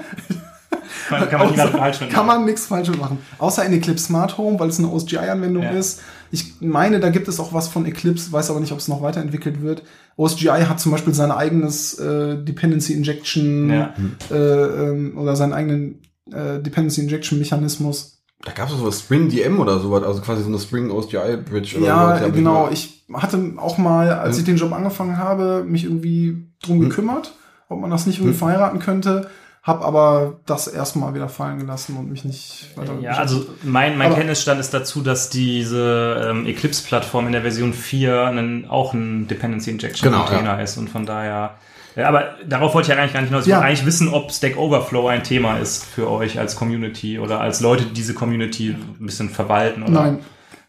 Kann 1.08 1.20
man 1.30 1.30
nicht 1.50 1.58
Außer- 1.60 1.62
gerade 1.66 1.78
falsch 1.78 1.98
finden. 1.98 2.12
Kann 2.14 2.26
man 2.26 2.44
nichts 2.44 2.66
falsch 2.66 2.88
machen. 2.98 3.18
Außer 3.38 3.64
in 3.64 3.72
Eclipse 3.72 4.04
Smart 4.06 4.38
Home, 4.38 4.58
weil 4.60 4.68
es 4.68 4.78
eine 4.78 4.88
OSGI-Anwendung 4.88 5.62
Ja. 5.64 5.70
ist. 5.70 6.00
Ich 6.30 6.54
meine, 6.60 6.98
da 7.00 7.10
gibt 7.10 7.28
es 7.28 7.38
auch 7.40 7.52
was 7.52 7.68
von 7.68 7.84
Eclipse, 7.86 8.32
weiß 8.32 8.50
aber 8.50 8.60
nicht, 8.60 8.72
ob 8.72 8.78
es 8.78 8.88
noch 8.88 9.02
weiterentwickelt 9.02 9.60
wird. 9.62 9.82
OSGI 10.16 10.64
hat 10.68 10.80
zum 10.80 10.92
Beispiel 10.92 11.12
sein 11.14 11.30
eigenes 11.30 11.94
äh, 11.98 12.36
Dependency 12.42 12.94
Injection 12.94 13.70
Ja. 13.70 13.94
äh, 14.30 14.34
ähm, 14.34 15.18
oder 15.18 15.36
seinen 15.36 15.52
eigenen 15.52 16.00
äh, 16.30 16.58
Dependency 16.60 17.02
Injection 17.02 17.38
Mechanismus. 17.38 18.18
Da 18.44 18.52
gab 18.52 18.70
es 18.70 18.76
so 18.76 18.86
was 18.86 18.98
Spring 19.00 19.28
DM 19.28 19.60
oder 19.60 19.78
sowas, 19.78 20.02
also 20.02 20.20
quasi 20.20 20.42
so 20.42 20.48
eine 20.48 20.58
Spring 20.58 20.90
OSGI 20.90 21.36
Bridge 21.48 21.76
oder 21.78 21.86
Ja, 21.86 22.18
sowas. 22.18 22.32
Genau. 22.34 22.68
Ich 22.72 23.04
hatte 23.12 23.52
auch 23.58 23.78
mal, 23.78 24.10
als 24.14 24.38
ich 24.38 24.44
den 24.44 24.56
Job 24.56 24.72
angefangen 24.72 25.16
habe, 25.18 25.64
mich 25.66 25.84
irgendwie 25.84 26.48
drum 26.62 26.78
Mhm. 26.78 26.88
gekümmert, 26.88 27.34
ob 27.68 27.80
man 27.80 27.90
das 27.90 28.06
nicht 28.06 28.18
irgendwie 28.18 28.34
Mhm. 28.34 28.38
verheiraten 28.38 28.78
könnte. 28.80 29.28
Hab 29.62 29.84
aber 29.84 30.40
das 30.44 30.66
erstmal 30.66 31.14
wieder 31.14 31.28
fallen 31.28 31.60
gelassen 31.60 31.96
und 31.96 32.10
mich 32.10 32.24
nicht 32.24 32.70
weiter 32.76 32.98
Ja, 33.00 33.12
also 33.12 33.46
mein, 33.62 33.96
mein 33.96 34.08
Aber- 34.08 34.16
Kenntnisstand 34.16 34.58
ist 34.58 34.74
dazu, 34.74 35.02
dass 35.02 35.30
diese 35.30 36.26
ähm, 36.30 36.46
Eclipse-Plattform 36.46 37.26
in 37.26 37.32
der 37.32 37.42
Version 37.42 37.72
4 37.72 38.24
einen, 38.26 38.66
auch 38.68 38.92
ein 38.92 39.28
Dependency 39.28 39.70
Injection 39.70 40.10
Genau, 40.10 40.24
Container 40.24 40.60
ist 40.60 40.78
und 40.78 40.90
von 40.90 41.06
daher. 41.06 41.54
Ja, 41.94 42.08
aber 42.08 42.36
darauf 42.48 42.74
wollte 42.74 42.90
ich 42.90 42.96
ja 42.96 43.00
eigentlich 43.00 43.12
gar 43.12 43.20
nicht 43.20 43.28
hinaus. 43.28 43.44
Ich 43.44 43.50
Ja. 43.50 43.56
wollte 43.58 43.68
eigentlich 43.68 43.86
wissen, 43.86 44.08
ob 44.08 44.32
Stack 44.32 44.56
Overflow 44.56 45.06
ein 45.08 45.22
Thema 45.22 45.58
ist 45.58 45.84
für 45.84 46.10
euch 46.10 46.40
als 46.40 46.56
Community 46.56 47.20
oder 47.20 47.40
als 47.40 47.60
Leute, 47.60 47.84
die 47.84 47.92
diese 47.92 48.14
Community 48.14 48.70
ein 48.70 49.06
bisschen 49.06 49.28
verwalten. 49.30 49.82
Oder? 49.84 49.92
Nein, 49.92 50.18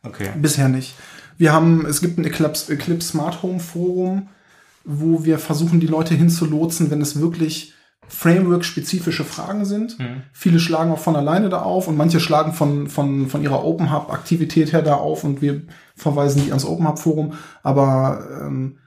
Okay. 0.05 0.29
Bisher 0.35 0.67
nicht. 0.67 0.93
Wir 1.37 1.51
haben, 1.53 1.85
es 1.87 2.01
gibt 2.01 2.19
ein 2.19 2.25
Eclipse, 2.25 2.71
Eclipse 2.73 3.07
Smart 3.07 3.41
Home 3.41 3.59
Forum, 3.61 4.27
wo 4.83 5.23
wir 5.23 5.39
versuchen, 5.39 5.79
die 5.79 5.87
Leute 5.87 6.13
hinzulotsen, 6.13 6.91
wenn 6.91 7.01
es 7.01 7.19
wirklich 7.21 7.73
Framework-spezifische 8.07 9.23
Fragen 9.23 9.65
sind. 9.65 9.99
Mhm. 9.99 10.23
Viele 10.31 10.59
schlagen 10.59 10.91
auch 10.91 10.99
von 10.99 11.15
alleine 11.15 11.49
da 11.49 11.61
auf 11.61 11.87
und 11.87 11.97
manche 11.97 12.19
schlagen 12.19 12.53
von, 12.53 12.87
von, 12.87 13.27
von 13.27 13.43
ihrer 13.43 13.63
Open 13.63 13.91
Hub-Aktivität 13.91 14.73
her 14.73 14.81
da 14.81 14.95
auf 14.95 15.23
und 15.23 15.41
wir 15.41 15.61
verweisen 15.95 16.43
die 16.43 16.49
ans 16.49 16.65
Open 16.65 16.87
Hub 16.87 16.99
Forum. 16.99 17.33
Aber 17.63 18.27
ähm, 18.41 18.77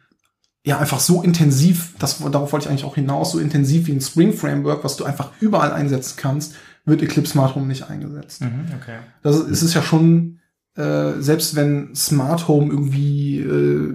ja, 0.65 0.79
einfach 0.79 1.01
so 1.01 1.23
intensiv, 1.23 1.95
das, 1.99 2.19
darauf 2.19 2.53
wollte 2.53 2.65
ich 2.65 2.71
eigentlich 2.71 2.85
auch 2.85 2.97
hinaus, 2.97 3.33
so 3.33 3.39
intensiv 3.39 3.87
wie 3.87 3.93
ein 3.93 4.01
Spring 4.01 4.33
Framework, 4.33 4.83
was 4.83 4.97
du 4.97 5.05
einfach 5.05 5.31
überall 5.41 5.73
einsetzen 5.73 6.15
kannst, 6.17 6.55
wird 6.85 7.03
Eclipse 7.03 7.33
Smart 7.33 7.55
Home 7.55 7.67
nicht 7.67 7.89
eingesetzt. 7.89 8.43
Mhm, 8.43 8.67
okay. 8.81 8.97
Das 9.23 9.37
ist, 9.37 9.49
es 9.49 9.63
ist 9.63 9.75
ja 9.75 9.83
schon, 9.83 10.41
äh, 10.77 11.21
selbst 11.21 11.57
wenn 11.57 11.95
Smart 11.95 12.49
Home 12.49 12.71
irgendwie 12.71 13.41
äh, 13.41 13.95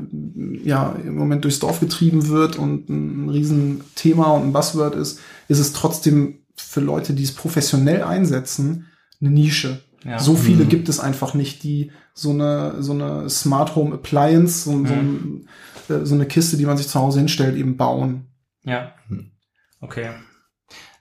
ja 0.64 0.96
im 1.04 1.16
Moment 1.16 1.44
durchs 1.44 1.60
Dorf 1.60 1.80
getrieben 1.80 2.28
wird 2.28 2.58
und 2.58 2.90
ein 2.90 3.30
riesen 3.30 3.84
Thema 3.96 4.32
und 4.34 4.44
ein 4.44 4.54
Buzzword 4.54 4.96
ist, 4.96 5.20
ist 5.48 5.60
es 5.60 5.74
trotzdem 5.74 6.40
für 6.56 6.82
Leute, 6.82 7.14
die 7.14 7.24
es 7.24 7.34
professionell 7.34 8.04
einsetzen, 8.04 8.88
eine 9.20 9.30
Nische. 9.30 9.82
Ja. 10.04 10.18
So 10.18 10.36
viele 10.36 10.66
Mhm. 10.66 10.70
gibt 10.70 10.90
es 10.90 11.00
einfach 11.00 11.34
nicht, 11.36 11.62
die 11.64 11.92
so 12.16 12.32
eine 12.32 12.76
so 12.82 12.94
eine 12.94 13.30
Smart 13.30 13.76
Home 13.76 13.94
Appliance, 13.94 14.64
so, 14.64 14.72
so, 14.86 14.94
ein, 14.94 15.48
äh, 15.90 16.04
so 16.06 16.16
eine 16.16 16.26
Kiste, 16.26 16.58
die 16.58 16.66
man 16.66 16.78
sich 16.78 16.88
zu 16.88 17.00
Hause 17.00 17.20
hinstellt, 17.20 17.56
eben 17.56 17.78
bauen. 17.78 18.26
Ja. 18.64 18.94
Hm. 19.08 19.32
Okay. 19.80 20.10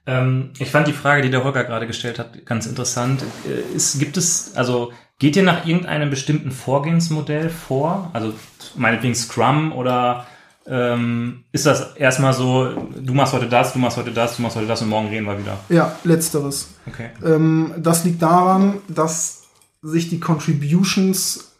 Ähm, 0.06 0.52
ich 0.58 0.70
fand 0.70 0.86
die 0.86 0.92
Frage, 0.92 1.22
die 1.22 1.30
der 1.30 1.44
Holger 1.44 1.64
gerade 1.64 1.86
gestellt 1.86 2.18
hat, 2.18 2.44
ganz 2.46 2.66
interessant. 2.66 3.22
Äh, 3.46 3.74
Ist, 3.76 3.98
gibt 3.98 4.16
es, 4.16 4.52
also 4.54 4.92
Geht 5.20 5.36
ihr 5.36 5.42
nach 5.42 5.66
irgendeinem 5.66 6.08
bestimmten 6.08 6.50
Vorgehensmodell 6.50 7.50
vor? 7.50 8.10
Also 8.14 8.32
meinetwegen 8.74 9.14
Scrum 9.14 9.70
oder 9.72 10.26
ähm, 10.66 11.44
ist 11.52 11.66
das 11.66 11.94
erstmal 11.94 12.32
so, 12.32 12.70
du 12.98 13.12
machst 13.12 13.34
heute 13.34 13.46
das, 13.46 13.74
du 13.74 13.78
machst 13.78 13.98
heute 13.98 14.12
das, 14.12 14.36
du 14.36 14.42
machst 14.42 14.56
heute 14.56 14.66
das 14.66 14.80
und 14.80 14.88
morgen 14.88 15.08
reden 15.08 15.26
wir 15.26 15.38
wieder? 15.38 15.58
Ja, 15.68 15.94
letzteres. 16.04 16.70
Okay. 16.86 17.10
Ähm, 17.22 17.74
das 17.78 18.04
liegt 18.04 18.22
daran, 18.22 18.78
dass 18.88 19.42
sich 19.82 20.08
die 20.08 20.20
Contributions 20.20 21.52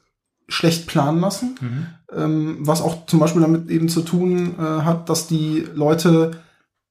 schlecht 0.49 0.87
planen 0.87 1.21
lassen, 1.21 1.55
Mhm. 1.61 1.87
ähm, 2.17 2.57
was 2.61 2.81
auch 2.81 3.05
zum 3.07 3.21
Beispiel 3.21 3.43
damit 3.43 3.69
eben 3.71 3.91
zu 3.91 4.01
tun 4.01 4.55
äh, 4.59 4.63
hat, 4.63 5.09
dass 5.11 5.27
die 5.27 5.67
Leute 5.75 6.33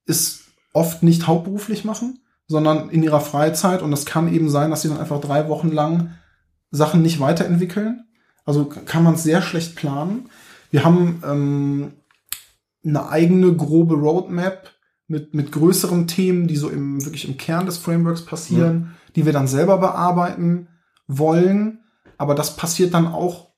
es 0.06 0.42
oft 0.74 1.02
nicht 1.02 1.26
hauptberuflich 1.26 1.84
machen, 1.84 2.20
sondern 2.48 2.90
in 2.90 3.02
ihrer 3.02 3.22
Freizeit 3.22 3.82
und 3.82 3.92
es 3.92 4.06
kann 4.06 4.32
eben 4.32 4.50
sein, 4.50 4.70
dass 4.70 4.84
sie 4.84 4.90
dann 4.90 5.00
einfach 5.00 5.20
drei 5.20 5.50
Wochen 5.50 5.72
lang 5.72 6.12
Sachen 6.72 7.02
nicht 7.02 7.20
weiterentwickeln. 7.20 8.06
Also 8.46 8.66
kann 8.66 9.04
man 9.04 9.16
es 9.16 9.24
sehr 9.24 9.42
schlecht 9.42 9.76
planen. 9.76 10.30
Wir 10.72 10.84
haben 10.84 11.22
ähm, 11.26 11.92
eine 12.84 13.10
eigene 13.10 13.54
grobe 13.56 13.96
Roadmap 13.96 14.72
mit, 15.08 15.34
mit 15.34 15.52
größeren 15.52 16.08
Themen, 16.08 16.48
die 16.48 16.56
so 16.56 16.70
im, 16.70 17.04
wirklich 17.04 17.28
im 17.28 17.38
Kern 17.38 17.66
des 17.66 17.78
Frameworks 17.78 18.26
passieren, 18.26 18.96
die 19.16 19.26
wir 19.26 19.34
dann 19.34 19.48
selber 19.48 19.78
bearbeiten 19.80 20.68
wollen. 21.08 21.80
Aber 22.18 22.36
das 22.36 22.56
passiert 22.56 22.94
dann 22.94 23.08
auch 23.08 23.50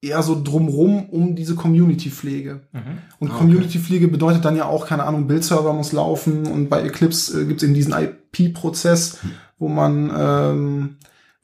eher 0.00 0.22
so 0.22 0.40
drumrum 0.40 1.08
um 1.08 1.34
diese 1.34 1.54
Community-Pflege. 1.54 2.60
Mhm. 2.72 2.80
Und 3.18 3.28
Ah, 3.28 3.34
okay. 3.34 3.38
Community-Pflege 3.38 4.08
bedeutet 4.08 4.44
dann 4.44 4.56
ja 4.56 4.66
auch, 4.66 4.86
keine 4.86 5.04
Ahnung, 5.04 5.26
Build-Server 5.26 5.72
muss 5.72 5.92
laufen 5.92 6.46
und 6.46 6.68
bei 6.68 6.82
Eclipse 6.82 7.42
äh, 7.42 7.44
gibt 7.46 7.62
es 7.62 7.64
eben 7.64 7.74
diesen 7.74 7.92
IP-Prozess, 7.94 9.18
wo 9.58 9.68
man 9.68 10.12
ähm, 10.16 10.96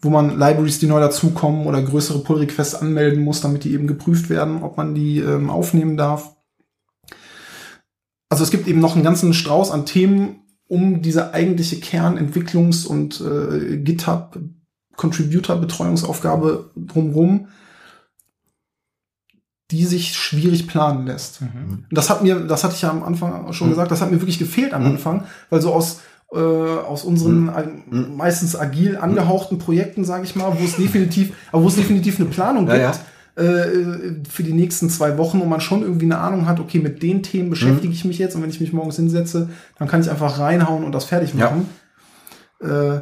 wo 0.05 0.11
man 0.11 0.39
Libraries, 0.39 0.79
die 0.79 0.87
neu 0.87 1.01
dazukommen 1.01 1.67
oder 1.67 1.83
größere 1.83 2.21
Pull-Requests 2.21 2.75
anmelden 2.75 3.23
muss, 3.25 3.41
damit 3.41 3.65
die 3.65 3.73
eben 3.73 3.87
geprüft 3.87 4.29
werden, 4.31 4.63
ob 4.63 4.77
man 4.77 4.95
die 4.95 5.19
ähm, 5.19 5.51
aufnehmen 5.51 5.97
darf. 5.97 6.37
Also 8.29 8.45
es 8.45 8.51
gibt 8.51 8.69
eben 8.69 8.81
noch 8.81 8.95
einen 8.95 9.05
ganzen 9.05 9.33
Strauß 9.35 9.71
an 9.71 9.87
Themen 9.87 10.41
um 10.67 11.03
diese 11.03 11.35
eigentliche 11.35 11.77
Kernentwicklungs- 11.77 12.87
und 12.87 13.21
äh, 13.21 13.77
GitHub-Contributor-Betreuungsaufgabe 13.79 16.71
drumrum, 16.77 17.49
die 19.71 19.85
sich 19.87 20.15
schwierig 20.15 20.67
planen 20.67 21.07
lässt. 21.07 21.41
Mhm. 21.43 21.49
Und 21.71 21.87
Das 21.91 22.11
hat 22.11 22.23
mir, 22.23 22.41
das 22.41 22.65
hatte 22.65 22.75
ich 22.75 22.83
ja 22.83 22.91
am 22.91 23.03
Anfang 23.03 23.53
schon 23.53 23.69
Mhm. 23.69 23.73
gesagt, 23.73 23.91
das 23.91 24.01
hat 24.01 24.11
mir 24.11 24.21
wirklich 24.21 24.39
gefehlt 24.39 24.75
am 24.75 24.83
Mhm. 24.83 24.89
Anfang, 24.93 25.25
weil 25.51 25.61
so 25.63 25.73
aus 25.73 26.01
äh, 26.35 26.39
aus 26.39 27.05
unseren 27.05 27.49
äh, 27.49 27.67
Mhm. 27.91 28.17
meistens 28.17 28.57
agil 28.57 28.97
angehauchten 28.97 29.59
Projekten, 29.59 30.05
sage 30.05 30.25
ich 30.25 30.35
mal, 30.37 30.57
wo 30.59 30.65
es 30.65 30.77
definitiv, 30.77 31.33
aber 31.53 31.63
wo 31.63 31.69
es 31.69 31.77
definitiv 31.77 32.19
eine 32.19 32.29
Planung 32.29 32.67
Ja, 32.69 32.91
gibt 32.91 33.01
Äh, 33.37 34.23
für 34.31 34.45
die 34.45 34.53
nächsten 34.53 34.89
zwei 34.89 35.19
Wochen, 35.19 35.41
wo 35.41 35.45
man 35.45 35.61
schon 35.61 35.83
irgendwie 35.83 36.05
eine 36.05 36.19
Ahnung 36.19 36.47
hat, 36.47 36.61
okay, 36.61 36.79
mit 36.79 37.03
den 37.03 37.25
Themen 37.25 37.51
beschäftige 37.51 37.93
ich 37.93 38.05
mich 38.05 38.19
jetzt 38.19 38.37
und 38.37 38.43
wenn 38.43 38.51
ich 38.51 38.61
mich 38.61 38.73
morgens 38.73 38.95
hinsetze, 38.95 39.49
dann 39.77 39.89
kann 39.89 40.01
ich 40.01 40.09
einfach 40.09 40.39
reinhauen 40.39 40.85
und 40.85 40.93
das 40.93 41.05
fertig 41.07 41.35
Ja. 41.35 41.47
machen. 41.51 41.69
Äh, 42.61 43.01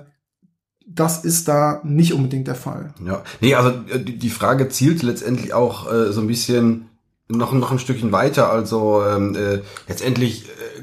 das 0.87 1.25
ist 1.25 1.49
da 1.49 1.81
nicht 1.85 2.15
unbedingt 2.15 2.47
der 2.49 2.55
Fall. 2.55 2.95
Ja, 3.07 3.23
nee, 3.43 3.55
also 3.55 3.71
die 3.99 4.19
die 4.19 4.31
Frage 4.31 4.69
zielt 4.71 5.03
letztendlich 5.03 5.53
auch 5.55 5.91
äh, 5.93 6.13
so 6.13 6.21
ein 6.23 6.27
bisschen 6.27 6.87
noch, 7.29 7.53
noch 7.53 7.71
ein 7.71 7.79
Stückchen 7.79 8.11
weiter. 8.13 8.51
Also 8.51 9.03
ähm, 9.07 9.35
äh, 9.37 9.61
letztendlich 9.89 10.47
äh, 10.47 10.83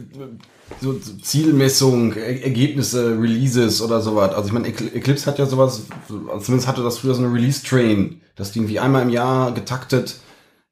so 0.82 0.94
Zielmessung, 1.22 2.14
er 2.14 2.44
Ergebnisse, 2.44 3.18
Releases 3.20 3.82
oder 3.82 4.02
sowas. 4.02 4.34
Also 4.34 4.48
ich 4.48 4.54
meine, 4.54 4.68
Ecl- 4.68 4.94
Eclipse 4.94 5.26
hat 5.26 5.40
ja 5.40 5.46
sowas, 5.46 5.84
also 6.10 6.40
zumindest 6.40 6.68
hatte 6.68 6.84
das 6.84 6.98
früher 7.00 7.14
so 7.16 7.24
eine 7.24 7.34
Release-Train, 7.34 8.22
dass 8.36 8.52
die 8.52 8.60
irgendwie 8.60 8.80
einmal 8.80 9.02
im 9.04 9.10
Jahr 9.10 9.52
getaktet 9.54 10.16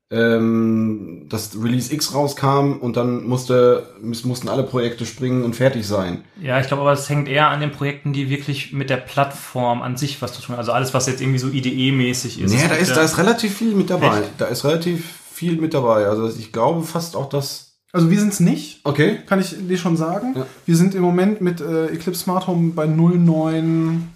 ähm, 0.09 1.25
das 1.29 1.51
Release 1.61 1.93
X 1.93 2.13
rauskam 2.13 2.77
und 2.79 2.95
dann 2.95 3.25
musste, 3.25 3.87
mussten 4.01 4.47
alle 4.47 4.63
Projekte 4.63 5.05
springen 5.05 5.43
und 5.43 5.55
fertig 5.55 5.85
sein. 5.85 6.23
Ja, 6.41 6.59
ich 6.61 6.67
glaube 6.67 6.81
aber, 6.81 6.93
es 6.93 7.09
hängt 7.09 7.27
eher 7.27 7.49
an 7.49 7.59
den 7.59 7.71
Projekten, 7.71 8.13
die 8.13 8.29
wirklich 8.29 8.71
mit 8.71 8.89
der 8.89 8.97
Plattform 8.97 9.81
an 9.81 9.97
sich 9.97 10.21
was 10.21 10.31
zu 10.33 10.41
tun 10.41 10.53
haben. 10.53 10.59
Also 10.59 10.71
alles, 10.71 10.93
was 10.93 11.07
jetzt 11.07 11.19
irgendwie 11.21 11.39
so 11.39 11.49
IDE-mäßig 11.49 12.39
ist. 12.39 12.53
Es 12.53 12.67
da 12.69 12.75
ist, 12.75 12.89
ja- 12.89 12.95
da 12.95 13.01
ist 13.01 13.17
relativ 13.17 13.57
viel 13.57 13.73
mit 13.75 13.89
dabei. 13.89 14.19
Echt? 14.21 14.31
Da 14.37 14.45
ist 14.45 14.63
relativ 14.63 15.05
viel 15.33 15.59
mit 15.59 15.73
dabei. 15.73 16.07
Also 16.07 16.29
ich 16.29 16.51
glaube 16.53 16.83
fast 16.83 17.15
auch, 17.15 17.27
dass. 17.29 17.66
Also 17.93 18.09
wir 18.11 18.19
sind 18.19 18.33
es 18.33 18.39
nicht, 18.39 18.81
Okay. 18.83 19.19
kann 19.25 19.39
ich 19.39 19.55
dir 19.67 19.77
schon 19.77 19.95
sagen. 19.97 20.33
Ja. 20.35 20.45
Wir 20.65 20.75
sind 20.75 20.93
im 20.93 21.01
Moment 21.01 21.41
mit 21.41 21.61
äh, 21.61 21.87
Eclipse 21.87 22.21
Smart 22.21 22.47
Home 22.47 22.71
bei 22.73 22.85
09 22.85 24.09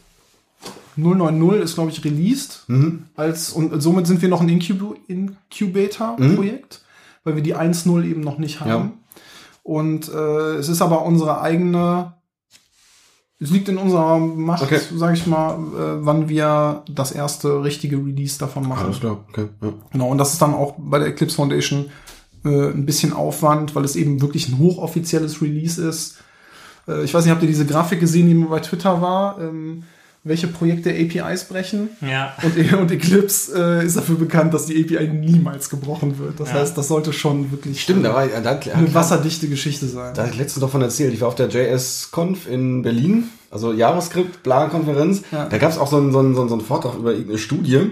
090 0.98 1.64
ist, 1.64 1.76
glaube 1.76 1.90
ich, 1.90 2.04
released. 2.04 2.66
Mhm. 2.68 3.04
Als, 3.16 3.52
und 3.52 3.82
somit 3.82 4.08
sind 4.08 4.22
wir 4.22 4.28
noch 4.30 4.42
ein 4.42 4.50
Incubu 4.50 4.96
Incubator-Projekt, 5.08 6.82
weil 7.24 7.36
wir 7.36 7.44
die 7.44 7.56
1.0 7.56 8.04
eben 8.06 8.22
noch 8.22 8.38
nicht 8.38 8.60
haben. 8.60 8.70
Ja. 8.70 8.92
Und 9.64 10.10
äh, 10.10 10.56
es 10.56 10.68
ist 10.70 10.82
aber 10.82 11.06
unsere 11.06 11.40
eigene, 11.42 12.14
es 13.40 13.52
liegt 13.52 13.70
in 13.70 13.78
unserer 13.78 14.18
Macht, 14.20 14.64
Okay. 14.64 14.80
sage 14.96 15.14
ich 15.14 15.26
mal, 15.28 15.54
äh, 15.56 16.06
wann 16.06 16.28
wir 16.30 16.84
das 16.90 17.12
erste 17.12 17.64
richtige 17.64 17.98
Release 17.98 18.38
davon 18.38 18.68
machen. 18.68 18.86
Alles 18.88 19.00
klar. 19.00 19.24
Okay. 19.30 19.48
Ja. 19.62 19.74
Genau, 19.92 20.10
und 20.10 20.18
das 20.18 20.34
ist 20.34 20.42
dann 20.42 20.54
auch 20.54 20.76
bei 20.78 21.00
der 21.00 21.08
Eclipse 21.08 21.36
Foundation 21.38 21.90
äh, 22.46 22.50
ein 22.70 22.86
bisschen 22.86 23.14
Aufwand, 23.14 23.76
weil 23.76 23.84
es 23.86 23.96
eben 23.96 24.22
wirklich 24.22 24.48
ein 24.50 24.58
hochoffizielles 24.58 25.42
Release 25.42 25.82
ist. 25.84 26.18
Äh, 26.88 27.04
ich 27.04 27.14
weiß 27.14 27.24
nicht, 27.24 27.32
habt 27.32 27.42
ihr 27.44 27.48
diese 27.48 27.66
Grafik 27.66 28.00
gesehen, 28.00 28.28
die 28.28 28.34
bei 28.34 28.60
Twitter 28.60 29.02
war? 29.02 29.40
Ähm, 29.40 29.84
welche 30.24 30.48
Projekte 30.48 30.92
APIs 30.92 31.46
brechen? 31.46 31.90
Ja. 32.02 32.36
Und, 32.44 32.56
und 32.80 32.92
Eclipse 32.92 33.80
äh, 33.82 33.86
ist 33.86 33.98
dafür 33.98 34.16
bekannt, 34.18 34.54
dass 34.54 34.68
die 34.68 34.80
API 34.84 35.08
niemals 35.08 35.68
gebrochen 35.70 36.20
wird. 36.20 36.40
Das 36.40 36.50
Ja. 36.50 36.56
heißt, 36.56 36.78
das 36.78 36.90
sollte 36.90 37.12
schon 37.12 37.52
wirklich 37.52 37.82
Stimmt, 37.82 38.06
da 38.06 38.12
äh, 38.24 38.32
war 38.32 38.42
da, 38.42 38.60
eine 38.76 38.94
wasserdichte 38.94 39.48
Geschichte 39.48 39.88
sein. 39.88 40.14
da 40.14 40.22
hatte 40.22 40.34
ich 40.34 40.38
letztens 40.38 40.62
davon 40.62 40.84
erzählt. 40.84 41.14
Ich 41.16 41.22
war 41.22 41.28
auf 41.28 41.34
der 41.36 41.50
JS-Conf 41.50 42.48
in 42.48 42.84
Berlin, 42.84 43.30
also 43.50 43.74
JavaScript, 43.74 44.44
Bla-Konferenz. 44.44 45.24
Ja. 45.32 45.48
Da 45.50 45.58
gab 45.58 45.72
es 45.72 45.80
auch 45.80 45.88
so 45.90 45.98
einen, 45.98 46.12
so, 46.12 46.20
einen, 46.20 46.36
so 46.36 46.42
einen 46.44 46.62
Vortrag 46.62 46.94
über 46.96 47.12
irgendeine 47.14 47.40
Studie. 47.40 47.90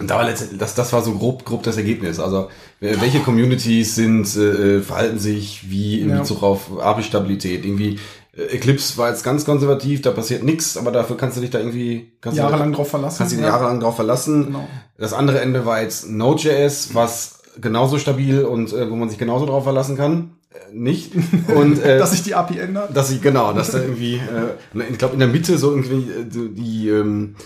Und 0.00 0.10
da 0.10 0.16
war 0.16 0.24
letztendlich, 0.24 0.58
das, 0.58 0.74
das 0.74 0.92
war 0.92 1.02
so 1.02 1.12
grob, 1.12 1.44
grob 1.44 1.62
das 1.62 1.76
Ergebnis. 1.76 2.18
Also, 2.18 2.48
äh, 2.73 2.73
welche 3.00 3.20
Communities 3.20 3.94
sind, 3.94 4.34
äh, 4.36 4.80
verhalten 4.80 5.18
sich 5.18 5.70
wie 5.70 6.00
in 6.00 6.10
Ja. 6.10 6.18
Bezug 6.20 6.42
auf 6.42 6.78
API-Stabilität. 6.80 7.64
Irgendwie, 7.64 7.98
äh, 8.36 8.42
Eclipse 8.54 8.96
war 8.98 9.08
jetzt 9.10 9.22
ganz 9.24 9.44
konservativ, 9.44 10.02
da 10.02 10.10
passiert 10.10 10.42
nichts, 10.42 10.76
aber 10.76 10.90
dafür 10.92 11.16
kannst 11.16 11.36
du 11.36 11.40
dich 11.40 11.50
da 11.50 11.58
irgendwie, 11.58 12.12
kannst 12.20 12.38
Jahrelang 12.38 12.70
du, 12.72 12.76
drauf 12.76 12.90
verlassen. 12.90 13.18
kannst 13.18 13.32
du 13.32 13.36
dich 13.36 13.44
Ja, 13.46 13.52
jahrelang 13.52 13.80
drauf 13.80 13.96
verlassen. 13.96 14.46
Genau. 14.46 14.68
Das 14.98 15.12
andere 15.12 15.40
Ende 15.40 15.64
war 15.66 15.82
jetzt 15.82 16.08
Node.js, 16.08 16.90
was 16.94 17.38
genauso 17.60 17.98
stabil 17.98 18.42
und 18.44 18.72
äh, 18.72 18.90
wo 18.90 18.96
man 18.96 19.08
sich 19.08 19.18
genauso 19.18 19.46
drauf 19.46 19.62
verlassen 19.64 19.96
kann. 19.96 20.32
Äh, 20.50 20.74
nicht. 20.74 21.12
Und 21.54 21.78
äh, 21.84 21.98
Dass 21.98 22.10
sich 22.12 22.22
die 22.24 22.34
API 22.34 22.58
ändert. 22.58 22.96
dass 22.96 23.08
sie, 23.08 23.20
genau, 23.20 23.52
dass 23.52 23.70
da 23.70 23.78
irgendwie, 23.80 24.14
äh, 24.16 24.82
ich 24.90 24.98
glaube 24.98 25.14
in 25.14 25.20
der 25.20 25.28
Mitte 25.28 25.56
so 25.58 25.70
irgendwie 25.70 26.10
äh, 26.10 26.26
so 26.30 26.48
die, 26.48 26.88
ähm, 26.88 27.36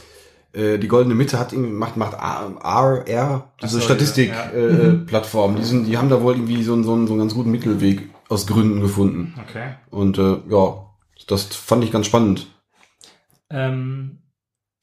äh, 0.52 0.78
die 0.78 0.88
goldene 0.88 1.14
Mitte 1.14 1.38
hat 1.38 1.52
irgendwie, 1.52 1.72
macht, 1.72 1.96
macht 1.96 2.14
R, 2.14 3.04
R, 3.06 3.52
diese 3.62 3.74
so, 3.76 3.80
Statistik 3.80 4.30
ja, 4.30 4.50
Äh, 4.50 4.88
äh, 4.88 4.92
Plattform. 4.94 5.56
Die, 5.56 5.64
sind, 5.64 5.86
die 5.86 5.98
haben 5.98 6.08
da 6.08 6.20
wohl 6.22 6.34
irgendwie 6.34 6.62
so, 6.62 6.72
einen- 6.72 6.84
so, 6.84 6.94
einen- 6.94 7.06
so 7.06 7.12
einen 7.12 7.20
ganz 7.20 7.34
guten 7.34 7.50
Mittelweg 7.50 8.08
aus 8.28 8.46
Gründen 8.46 8.80
gefunden. 8.80 9.34
Okay. 9.48 9.74
Und 9.90 10.18
äh, 10.18 10.38
ja, 10.48 10.86
das 11.26 11.44
fand 11.44 11.84
ich 11.84 11.92
ganz 11.92 12.06
spannend. 12.06 12.46
Ähm, 13.50 14.18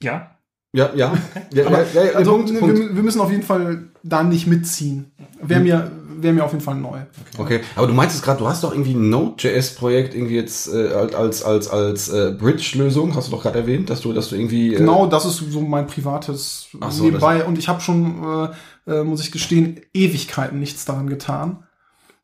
ja. 0.01 0.31
Ja, 0.73 0.91
ja. 0.93 1.13
ja, 1.53 1.63
ja, 1.63 1.83
ja, 1.93 2.03
ja 2.03 2.11
also, 2.13 2.31
Punkt, 2.31 2.51
wir, 2.51 2.59
Punkt. 2.59 2.95
wir 2.95 3.03
müssen 3.03 3.21
auf 3.21 3.31
jeden 3.31 3.43
Fall 3.43 3.89
da 4.03 4.23
nicht 4.23 4.45
mitziehen. 4.47 5.11
Wäre 5.41 5.61
mir, 5.61 5.91
wär 6.25 6.33
mir 6.33 6.43
auf 6.43 6.51
jeden 6.51 6.63
Fall 6.63 6.75
neu. 6.75 6.99
Okay, 7.37 7.61
aber 7.75 7.87
du 7.87 7.93
meintest 7.93 8.23
gerade, 8.23 8.39
du 8.39 8.47
hast 8.47 8.63
doch 8.63 8.73
irgendwie 8.73 8.93
ein 8.93 9.09
Node.js-Projekt 9.09 10.13
irgendwie 10.13 10.35
jetzt 10.35 10.67
äh, 10.73 10.89
als 10.91 11.43
als 11.43 11.69
als 11.69 12.09
äh, 12.09 12.35
Bridge-Lösung, 12.37 13.15
hast 13.15 13.27
du 13.27 13.31
doch 13.31 13.43
gerade 13.43 13.59
erwähnt, 13.59 13.89
dass 13.89 14.01
du 14.01 14.11
dass 14.11 14.29
du 14.29 14.35
irgendwie 14.35 14.73
äh, 14.73 14.77
Genau, 14.77 15.07
das 15.07 15.25
ist 15.25 15.37
so 15.37 15.61
mein 15.61 15.87
privates 15.87 16.67
so, 16.89 17.03
nebenbei. 17.03 17.45
Und 17.45 17.57
ich 17.57 17.69
habe 17.69 17.79
schon, 17.79 18.49
äh, 18.87 18.91
äh, 18.91 19.03
muss 19.03 19.21
ich 19.21 19.31
gestehen, 19.31 19.79
Ewigkeiten 19.93 20.59
nichts 20.59 20.83
daran 20.83 21.07
getan. 21.07 21.63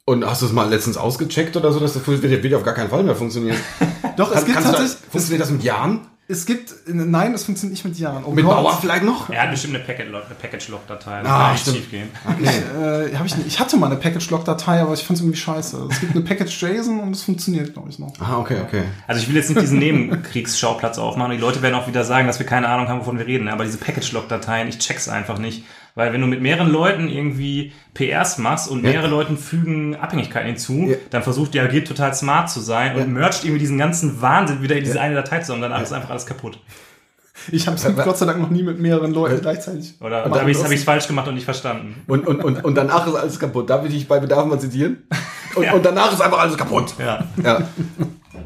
und 0.05 0.25
hast 0.25 0.41
du 0.41 0.47
es 0.47 0.51
mal 0.51 0.69
letztens 0.69 0.97
ausgecheckt 0.97 1.55
oder 1.55 1.71
so, 1.71 1.79
dass 1.79 1.93
das 1.93 2.05
wird, 2.07 2.23
wird 2.23 2.53
auf 2.55 2.63
gar 2.63 2.73
keinen 2.73 2.89
Fall 2.89 3.03
mehr 3.03 3.15
funktionieren. 3.15 3.57
Doch, 4.17 4.35
es 4.35 4.43
gibt 4.45 4.57
tatsächlich, 4.57 4.91
das, 4.91 4.97
funktioniert 5.09 5.41
das 5.41 5.51
mit 5.51 5.63
Jahren? 5.63 6.07
Es 6.31 6.45
gibt, 6.45 6.73
nein, 6.87 7.33
es 7.33 7.43
funktioniert 7.43 7.73
nicht 7.73 7.85
mit 7.85 7.99
Jahren. 7.99 8.23
Oh 8.25 8.31
Mit 8.31 8.45
Gott. 8.45 8.55
Bauer 8.55 8.77
vielleicht 8.79 9.03
noch? 9.03 9.29
Er 9.29 9.43
hat 9.43 9.51
bestimmt 9.51 9.75
eine 9.75 9.83
Package-Log-Datei. 9.83 11.21
Das 11.21 11.29
Ah, 11.31 11.39
kann 11.43 11.51
nicht 11.51 11.61
stimmt. 11.61 11.77
schief 11.77 11.89
gehen. 11.91 12.09
Äh, 12.25 13.15
hab 13.17 13.25
ich, 13.25 13.35
nicht. 13.37 13.47
ich 13.47 13.59
hatte 13.59 13.77
mal 13.77 13.87
eine 13.87 13.97
Package-Log-Datei, 13.97 14.81
aber 14.81 14.93
ich 14.93 15.03
fand 15.03 15.17
es 15.19 15.23
irgendwie 15.23 15.37
scheiße. 15.39 15.87
Es 15.91 15.99
gibt 15.99 16.15
eine 16.15 16.23
Package-JSON 16.23 16.99
und 16.99 17.11
es 17.15 17.23
funktioniert, 17.23 17.73
glaube 17.73 17.89
ich, 17.89 17.99
noch. 17.99 18.13
Ah, 18.19 18.37
okay, 18.39 18.57
okay. 18.65 18.83
Also 19.07 19.21
ich 19.21 19.27
will 19.27 19.35
jetzt 19.35 19.49
nicht 19.49 19.61
diesen 19.61 19.79
Nebenkriegsschauplatz 19.79 20.97
aufmachen. 20.97 21.31
Die 21.31 21.37
Leute 21.37 21.61
werden 21.61 21.75
auch 21.75 21.87
wieder 21.87 22.03
sagen, 22.03 22.27
dass 22.27 22.39
wir 22.39 22.45
keine 22.45 22.67
Ahnung 22.69 22.87
haben, 22.87 23.01
wovon 23.01 23.17
wir 23.17 23.27
reden. 23.27 23.47
Aber 23.47 23.63
diese 23.65 23.77
Package-Log-Dateien, 23.77 24.67
ich 24.67 24.79
check's 24.79 25.09
einfach 25.09 25.37
nicht. 25.37 25.63
Weil 25.95 26.13
wenn 26.13 26.21
du 26.21 26.27
mit 26.27 26.41
mehreren 26.41 26.69
Leuten 26.71 27.09
irgendwie 27.09 27.73
PRs 27.93 28.37
machst 28.37 28.69
und 28.69 28.83
Ja. 28.83 28.91
mehrere 28.91 29.07
Leuten 29.07 29.37
fügen 29.37 29.95
Abhängigkeiten 29.95 30.47
hinzu, 30.47 30.87
Ja. 30.89 30.95
dann 31.09 31.21
versucht 31.23 31.53
die 31.53 31.59
AG 31.59 31.81
total 31.83 32.13
smart 32.13 32.49
zu 32.49 32.59
sein 32.61 32.93
und 32.95 32.99
Ja. 33.01 33.05
mercht 33.07 33.43
irgendwie 33.43 33.59
diesen 33.59 33.77
ganzen 33.77 34.21
Wahnsinn 34.21 34.61
wieder 34.61 34.75
in 34.77 34.83
diese 34.83 35.01
eine 35.01 35.15
Datei 35.15 35.39
zusammen. 35.39 35.61
Danach 35.61 35.81
ist 35.81 35.91
einfach 35.91 36.09
alles 36.09 36.25
kaputt. 36.25 36.59
Ich 37.51 37.65
habe 37.65 37.75
es 37.75 37.83
Gott 38.03 38.17
sei 38.19 38.25
Dank 38.27 38.39
noch 38.39 38.51
nie 38.51 38.61
mit 38.61 38.79
mehreren 38.79 39.11
Leuten 39.13 39.41
gleichzeitig. 39.41 39.95
Oder 39.99 40.29
da 40.29 40.39
habe 40.41 40.51
ich 40.51 40.57
es 40.59 40.83
falsch 40.83 41.07
gemacht 41.07 41.27
und 41.27 41.33
nicht 41.35 41.45
verstanden. 41.45 41.95
Und, 42.07 42.27
und, 42.27 42.43
und, 42.43 42.63
und 42.63 42.75
danach 42.75 43.07
ist 43.07 43.15
alles 43.15 43.39
kaputt. 43.39 43.67
Darf 43.69 43.83
ich 43.85 43.91
dich 43.91 44.07
bei 44.07 44.19
Bedarf 44.19 44.45
mal 44.45 44.59
zitieren? 44.59 44.97
Und, 45.55 45.63
Ja. 45.65 45.73
und 45.73 45.85
danach 45.85 46.13
ist 46.13 46.21
einfach 46.21 46.39
alles 46.39 46.55
kaputt. 46.55 46.93
Ja. 46.97 47.25
Ja. 47.43 47.57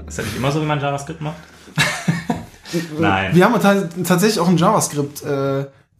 Ist 0.07 0.17
das 0.17 0.25
nicht 0.25 0.37
immer 0.37 0.51
so, 0.51 0.59
wie 0.59 0.65
man 0.65 0.79
JavaScript 0.81 1.21
macht? 1.21 1.35
Nein. 2.99 3.35
Wir 3.35 3.45
haben 3.45 3.61
ta- 3.61 3.87
tatsächlich 4.03 4.39
auch 4.39 4.47
ein 4.47 4.57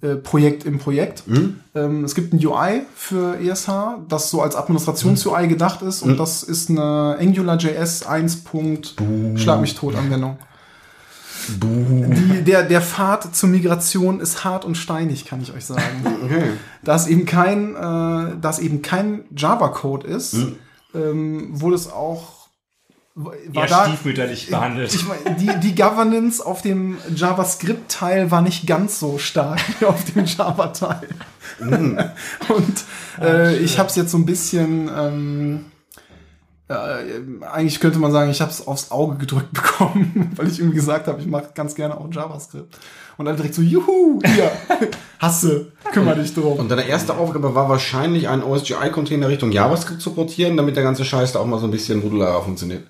JavaScript-Projekt 0.06 0.66
im 0.66 0.80
Projekt. 0.80 1.24
Ähm, 1.76 2.04
es 2.04 2.16
gibt 2.16 2.34
ein 2.34 2.46
UI 2.46 2.82
für 2.96 3.40
ESH, 3.40 3.70
das 4.08 4.30
so 4.30 4.42
als 4.42 4.56
Administrations-UI 4.56 5.48
gedacht 5.48 5.82
ist. 5.82 6.02
Und 6.02 6.18
das 6.18 6.44
ist 6.44 6.70
eine 6.70 7.18
AngularJS 7.20 8.06
1. 8.06 8.44
Schlag 9.36 9.62
mich 9.62 9.76
tot 9.76 9.96
Anwendung. 9.96 10.38
Die, 11.48 12.44
der, 12.44 12.64
der 12.64 12.82
Pfad 12.82 13.36
zur 13.36 13.50
Migration 13.50 14.20
ist 14.20 14.44
hart 14.44 14.66
und 14.66 14.76
steinig, 14.76 15.26
kann 15.26 15.42
ich 15.42 15.54
euch 15.54 15.66
sagen. 15.66 15.84
Okay. 16.26 16.54
Da 16.84 16.96
es 16.96 17.06
eben 17.06 17.26
kein, 17.26 17.76
äh, 17.76 18.42
eben 18.60 18.82
kein 18.82 19.26
Java-Code 19.36 20.08
ist, 20.08 20.36
ähm, 20.96 21.50
wurde 21.52 21.76
es 21.76 21.92
auch 21.92 22.35
war 23.16 23.34
Eher 23.34 23.68
da, 23.68 23.88
stiefmütterlich 23.88 24.50
behandelt. 24.50 24.94
ich 24.94 25.08
mein, 25.08 25.38
die, 25.38 25.50
die 25.62 25.74
Governance 25.74 26.46
auf 26.46 26.62
dem 26.62 26.98
JavaScript-Teil 27.16 28.30
war 28.30 28.42
nicht 28.42 28.68
ganz 28.68 29.00
so 29.00 29.18
stark 29.18 29.62
wie 29.80 29.86
auf 29.86 30.04
dem 30.04 30.26
Java-Teil. 30.26 31.08
Und 31.60 32.84
äh, 33.22 33.58
ich 33.58 33.80
habe 33.80 33.88
es 33.88 33.96
jetzt 33.96 34.12
so 34.12 34.18
ein 34.18 34.26
bisschen, 34.26 34.90
ähm, 34.94 35.66
äh, 36.68 36.74
eigentlich 37.46 37.80
könnte 37.80 38.00
man 38.00 38.12
sagen, 38.12 38.30
ich 38.32 38.42
habe 38.42 38.52
es 38.52 38.68
aufs 38.68 38.92
Auge 38.92 39.16
gedrückt 39.16 39.54
bekommen, 39.54 40.34
weil 40.36 40.50
ich 40.50 40.60
irgendwie 40.60 40.76
gesagt 40.76 41.08
habe, 41.08 41.22
ich 41.22 41.28
mache 41.28 41.52
ganz 41.56 41.74
gerne 41.74 41.98
auch 41.98 42.12
JavaScript. 42.12 42.78
Und 43.16 43.28
dann 43.28 43.38
direkt 43.38 43.56
so, 43.56 43.62
juhu, 43.62 44.20
hier, 44.26 44.52
hasse, 45.20 45.72
kümmere 45.94 46.20
dich 46.20 46.34
drum. 46.34 46.60
Und 46.60 46.70
deine 46.70 46.86
erste 46.86 47.16
Aufgabe 47.16 47.56
war 47.56 47.70
wahrscheinlich, 47.70 48.28
einen 48.28 48.44
OSGI-Container 48.44 49.30
Richtung 49.30 49.54
JavaScript 49.54 50.02
zu 50.02 50.12
portieren, 50.12 50.58
damit 50.58 50.76
der 50.76 50.84
ganze 50.84 51.06
Scheiß 51.06 51.32
da 51.32 51.40
auch 51.40 51.46
mal 51.46 51.60
so 51.60 51.66
ein 51.66 51.72
bisschen 51.72 52.02
modularer 52.02 52.44
funktioniert. 52.44 52.84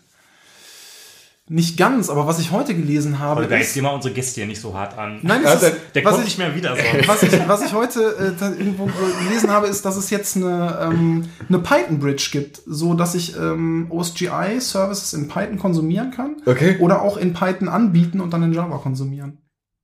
Nicht 1.48 1.78
ganz, 1.78 2.10
aber 2.10 2.26
was 2.26 2.40
ich 2.40 2.50
heute 2.50 2.74
gelesen 2.74 3.20
habe, 3.20 3.46
da 3.46 3.56
ist, 3.58 3.62
jetzt 3.62 3.74
gehen 3.76 3.84
wir 3.84 3.94
unsere 3.94 4.16
Gäste 4.16 4.42
hier 4.42 4.48
nicht 4.48 4.60
so 4.60 4.74
hart 4.74 4.98
an. 4.98 5.20
nein, 5.22 5.44
ist, 5.44 5.62
Der 5.94 6.04
was 6.04 6.14
kommt 6.14 6.24
ich, 6.24 6.26
nicht 6.26 6.38
mehr 6.40 6.56
wieder 6.56 6.76
so. 6.76 6.82
was 7.08 7.22
ich, 7.22 7.48
was 7.48 7.64
ich 7.64 7.74
heute 7.74 8.36
äh, 8.42 8.46
irgendwo 8.58 8.90
gelesen 9.24 9.52
habe, 9.52 9.68
ist, 9.68 9.86
dass 9.86 9.96
es 9.96 10.10
jetzt 10.10 10.36
eine, 10.38 10.80
ähm, 10.82 11.26
eine 11.48 11.60
Python-Bridge 11.60 12.30
gibt, 12.32 12.62
so 12.66 12.96
dass 12.96 13.14
ich 13.14 13.38
ähm, 13.38 13.86
OSGI-Services 13.92 15.14
in 15.14 15.28
Python 15.28 15.60
konsumieren 15.60 16.10
kann 16.10 16.38
Okay. 16.48 16.78
oder 16.80 17.04
auch 17.04 17.16
in 17.18 17.34
Python 17.34 17.68
anbieten 17.70 18.22
und 18.22 18.34
dann 18.34 18.42
in 18.42 18.52
Java 18.52 18.80
konsumieren. 18.80 19.38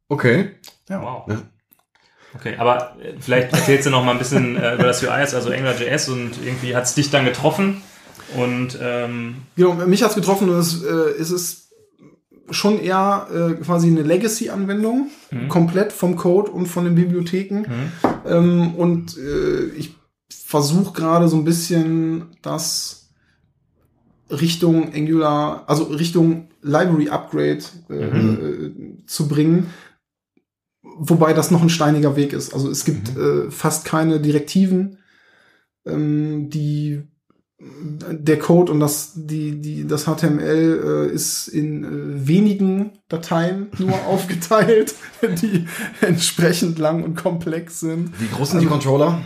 Okay. 0.10 0.56
Ja. 0.90 1.00
Wow. 1.04 1.28
Ja. 1.28 1.42
Okay, 2.34 2.56
aber 2.58 2.96
äh, 3.04 3.14
vielleicht 3.20 3.54
erzählst 3.54 3.86
du 3.86 3.92
noch 3.92 4.04
mal 4.04 4.14
ein 4.14 4.18
bisschen 4.18 4.56
äh, 4.56 4.74
über 4.76 4.86
das 4.86 5.04
UI, 5.04 5.10
also 5.10 5.38
AngularJS 5.52 6.10
und 6.10 6.32
irgendwie 6.44 6.76
hat 6.76 6.86
es 6.86 6.96
dich 6.96 7.12
dann 7.12 7.26
getroffen 7.26 7.84
und 8.38 8.78
ähm, 8.82 9.36
Genau, 9.56 9.74
mich 9.86 10.04
hat's 10.04 10.16
getroffen 10.16 10.50
und 10.50 10.58
es, 10.58 10.84
äh, 10.84 10.88
es 11.20 11.32
ist 11.32 11.62
schon 12.52 12.80
eher 12.80 13.28
äh, 13.34 13.64
quasi 13.64 13.88
eine 13.88 14.04
Legacy-Anwendung, 14.04 15.10
komplett 15.48 15.94
vom 15.94 16.16
Code 16.18 16.52
und 16.52 16.68
von 16.68 16.84
den 16.84 16.96
Bibliotheken. 16.96 17.64
Ähm, 18.26 18.76
und 18.76 19.18
äh, 19.18 19.66
ich 19.78 19.96
versuche 20.30 20.94
gerade 20.94 21.30
so 21.30 21.38
ein 21.38 21.46
bisschen 21.46 22.36
das 22.42 23.10
Richtung 24.30 24.94
Angular, 24.94 25.64
also 25.68 25.86
Richtung 25.86 26.50
Library 26.62 27.10
Upgrade 27.10 27.64
äh, 27.90 27.96
äh, 27.96 28.74
zu 29.06 29.28
bringen. 29.28 29.68
Wobei 30.84 31.34
das 31.34 31.52
noch 31.52 31.62
ein 31.62 31.70
steiniger 31.70 32.16
Weg 32.16 32.34
ist. 32.34 32.54
Also 32.54 32.70
es 32.70 32.86
gibt 32.86 33.16
äh, 33.18 33.50
fast 33.50 33.86
keine 33.86 34.20
Direktiven, 34.20 34.98
ähm, 35.86 36.50
die 36.50 37.04
der 37.64 38.40
Code 38.40 38.72
und 38.72 38.80
das, 38.80 39.12
die, 39.16 39.62
die, 39.62 39.88
das 39.88 40.06
HTML 40.06 41.10
äh, 41.10 41.14
ist 41.14 41.48
in 41.48 41.84
äh, 41.84 42.28
wenigen 42.28 42.92
Dateien 43.08 43.70
nur 43.78 43.94
aufgeteilt, 44.08 44.96
die 45.22 45.68
entsprechend 46.02 46.80
lang 46.80 47.04
und 47.04 47.16
komplex 47.16 47.80
sind. 47.80 48.20
Wie 48.20 48.28
groß 48.28 48.52
sind 48.52 48.62
die 48.62 48.68
Controller? 48.68 49.22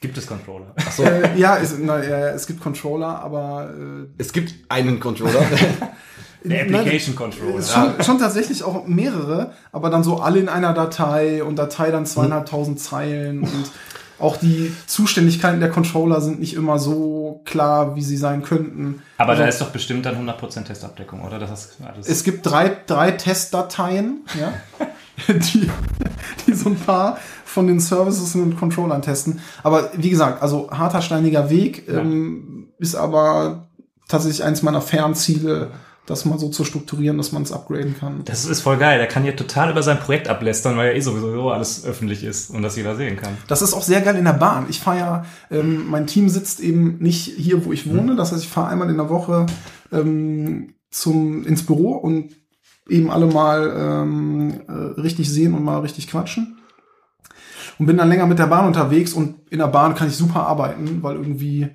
gibt 0.00 0.16
es 0.16 0.26
Controller. 0.26 0.72
Achso. 0.76 1.02
Äh, 1.02 1.38
ja, 1.38 1.58
es, 1.58 1.74
na, 1.78 2.02
ja, 2.02 2.30
es 2.30 2.46
gibt 2.46 2.60
Controller, 2.60 3.20
aber 3.20 3.70
äh, 3.70 4.06
Es 4.18 4.32
gibt 4.32 4.54
einen 4.68 4.98
Controller. 4.98 5.44
Der 6.42 6.62
Application 6.62 7.14
Controller. 7.14 7.58
ist 7.58 7.70
schon, 7.70 8.02
schon 8.02 8.18
tatsächlich 8.18 8.64
auch 8.64 8.86
mehrere, 8.86 9.52
aber 9.72 9.90
dann 9.90 10.02
so 10.02 10.20
alle 10.20 10.40
in 10.40 10.48
einer 10.48 10.72
Datei 10.72 11.44
und 11.44 11.56
Datei 11.56 11.90
dann 11.90 12.06
zweieinhalbtausend 12.06 12.80
Zeilen 12.80 13.40
und 13.40 13.70
auch 14.20 14.36
die 14.36 14.74
Zuständigkeiten 14.86 15.60
der 15.60 15.70
Controller 15.70 16.20
sind 16.20 16.40
nicht 16.40 16.54
immer 16.54 16.78
so 16.78 17.40
klar, 17.44 17.96
wie 17.96 18.02
sie 18.02 18.16
sein 18.16 18.42
könnten. 18.42 19.02
Aber 19.18 19.30
Also- 19.30 19.42
da 19.42 19.48
ist 19.48 19.60
doch 19.60 19.70
bestimmt 19.70 20.06
dann 20.06 20.16
100% 20.16 20.64
Testabdeckung, 20.66 21.22
oder? 21.22 21.38
Das 21.38 21.50
ist 21.50 21.76
alles. 21.84 22.06
Es 22.06 22.24
gibt 22.24 22.44
drei, 22.46 22.76
drei 22.86 23.12
Testdateien, 23.12 24.24
ja, 24.38 24.52
die, 25.28 25.70
die 26.46 26.52
so 26.54 26.70
ein 26.70 26.76
paar 26.76 27.18
von 27.44 27.66
den 27.66 27.80
Services 27.80 28.34
und 28.34 28.58
Controllern 28.58 29.02
testen. 29.02 29.40
Aber 29.62 29.90
wie 29.96 30.10
gesagt, 30.10 30.42
also 30.42 30.70
harter, 30.70 31.02
steiniger 31.02 31.50
Weg 31.50 31.88
ähm, 31.88 32.68
ist 32.78 32.94
aber 32.94 33.66
tatsächlich 34.08 34.44
eins 34.44 34.62
meiner 34.62 34.80
Fernziele, 34.80 35.70
das 36.10 36.24
mal 36.24 36.38
so 36.38 36.48
zu 36.48 36.64
strukturieren, 36.64 37.16
dass 37.16 37.32
man 37.32 37.42
es 37.42 37.52
upgraden 37.52 37.96
kann. 37.98 38.22
das 38.24 38.44
ist 38.44 38.60
voll 38.60 38.76
geil. 38.76 38.98
Der 38.98 39.06
kann 39.06 39.22
hier 39.22 39.36
total 39.36 39.70
über 39.70 39.82
sein 39.82 39.98
Projekt 39.98 40.28
ablästern, 40.28 40.76
weil 40.76 40.90
ja 40.90 40.96
eh 40.96 41.00
sowieso 41.00 41.32
so 41.32 41.50
alles 41.50 41.84
öffentlich 41.84 42.24
ist 42.24 42.50
und 42.50 42.62
das 42.62 42.76
jeder 42.76 42.96
sehen 42.96 43.16
kann. 43.16 43.36
Das 43.48 43.62
ist 43.62 43.72
auch 43.72 43.82
sehr 43.82 44.00
geil 44.00 44.16
in 44.16 44.24
der 44.24 44.32
Bahn. 44.32 44.66
Ich 44.68 44.80
fahre 44.80 44.98
ja, 44.98 45.24
ähm, 45.50 45.88
mein 45.88 46.06
Team 46.06 46.28
sitzt 46.28 46.60
eben 46.60 46.98
nicht 46.98 47.32
hier, 47.36 47.64
wo 47.64 47.72
ich 47.72 47.88
wohne. 47.88 48.16
Das 48.16 48.32
heißt, 48.32 48.42
ich 48.42 48.50
fahre 48.50 48.68
einmal 48.68 48.90
in 48.90 48.96
der 48.96 49.08
Woche 49.08 49.46
ähm, 49.92 50.74
zum, 50.90 51.46
ins 51.46 51.64
Büro 51.64 51.92
und 51.92 52.34
eben 52.88 53.10
alle 53.10 53.26
mal 53.26 53.72
ähm, 53.76 54.60
äh, 54.68 55.00
richtig 55.00 55.30
sehen 55.30 55.54
und 55.54 55.64
mal 55.64 55.78
richtig 55.78 56.08
quatschen. 56.08 56.58
Und 57.78 57.86
bin 57.86 57.96
dann 57.96 58.08
länger 58.08 58.26
mit 58.26 58.38
der 58.38 58.46
Bahn 58.46 58.66
unterwegs 58.66 59.14
und 59.14 59.36
in 59.50 59.58
der 59.58 59.68
Bahn 59.68 59.94
kann 59.94 60.08
ich 60.08 60.16
super 60.16 60.46
arbeiten, 60.46 61.02
weil 61.02 61.16
irgendwie, 61.16 61.70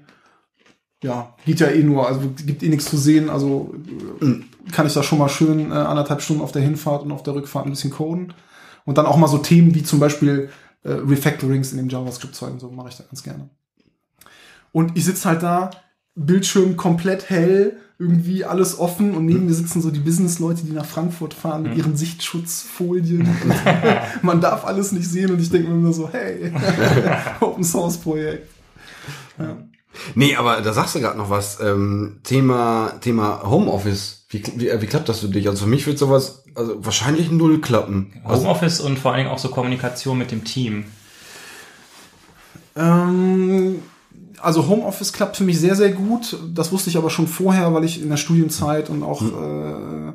ja, 1.04 1.36
geht 1.46 1.60
ja 1.60 1.68
eh 1.68 1.84
nur, 1.84 2.08
also 2.08 2.22
gibt 2.46 2.64
eh 2.64 2.70
nichts 2.70 2.86
zu 2.86 2.98
sehen, 2.98 3.30
also 3.30 3.76
äh, 4.22 4.72
kann 4.72 4.88
ich 4.88 4.94
da 4.94 5.04
schon 5.04 5.20
mal 5.20 5.30
schön 5.30 5.72
äh, 5.72 5.76
anderthalb 5.76 6.22
Stunden 6.22 6.42
auf 6.42 6.52
der 6.52 6.62
Hinfahrt 6.62 7.04
und 7.04 7.12
auf 7.12 7.24
der 7.24 7.36
Rückfahrt 7.36 7.66
ein 7.66 7.72
bisschen 7.72 7.92
coden. 7.92 8.34
Und 8.86 8.98
dann 8.98 9.06
auch 9.06 9.18
mal 9.18 9.28
so 9.28 9.40
Themen 9.40 9.74
wie 9.76 9.84
zum 9.84 10.00
Beispiel 10.00 10.50
äh, 10.84 10.92
Refactorings 10.92 11.72
in 11.72 11.78
dem 11.78 11.90
JavaScript-Zeug 11.90 12.54
und 12.54 12.60
so 12.60 12.70
mache 12.70 12.90
ich 12.90 12.98
da 12.98 13.04
ganz 13.04 13.24
gerne. 13.24 13.50
Und 14.72 14.98
ich 14.98 15.06
sitze 15.06 15.30
halt 15.30 15.44
da, 15.44 15.72
Bildschirm 16.16 16.78
komplett 16.78 17.30
hell, 17.30 17.78
irgendwie 17.98 18.44
alles 18.44 18.78
offen 18.78 19.16
und 19.16 19.26
neben 19.26 19.46
mir 19.46 19.54
sitzen 19.54 19.82
so 19.82 19.90
die 19.90 20.00
Business-Leute, 20.00 20.64
die 20.66 20.72
nach 20.72 20.86
Frankfurt 20.86 21.34
fahren 21.34 21.64
mit 21.64 21.78
ihren 21.78 21.96
Sichtschutzfolien. 21.96 23.28
Man 24.22 24.42
darf 24.42 24.66
alles 24.66 24.92
nicht 24.92 25.08
sehen 25.08 25.32
und 25.32 25.40
ich 25.40 25.50
denke 25.50 25.70
mir 25.70 25.78
nur 25.78 25.94
so, 25.94 26.10
hey, 26.10 26.52
Open 27.40 27.64
Source 27.64 27.98
Projekt. 27.98 28.50
Ja. 29.38 29.58
Nee, 30.16 30.36
aber 30.36 30.62
da 30.62 30.74
sagst 30.74 30.96
du 30.96 31.00
gerade 31.00 31.18
noch 31.18 31.30
was. 31.30 31.60
Ähm, 31.60 32.20
Thema, 32.24 32.94
Thema 33.02 33.44
Homeoffice. 33.44 34.26
Wie, 34.30 34.44
wie, 34.56 34.82
wie 34.82 34.88
klappt 34.88 35.10
das 35.10 35.20
für 35.20 35.28
dich? 35.28 35.48
Also 35.48 35.66
für 35.66 35.70
mich 35.70 35.86
wird 35.88 35.98
sowas 35.98 36.44
also 36.56 36.84
wahrscheinlich 36.84 37.32
null 37.32 37.62
klappen. 37.62 38.14
Also, 38.24 38.44
Homeoffice 38.44 38.80
und 38.80 38.98
vor 38.98 39.12
allen 39.12 39.24
Dingen 39.24 39.30
auch 39.32 39.40
so 39.40 39.50
Kommunikation 39.50 40.18
mit 40.18 40.32
dem 40.32 40.44
Team. 40.44 40.86
Ähm, 42.76 43.82
also 44.40 44.68
Homeoffice 44.68 45.14
klappt 45.14 45.38
für 45.38 45.44
mich 45.44 45.60
sehr, 45.60 45.76
sehr 45.76 45.92
gut. 45.92 46.38
Das 46.54 46.72
wusste 46.72 46.90
ich 46.90 46.98
aber 46.98 47.10
schon 47.10 47.28
vorher, 47.28 47.74
weil 47.74 47.84
ich 47.84 48.02
in 48.02 48.10
der 48.10 48.18
Studienzeit 48.18 48.90
und 48.90 49.04
auch, 49.04 49.22
äh, 49.22 50.14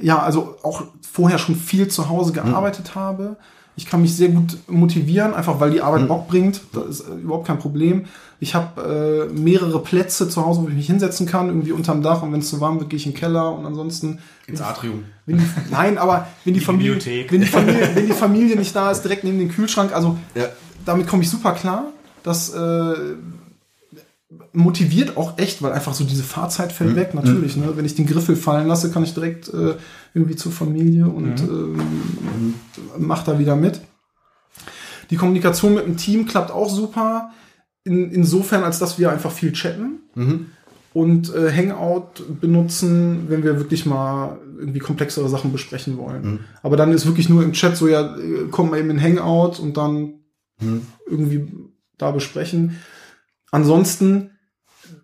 ja, 0.00 0.20
also 0.20 0.56
auch 0.62 0.84
vorher 1.00 1.38
schon 1.38 1.56
viel 1.56 1.88
zu 1.88 2.08
Hause 2.08 2.32
gearbeitet 2.32 2.94
habe. 2.94 3.36
Ich 3.78 3.84
kann 3.86 4.00
mich 4.00 4.16
sehr 4.16 4.28
gut 4.30 4.56
motivieren, 4.68 5.34
einfach 5.34 5.60
weil 5.60 5.70
die 5.70 5.82
Arbeit 5.82 6.08
Bock 6.08 6.28
bringt. 6.28 6.60
Das 6.72 6.86
ist 6.86 7.00
äh, 7.08 7.12
überhaupt 7.14 7.46
kein 7.46 7.58
Problem. 7.58 8.06
Ich 8.40 8.54
habe 8.54 9.28
äh, 9.30 9.32
mehrere 9.38 9.82
Plätze 9.82 10.28
zu 10.28 10.44
Hause, 10.44 10.62
wo 10.62 10.68
ich 10.68 10.74
mich 10.74 10.86
hinsetzen 10.86 11.26
kann, 11.26 11.48
irgendwie 11.48 11.72
unterm 11.72 12.02
Dach. 12.02 12.22
Und 12.22 12.32
wenn 12.32 12.40
es 12.40 12.48
zu 12.48 12.60
warm 12.60 12.78
wird, 12.80 12.88
gehe 12.90 12.96
ich 12.96 13.06
in 13.06 13.12
den 13.12 13.18
Keller. 13.18 13.52
Und 13.56 13.66
ansonsten 13.66 14.18
ins 14.46 14.60
Atrium. 14.62 15.04
die, 15.26 15.36
nein, 15.70 15.98
aber 15.98 16.26
wenn 16.44 16.54
die, 16.54 16.60
Die 16.60 16.64
Familie, 16.64 16.94
Bibliothek. 16.94 17.32
wenn 17.32 17.40
die 17.42 17.46
Familie, 17.46 17.90
wenn 17.94 18.06
die 18.06 18.12
Familie 18.12 18.56
nicht 18.56 18.74
da 18.74 18.90
ist, 18.90 19.02
direkt 19.02 19.24
neben 19.24 19.38
den 19.38 19.50
Kühlschrank, 19.50 19.94
also 19.94 20.16
Ja. 20.34 20.46
damit 20.86 21.06
komme 21.06 21.22
ich 21.22 21.30
super 21.30 21.52
klar. 21.52 21.84
Das 22.22 22.48
äh, 22.54 22.94
motiviert 24.52 25.16
auch 25.16 25.38
echt, 25.38 25.62
weil 25.62 25.72
einfach 25.72 25.94
so 25.94 26.04
diese 26.04 26.22
Fahrzeit 26.22 26.72
fällt 26.72 26.92
Mhm. 26.92 26.96
weg, 26.96 27.14
natürlich. 27.14 27.56
Ne? 27.56 27.72
Wenn 27.76 27.84
ich 27.84 27.94
den 27.94 28.06
Griffel 28.06 28.36
fallen 28.36 28.66
lasse, 28.68 28.90
kann 28.90 29.02
ich 29.04 29.14
direkt 29.14 29.48
äh, 29.52 29.74
irgendwie 30.14 30.36
zur 30.36 30.52
Familie 30.52 31.06
und 31.06 31.42
Mhm. 31.46 31.80
ähm, 31.80 32.54
mach 32.98 33.22
da 33.24 33.38
wieder 33.38 33.56
mit. 33.56 33.80
Die 35.10 35.16
Kommunikation 35.16 35.74
mit 35.74 35.86
dem 35.86 35.96
Team 35.96 36.26
klappt 36.26 36.50
auch 36.50 36.68
super. 36.70 37.30
In, 37.84 38.10
insofern, 38.10 38.64
als 38.64 38.78
dass 38.80 38.98
wir 38.98 39.10
einfach 39.12 39.30
viel 39.30 39.52
chatten. 39.52 40.00
Mhm. 40.14 40.46
und 40.92 41.34
äh, 41.34 41.52
Hangout 41.52 42.22
benutzen, 42.40 43.26
wenn 43.28 43.42
wir 43.44 43.58
wirklich 43.58 43.84
mal 43.84 44.38
irgendwie 44.58 44.78
komplexere 44.78 45.28
Sachen 45.28 45.52
besprechen 45.52 45.98
wollen. 45.98 46.22
Mhm. 46.24 46.38
Aber 46.62 46.78
dann 46.78 46.90
ist 46.90 47.04
wirklich 47.04 47.28
nur 47.28 47.42
im 47.42 47.52
Chat 47.52 47.76
so, 47.76 47.86
ja, 47.86 48.16
äh, 48.16 48.46
komm 48.50 48.70
mal 48.70 48.78
eben 48.78 48.88
in 48.88 49.02
Hangout 49.02 49.60
und 49.60 49.76
dann 49.76 50.14
Mhm. 50.58 50.86
irgendwie 51.06 51.52
da 51.98 52.12
besprechen. 52.12 52.76
Ansonsten, 53.50 54.30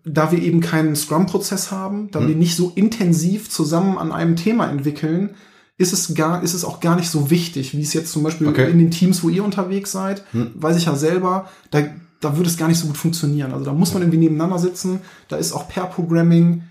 da 0.05 0.31
wir 0.31 0.41
eben 0.41 0.59
keinen 0.61 0.95
Scrum-Prozess 0.95 1.71
haben, 1.71 2.11
da 2.11 2.19
Mhm. 2.21 2.27
wir 2.27 2.35
nicht 2.35 2.55
so 2.55 2.71
intensiv 2.75 3.49
zusammen 3.49 3.97
an 3.97 4.11
einem 4.11 4.35
Thema 4.35 4.69
entwickeln, 4.69 5.35
ist 5.77 5.91
es 5.93 6.13
gar, 6.13 6.43
ist 6.43 6.53
es 6.53 6.63
auch 6.65 6.79
gar 6.79 6.95
nicht 6.95 7.09
so 7.09 7.29
wichtig, 7.29 7.75
wie 7.75 7.81
es 7.81 7.93
jetzt 7.93 8.11
zum 8.11 8.23
Beispiel 8.23 8.47
Okay. 8.47 8.69
in 8.69 8.77
den 8.79 8.91
Teams, 8.91 9.23
wo 9.23 9.29
ihr 9.29 9.43
unterwegs 9.43 9.91
seid, 9.91 10.23
Mhm. 10.33 10.51
weiß 10.55 10.77
ich 10.77 10.85
ja 10.85 10.95
selber, 10.95 11.49
da, 11.71 11.81
da 12.21 12.37
würde 12.37 12.49
es 12.49 12.57
gar 12.57 12.67
nicht 12.67 12.79
so 12.79 12.87
gut 12.87 12.97
funktionieren. 12.97 13.51
Also 13.53 13.65
da 13.65 13.73
muss 13.73 13.93
man 13.93 14.03
irgendwie 14.03 14.19
nebeneinander 14.19 14.59
sitzen, 14.59 15.01
da 15.29 15.35
ist 15.37 15.51
auch 15.51 15.67
Pair-Programming 15.67 16.63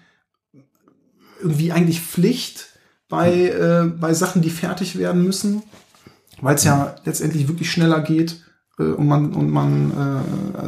irgendwie 1.40 1.72
eigentlich 1.72 2.00
Pflicht 2.00 2.68
bei, 3.08 3.48
äh, 3.48 3.88
bei 3.88 4.14
Sachen, 4.14 4.40
die 4.42 4.50
fertig 4.50 4.96
werden 4.96 5.22
müssen, 5.24 5.62
weil 6.40 6.54
es 6.54 6.64
ja 6.64 6.94
letztendlich 7.04 7.48
wirklich 7.48 7.70
schneller 7.70 8.00
geht 8.00 8.42
äh, 8.78 8.82
und 8.84 9.06
man, 9.06 9.32
und 9.32 9.50
man 9.50 9.92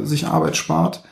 äh, 0.01 0.05
sich 0.05 0.27
Arbeit 0.27 0.57
spart. 0.57 1.03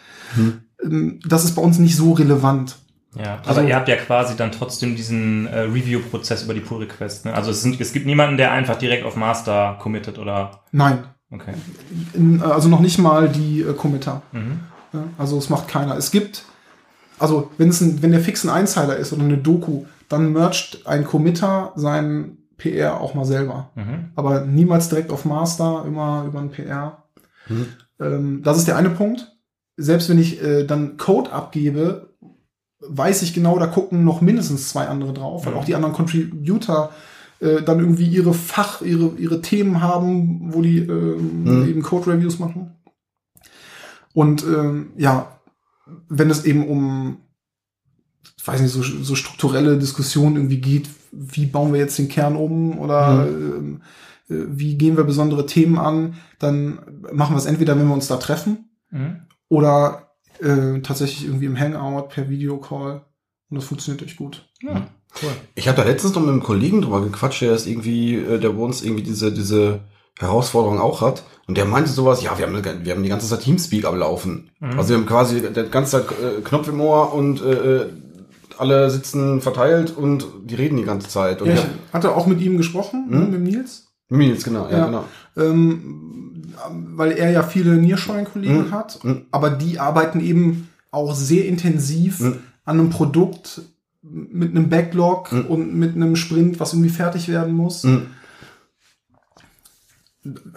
Ähm, 0.83 1.19
das 1.25 1.43
ist 1.45 1.55
bei 1.55 1.61
uns 1.61 1.79
nicht 1.79 1.95
so 1.95 2.13
relevant. 2.13 2.77
Ja, 3.15 3.35
aber 3.45 3.47
Also- 3.49 3.61
ihr 3.61 3.75
habt 3.75 3.87
ja 3.87 3.95
quasi 3.95 4.35
dann 4.35 4.51
trotzdem 4.51 4.95
diesen 4.95 5.45
äh, 5.47 5.59
Review-Prozess 5.59 6.43
über 6.43 6.53
die 6.55 6.61
Pull 6.61 6.79
Request. 6.79 7.25
Ne? 7.25 7.33
Also 7.33 7.51
es, 7.51 7.61
sind, 7.61 7.79
es 7.79 7.93
gibt 7.93 8.05
niemanden, 8.07 8.37
der 8.37 8.51
einfach 8.51 8.77
direkt 8.77 9.05
auf 9.05 9.15
Master 9.15 9.77
committet 9.79 10.17
oder 10.17 10.61
Nein, 10.71 11.03
okay. 11.29 11.53
in, 12.13 12.41
also 12.41 12.69
noch 12.69 12.79
nicht 12.79 12.97
mal 12.97 13.29
die 13.29 13.61
äh, 13.61 13.73
Committer. 13.73 14.23
Mhm. 14.31 14.61
Ja, 14.93 15.03
also 15.19 15.37
es 15.37 15.49
macht 15.49 15.67
keiner. 15.67 15.95
Es 15.95 16.09
gibt, 16.09 16.43
also 17.19 17.51
wenn 17.59 17.69
es 17.69 17.81
ein, 17.81 18.01
wenn 18.01 18.11
der 18.11 18.19
fix 18.21 18.43
ein 18.43 18.49
Einzeiler 18.49 18.97
ist 18.97 19.13
oder 19.13 19.23
eine 19.23 19.37
Doku, 19.37 19.85
dann 20.09 20.33
mercht 20.33 20.85
ein 20.87 21.03
Committer 21.05 21.71
seinen 21.75 22.42
PR 22.57 22.99
auch 23.01 23.13
mal 23.15 23.25
selber. 23.25 23.71
Mhm. 23.75 24.11
Aber 24.15 24.45
niemals 24.45 24.89
direkt 24.89 25.11
auf 25.11 25.25
Master, 25.25 25.83
immer 25.87 26.25
über 26.27 26.39
ein 26.39 26.51
PR. 26.51 27.03
Mhm. 27.49 27.65
Ähm, 27.99 28.41
das 28.43 28.57
ist 28.57 28.67
der 28.67 28.77
eine 28.77 28.89
Punkt. 28.89 29.31
Selbst 29.77 30.09
wenn 30.09 30.19
ich 30.19 30.41
äh, 30.41 30.65
dann 30.65 30.97
Code 30.97 31.31
abgebe, 31.31 32.13
weiß 32.79 33.21
ich 33.23 33.33
genau, 33.33 33.57
da 33.59 33.67
gucken 33.67 34.03
noch 34.03 34.21
mindestens 34.21 34.69
zwei 34.69 34.87
andere 34.87 35.13
drauf, 35.13 35.45
weil 35.45 35.53
Mhm. 35.53 35.59
auch 35.59 35.65
die 35.65 35.75
anderen 35.75 35.93
Contributor 35.95 36.91
äh, 37.39 37.61
dann 37.61 37.79
irgendwie 37.79 38.07
ihre 38.07 38.33
Fach, 38.33 38.81
ihre, 38.81 39.15
ihre 39.17 39.41
Themen 39.41 39.81
haben, 39.81 40.53
wo 40.53 40.61
die 40.61 40.79
ähm, 40.79 41.43
Mhm. 41.43 41.67
eben 41.67 41.81
Code-Reviews 41.81 42.39
machen. 42.39 42.75
Und 44.13 44.43
ähm, 44.43 44.91
ja, 44.97 45.39
wenn 46.07 46.29
es 46.29 46.45
eben 46.45 46.67
um, 46.67 47.17
ich 48.37 48.47
weiß 48.47 48.61
nicht, 48.61 48.71
so, 48.71 48.83
so 48.83 49.15
strukturelle 49.15 49.77
Diskussionen 49.77 50.35
irgendwie 50.35 50.61
geht, 50.61 50.87
wie 51.13 51.45
bauen 51.45 51.71
wir 51.73 51.79
jetzt 51.79 51.97
den 51.97 52.09
Kern 52.09 52.35
um 52.35 52.77
oder 52.79 53.27
ähm, 53.27 53.81
äh, 54.29 54.35
wie 54.49 54.77
gehen 54.77 54.97
wir 54.97 55.03
besondere 55.03 55.45
Themen 55.45 55.77
an, 55.77 56.15
dann 56.39 56.79
machen 57.13 57.35
wir 57.35 57.37
es 57.39 57.45
entweder, 57.45 57.77
wenn 57.77 57.87
wir 57.87 57.93
uns 57.93 58.07
da 58.07 58.17
treffen 58.17 58.69
Mhm. 58.91 59.21
oder 59.49 60.11
äh, 60.39 60.79
tatsächlich 60.81 61.25
irgendwie 61.25 61.47
im 61.47 61.59
Hangout 61.59 62.09
per 62.09 62.29
Videocall. 62.29 63.01
Und 63.49 63.55
das 63.57 63.65
funktioniert 63.65 64.05
echt 64.05 64.17
gut. 64.17 64.47
Ja, 64.61 64.87
cool. 65.21 65.29
Ich 65.55 65.67
habe 65.67 65.77
da 65.81 65.87
letztens 65.87 66.13
noch 66.13 66.21
mit 66.21 66.29
einem 66.29 66.43
Kollegen 66.43 66.81
drüber 66.81 67.01
gequatscht, 67.01 67.41
der 67.41 67.53
ist 67.53 67.65
irgendwie, 67.65 68.15
äh, 68.15 68.39
der 68.39 68.49
bei 68.49 68.61
uns 68.61 68.83
irgendwie 68.83 69.03
diese, 69.03 69.31
diese 69.31 69.79
Herausforderung 70.19 70.79
auch 70.79 71.01
hat. 71.01 71.23
Und 71.47 71.57
der 71.57 71.65
meinte 71.65 71.89
sowas, 71.91 72.21
ja, 72.23 72.37
wir 72.37 72.45
haben, 72.45 72.63
wir 72.85 72.93
haben 72.93 73.03
die 73.03 73.09
ganze 73.09 73.27
Zeit 73.27 73.41
Teamspeak 73.41 73.85
am 73.85 73.97
Laufen. 73.97 74.51
Mhm. 74.59 74.77
Also 74.77 74.89
wir 74.89 74.97
haben 74.97 75.05
quasi 75.07 75.41
den 75.41 75.71
ganzen 75.71 75.91
Tag 76.01 76.11
äh, 76.11 76.41
Knopf 76.41 76.67
im 76.67 76.79
Ohr 76.81 77.13
und 77.13 77.41
äh, 77.41 77.51
äh, 77.51 77.89
alle 78.59 78.89
sitzen 78.89 79.41
verteilt 79.41 79.95
und 79.95 80.25
die 80.45 80.55
reden 80.55 80.77
die 80.77 80.83
ganze 80.83 81.07
Zeit. 81.09 81.41
Und 81.41 81.49
Ja, 81.49 81.55
ich 81.55 81.65
hatte 81.93 82.15
auch 82.15 82.27
mit 82.27 82.41
ihm 82.41 82.57
gesprochen, 82.57 83.05
ne, 83.09 83.19
mit 83.19 83.41
Nils. 83.41 83.87
Nils, 84.09 84.43
genau, 84.43 84.67
ja, 84.69 84.77
Ja. 84.79 84.85
genau. 84.85 85.05
ähm, 85.37 86.43
weil 86.95 87.13
er 87.13 87.31
ja 87.31 87.43
viele 87.43 87.75
Nearshore-Kollegen 87.75 88.67
Mhm. 88.67 88.71
hat, 88.71 89.03
Mhm. 89.03 89.25
aber 89.31 89.49
die 89.49 89.79
arbeiten 89.79 90.19
eben 90.19 90.69
auch 90.91 91.15
sehr 91.15 91.45
intensiv 91.47 92.19
Mhm. 92.19 92.37
an 92.65 92.79
einem 92.79 92.89
Produkt 92.89 93.61
mit 94.03 94.51
einem 94.51 94.69
Backlog 94.69 95.31
Mhm. 95.31 95.45
und 95.47 95.75
mit 95.75 95.95
einem 95.95 96.15
Sprint, 96.15 96.59
was 96.59 96.73
irgendwie 96.73 96.89
fertig 96.89 97.27
werden 97.29 97.53
muss. 97.53 97.83
Mhm. 97.83 98.03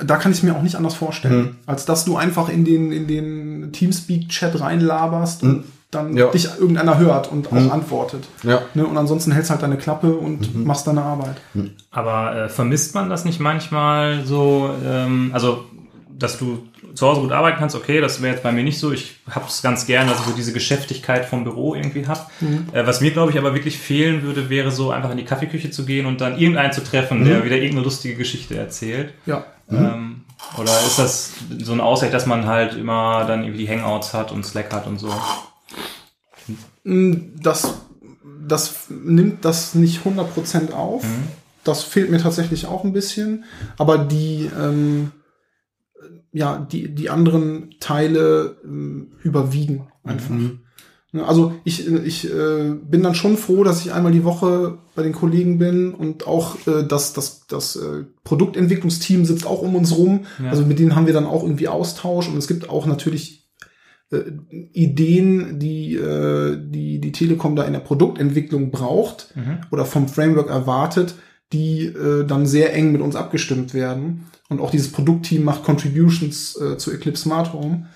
Da 0.05 0.17
kann 0.17 0.31
ich 0.31 0.43
mir 0.45 0.55
auch 0.55 0.63
nicht 0.63 0.77
anders 0.77 0.95
vorstellen, 0.95 1.43
Mhm. 1.43 1.57
als 1.67 1.87
dass 1.87 2.05
du 2.05 2.17
einfach 2.17 2.49
in 2.49 2.65
den, 2.65 2.93
in 2.93 3.09
den 3.09 3.73
Teamspeak-Chat 3.73 4.61
reinlaberst 4.61 5.43
und 5.43 5.57
Mhm. 5.59 5.65
Dann 5.91 6.17
Ja. 6.17 6.27
dich 6.31 6.47
irgendeiner 6.59 6.99
hört 6.99 7.31
und 7.31 7.47
auch 7.49 7.53
Mhm. 7.53 7.71
antwortet. 7.71 8.25
Ja. 8.43 8.61
Ne? 8.75 8.87
Und 8.87 8.97
ansonsten 8.99 9.33
hältst 9.33 9.51
halt 9.51 9.63
deine 9.63 9.77
Klappe 9.77 10.13
und 10.13 10.55
Mhm. 10.55 10.65
machst 10.65 10.87
deine 10.87 11.03
Arbeit. 11.03 11.37
Aber 11.91 12.35
äh, 12.37 12.49
vermisst 12.49 12.95
man 12.95 13.09
das 13.09 13.25
nicht 13.25 13.41
manchmal 13.41 14.25
so, 14.25 14.71
ähm, 14.85 15.31
also 15.33 15.65
dass 16.19 16.39
du 16.39 16.61
zu 16.95 17.07
Hause 17.07 17.21
gut 17.21 17.33
arbeiten 17.33 17.59
kannst, 17.59 17.77
okay, 17.77 18.01
das 18.01 18.23
wäre 18.23 18.33
jetzt 18.33 18.43
bei 18.43 18.51
mir 18.51 18.63
nicht 18.65 18.79
so. 18.79 18.91
Ich 18.91 19.17
habe 19.31 19.45
es 19.49 19.61
ganz 19.61 19.85
gern, 19.87 20.09
dass 20.09 20.19
ich 20.21 20.25
so 20.25 20.33
diese 20.33 20.55
Geschäftigkeit 20.55 21.27
vom 21.27 21.45
Büro 21.45 21.75
irgendwie 21.75 22.07
hab. 22.07 22.31
Mhm. 22.41 22.69
Äh, 22.73 22.87
was 22.87 23.03
mir, 23.03 23.11
glaube 23.11 23.31
ich, 23.33 23.39
aber 23.39 23.53
wirklich 23.55 23.77
fehlen 23.79 24.23
würde, 24.23 24.49
wäre 24.49 24.71
so 24.71 24.91
einfach 24.93 25.11
in 25.11 25.19
die 25.19 25.25
Kaffeeküche 25.27 25.71
zu 25.71 25.85
gehen 25.85 26.07
und 26.07 26.23
dann 26.23 26.39
irgendeinen 26.39 26.73
zu 26.73 26.83
treffen, 26.83 27.25
der 27.27 27.41
Mhm. 27.41 27.45
wieder 27.45 27.57
irgendeine 27.57 27.83
lustige 27.85 28.15
Geschichte 28.17 28.57
erzählt. 28.57 29.13
Ja. 29.27 29.45
Ähm, 29.71 30.23
oder 30.59 30.73
ist 30.87 30.99
das 30.99 31.33
so 31.63 31.73
ein 31.73 31.81
Ausgleich, 31.81 32.13
dass 32.13 32.25
man 32.25 32.47
halt 32.47 32.75
immer 32.77 33.25
dann 33.27 33.43
irgendwie 33.45 33.67
die 33.67 33.69
Hangouts 33.71 34.15
hat 34.15 34.33
und 34.33 34.47
Slack 34.47 34.73
hat 34.73 34.87
und 34.87 34.99
so? 34.99 35.13
Mm, 36.85 37.15
Das, 37.43 37.75
das 38.47 38.89
nimmt 38.89 39.45
das 39.45 39.75
nicht 39.75 40.03
100% 40.05 40.73
auf. 40.73 41.05
Mhm. 41.05 41.29
Das 41.65 41.83
fehlt 41.83 42.11
mir 42.11 42.19
tatsächlich 42.19 42.67
auch 42.67 42.85
ein 42.85 42.93
bisschen. 42.93 43.45
Aber 43.77 43.99
die, 43.99 44.51
ähm, 44.59 45.11
ja, 46.33 46.59
die, 46.59 46.95
die 46.95 47.11
anderen 47.11 47.75
Teile 47.81 48.57
ähm, 48.65 49.13
überwiegen 49.23 49.89
einfach. 50.05 50.31
Mhm. 50.35 50.61
Ne, 51.13 51.25
Also 51.27 51.55
ich, 51.65 51.89
ich 51.89 52.33
äh, 52.33 52.75
bin 52.75 53.03
dann 53.03 53.15
schon 53.15 53.37
froh, 53.37 53.65
dass 53.65 53.81
ich 53.85 53.93
einmal 53.93 54.13
die 54.13 54.25
Woche 54.25 54.79
bei 54.95 55.03
den 55.03 55.13
Kollegen 55.13 55.59
bin 55.59 55.95
und 55.95 56.27
auch 56.27 56.57
äh, 56.67 56.85
das, 56.87 57.13
das, 57.15 57.47
das 57.47 57.77
äh, 57.77 58.05
Produktentwicklungsteam 58.25 59.25
sitzt 59.25 59.47
auch 59.47 59.63
um 59.63 59.75
uns 59.75 59.97
rum. 59.97 60.27
Ja. 60.43 60.51
Also 60.51 60.65
mit 60.65 60.79
denen 60.79 60.95
haben 60.95 61.07
wir 61.07 61.15
dann 61.15 61.27
auch 61.27 61.43
irgendwie 61.43 61.69
Austausch 61.69 62.29
und 62.29 62.37
es 62.37 62.49
gibt 62.49 62.69
auch 62.69 62.87
natürlich 62.87 63.46
äh, 64.13 64.19
Ideen, 64.73 65.59
die, 65.59 65.95
äh, 65.97 66.57
die 66.71 67.01
die 67.01 67.13
Telekom 67.13 67.57
da 67.57 67.65
in 67.65 67.73
der 67.73 67.81
Produktentwicklung 67.81 68.71
braucht 68.71 69.35
Mhm. 69.37 69.59
oder 69.71 69.85
vom 69.85 70.09
Framework 70.09 70.49
erwartet, 70.49 71.15
die 71.53 71.87
äh, 71.87 72.25
dann 72.27 72.47
sehr 72.47 72.73
eng 72.75 72.93
mit 72.93 73.01
uns 73.01 73.17
abgestimmt 73.17 73.73
werden. 73.75 74.27
Und 74.49 74.61
auch 74.61 74.71
dieses 74.71 74.93
Produktteam 74.93 75.45
macht 75.45 75.65
Contributions 75.65 76.57
äh, 76.61 76.77
zu 76.79 76.93
Eclipse 76.93 77.23
Smart 77.25 77.53
Home. 77.53 77.87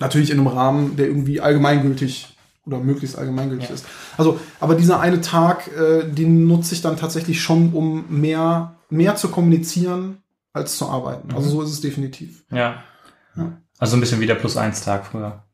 Natürlich 0.00 0.30
in 0.30 0.38
einem 0.38 0.46
Rahmen, 0.48 0.96
der 0.96 1.06
irgendwie 1.06 1.40
allgemeingültig 1.40 2.36
oder 2.66 2.78
möglichst 2.78 3.16
allgemeingültig 3.16 3.68
Ja. 3.68 3.74
ist. 3.74 3.86
Also, 4.16 4.38
aber 4.60 4.74
dieser 4.74 5.00
eine 5.00 5.20
Tag, 5.22 5.68
äh, 5.76 6.04
den 6.08 6.46
nutze 6.46 6.74
ich 6.74 6.82
dann 6.82 6.96
tatsächlich 6.96 7.40
schon, 7.40 7.72
um 7.72 8.04
mehr, 8.08 8.76
mehr 8.90 9.16
zu 9.16 9.28
kommunizieren 9.28 10.18
als 10.52 10.76
zu 10.76 10.86
arbeiten. 10.86 11.32
Also 11.34 11.48
Mhm. 11.48 11.52
so 11.52 11.62
ist 11.62 11.70
es 11.70 11.80
definitiv. 11.80 12.44
Ja. 12.50 12.82
Ja. 13.36 13.58
Also 13.78 13.96
ein 13.96 14.00
bisschen 14.00 14.20
wie 14.20 14.26
der 14.26 14.34
Plus-Eins-Tag 14.34 15.06
früher. 15.06 15.44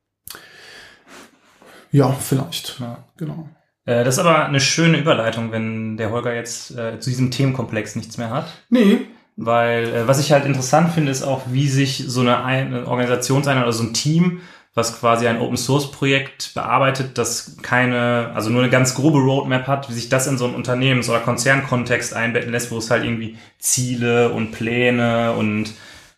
Ja, 1.90 2.12
vielleicht. 2.12 2.80
Ja. 2.80 3.04
Genau. 3.16 3.48
Äh, 3.84 4.04
Das 4.04 4.14
ist 4.14 4.18
aber 4.18 4.46
eine 4.46 4.60
schöne 4.60 4.98
Überleitung, 4.98 5.52
wenn 5.52 5.96
der 5.96 6.10
Holger 6.10 6.34
jetzt 6.34 6.70
äh, 6.76 6.98
zu 6.98 7.10
diesem 7.10 7.30
Themenkomplex 7.30 7.96
nichts 7.96 8.18
mehr 8.18 8.30
hat. 8.30 8.46
Nee. 8.68 9.02
Weil 9.36 9.84
äh, 9.94 10.08
was 10.08 10.20
ich 10.20 10.32
halt 10.32 10.44
interessant 10.46 10.92
finde, 10.92 11.10
ist 11.10 11.22
auch, 11.22 11.42
wie 11.46 11.68
sich 11.68 12.04
so 12.06 12.20
eine, 12.20 12.44
Ein 12.44 12.68
eine 12.74 12.86
Organisationseinheit 12.86 13.64
oder 13.64 13.72
so 13.72 13.84
ein 13.84 13.94
Team, 13.94 14.40
was 14.74 14.98
quasi 14.98 15.28
ein 15.28 15.40
Open 15.40 15.56
Source 15.56 15.92
Projekt 15.92 16.52
bearbeitet, 16.54 17.16
das 17.16 17.56
keine, 17.62 18.32
also 18.34 18.50
nur 18.50 18.62
eine 18.62 18.70
ganz 18.70 18.94
grobe 18.96 19.18
Roadmap 19.18 19.68
hat, 19.68 19.88
wie 19.88 19.92
sich 19.92 20.08
das 20.08 20.26
in 20.26 20.36
so 20.36 20.46
einen 20.46 20.56
Unternehmens- 20.56 21.08
oder 21.08 21.20
Konzernkontext 21.20 22.12
einbetten 22.14 22.50
lässt, 22.50 22.72
wo 22.72 22.78
es 22.78 22.90
halt 22.90 23.04
irgendwie 23.04 23.38
Ziele 23.58 24.30
und 24.30 24.50
Pläne 24.50 25.32
und 25.32 25.74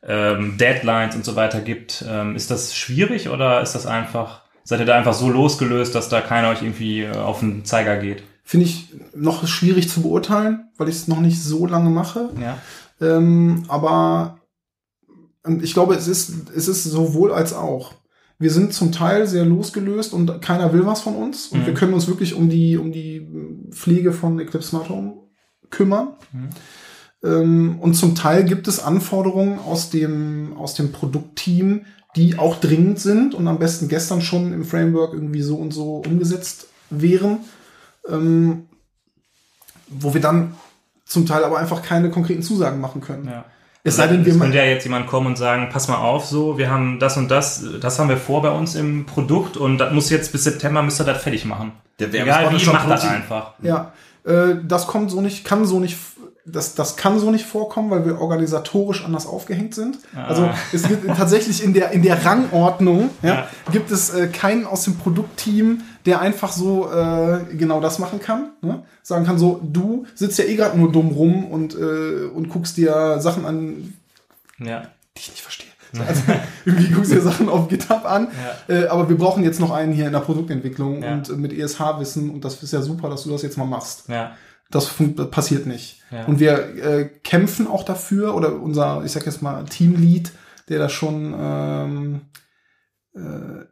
ähm, 0.06 0.56
Deadlines 0.58 1.16
und 1.16 1.24
so 1.24 1.36
weiter 1.36 1.60
gibt. 1.60 2.04
Ähm, 2.08 2.36
ist 2.36 2.50
das 2.50 2.74
schwierig 2.74 3.28
oder 3.28 3.60
ist 3.62 3.74
das 3.74 3.86
einfach, 3.86 4.42
seid 4.64 4.80
ihr 4.80 4.86
da 4.86 4.96
einfach 4.96 5.14
so 5.14 5.28
losgelöst, 5.28 5.94
dass 5.94 6.08
da 6.08 6.20
keiner 6.20 6.48
euch 6.50 6.62
irgendwie 6.62 7.02
äh, 7.02 7.16
auf 7.16 7.40
den 7.40 7.64
Zeiger 7.64 7.96
geht? 7.96 8.22
Finde 8.44 8.66
ich 8.66 8.88
noch 9.14 9.46
schwierig 9.48 9.88
zu 9.88 10.02
beurteilen, 10.02 10.68
weil 10.78 10.88
ich 10.88 10.94
es 10.96 11.08
noch 11.08 11.20
nicht 11.20 11.42
so 11.42 11.66
lange 11.66 11.90
mache. 11.90 12.30
Ja. 12.40 12.58
Ähm, 13.00 13.64
aber 13.68 14.38
und 15.42 15.62
ich 15.62 15.74
glaube, 15.74 15.94
es 15.94 16.08
ist, 16.08 16.50
es 16.56 16.68
ist 16.68 16.84
sowohl 16.84 17.32
als 17.32 17.52
auch. 17.52 17.92
Wir 18.38 18.50
sind 18.50 18.74
zum 18.74 18.92
Teil 18.92 19.26
sehr 19.26 19.44
losgelöst 19.44 20.12
und 20.12 20.42
keiner 20.42 20.72
will 20.72 20.84
was 20.86 21.00
von 21.00 21.14
uns. 21.16 21.46
Und 21.48 21.62
Mhm. 21.62 21.66
wir 21.66 21.74
können 21.74 21.94
uns 21.94 22.06
wirklich 22.06 22.34
um 22.34 22.48
die, 22.50 22.76
um 22.76 22.92
die 22.92 23.26
Pflege 23.70 24.12
von 24.12 24.38
Eclipse 24.38 24.68
Smart 24.70 24.88
Home 24.90 25.14
kümmern. 25.70 26.08
Mhm. 26.32 26.48
Ähm, 27.26 27.78
und 27.80 27.94
zum 27.94 28.14
Teil 28.14 28.44
gibt 28.44 28.68
es 28.68 28.82
Anforderungen 28.82 29.58
aus 29.58 29.90
dem, 29.90 30.56
aus 30.56 30.74
dem 30.74 30.92
Produktteam, 30.92 31.84
die 32.14 32.38
auch 32.38 32.60
dringend 32.60 33.00
sind 33.00 33.34
und 33.34 33.46
am 33.48 33.58
besten 33.58 33.88
gestern 33.88 34.22
schon 34.22 34.52
im 34.52 34.64
Framework 34.64 35.12
irgendwie 35.12 35.42
so 35.42 35.56
und 35.56 35.72
so 35.72 36.02
umgesetzt 36.06 36.68
wären, 36.88 37.38
ähm, 38.08 38.66
wo 39.88 40.14
wir 40.14 40.20
dann 40.20 40.54
zum 41.04 41.26
Teil 41.26 41.44
aber 41.44 41.58
einfach 41.58 41.82
keine 41.82 42.10
konkreten 42.10 42.42
Zusagen 42.42 42.80
machen 42.80 43.00
können. 43.00 43.26
Ja. 43.26 43.44
Es 43.84 43.96
sei 43.96 44.08
denn, 44.08 44.24
wir 44.24 44.32
es 44.32 44.40
könnte 44.40 44.56
ja 44.56 44.64
jetzt 44.64 44.82
jemand 44.82 45.06
kommen 45.06 45.28
und 45.28 45.38
sagen, 45.38 45.68
pass 45.70 45.86
mal 45.86 45.98
auf, 45.98 46.24
so, 46.26 46.58
wir 46.58 46.70
haben 46.70 46.98
das 46.98 47.16
und 47.16 47.30
das, 47.30 47.64
das 47.80 48.00
haben 48.00 48.08
wir 48.08 48.16
vor 48.16 48.42
bei 48.42 48.50
uns 48.50 48.74
im 48.74 49.06
Produkt 49.06 49.56
und 49.56 49.78
das 49.78 49.92
muss 49.92 50.10
jetzt 50.10 50.32
bis 50.32 50.42
September 50.42 50.82
müsst 50.82 51.00
ihr 51.00 51.04
das 51.04 51.22
fertig 51.22 51.44
machen. 51.44 51.70
Der 52.00 52.12
Egal 52.12 52.52
wie, 52.52 52.58
schon 52.58 52.72
macht 52.72 52.90
das 52.90 53.04
einfach. 53.04 53.52
Ja, 53.62 53.92
äh, 54.24 54.56
das 54.64 54.88
kommt 54.88 55.12
so 55.12 55.20
nicht, 55.20 55.44
kann 55.44 55.64
so 55.64 55.78
nicht, 55.78 55.96
das, 56.48 56.74
das 56.76 56.96
kann 56.96 57.18
so 57.18 57.30
nicht 57.32 57.44
vorkommen, 57.44 57.90
weil 57.90 58.06
wir 58.06 58.20
organisatorisch 58.20 59.04
anders 59.04 59.26
aufgehängt 59.26 59.74
sind. 59.74 59.98
Also 60.14 60.48
es 60.72 60.86
gibt 60.86 61.06
tatsächlich 61.16 61.62
in 61.64 61.74
der, 61.74 61.90
in 61.90 62.02
der 62.02 62.24
Rangordnung, 62.24 63.10
ja, 63.22 63.34
Ja. 63.34 63.48
gibt 63.72 63.90
es 63.90 64.10
äh, 64.10 64.28
keinen 64.28 64.64
aus 64.64 64.84
dem 64.84 64.96
Produktteam, 64.96 65.82
der 66.06 66.20
einfach 66.20 66.52
so 66.52 66.88
äh, 66.90 67.40
genau 67.56 67.80
das 67.80 67.98
machen 67.98 68.20
kann. 68.20 68.50
Ne? 68.62 68.82
Sagen 69.02 69.26
kann 69.26 69.38
so, 69.38 69.60
du 69.62 70.06
sitzt 70.14 70.38
ja 70.38 70.44
eh 70.44 70.54
gerade 70.54 70.78
nur 70.78 70.92
dumm 70.92 71.08
rum 71.10 71.44
und, 71.46 71.74
äh, 71.74 72.26
und 72.32 72.48
guckst 72.48 72.76
dir 72.76 73.18
Sachen 73.20 73.44
an, 73.44 73.94
Ja. 74.58 74.82
die 75.16 75.20
ich 75.20 75.30
nicht 75.30 75.42
verstehe. 75.42 75.66
Also, 76.06 76.22
irgendwie 76.64 76.92
guckst 76.92 77.10
du 77.10 77.16
dir 77.16 77.22
Sachen 77.22 77.48
auf 77.48 77.68
GitHub 77.68 78.04
an, 78.04 78.28
äh, 78.68 78.86
aber 78.86 79.08
wir 79.08 79.16
brauchen 79.16 79.42
jetzt 79.44 79.60
noch 79.60 79.70
einen 79.72 79.92
hier 79.92 80.06
in 80.06 80.12
der 80.12 80.20
Produktentwicklung 80.20 81.02
Ja. 81.02 81.12
und 81.14 81.28
äh, 81.28 81.32
mit 81.32 81.52
ESH-Wissen 81.52 82.30
und 82.30 82.44
das 82.44 82.62
ist 82.62 82.72
ja 82.72 82.82
super, 82.82 83.08
dass 83.08 83.24
du 83.24 83.30
das 83.30 83.42
jetzt 83.42 83.56
mal 83.58 83.64
machst. 83.66 84.04
Ja. 84.08 84.32
Das 84.70 84.90
passiert 85.30 85.66
nicht. 85.66 86.02
Ja. 86.10 86.24
Und 86.24 86.40
wir 86.40 86.76
äh, 86.76 87.04
kämpfen 87.22 87.66
auch 87.66 87.84
dafür, 87.84 88.34
oder 88.34 88.60
unser, 88.60 89.04
ich 89.04 89.12
sag 89.12 89.26
jetzt 89.26 89.42
mal, 89.42 89.64
Teamlead, 89.64 90.32
der 90.68 90.78
da 90.78 90.88
schon 90.88 91.34
ähm, 91.38 92.20
äh, 93.14 93.64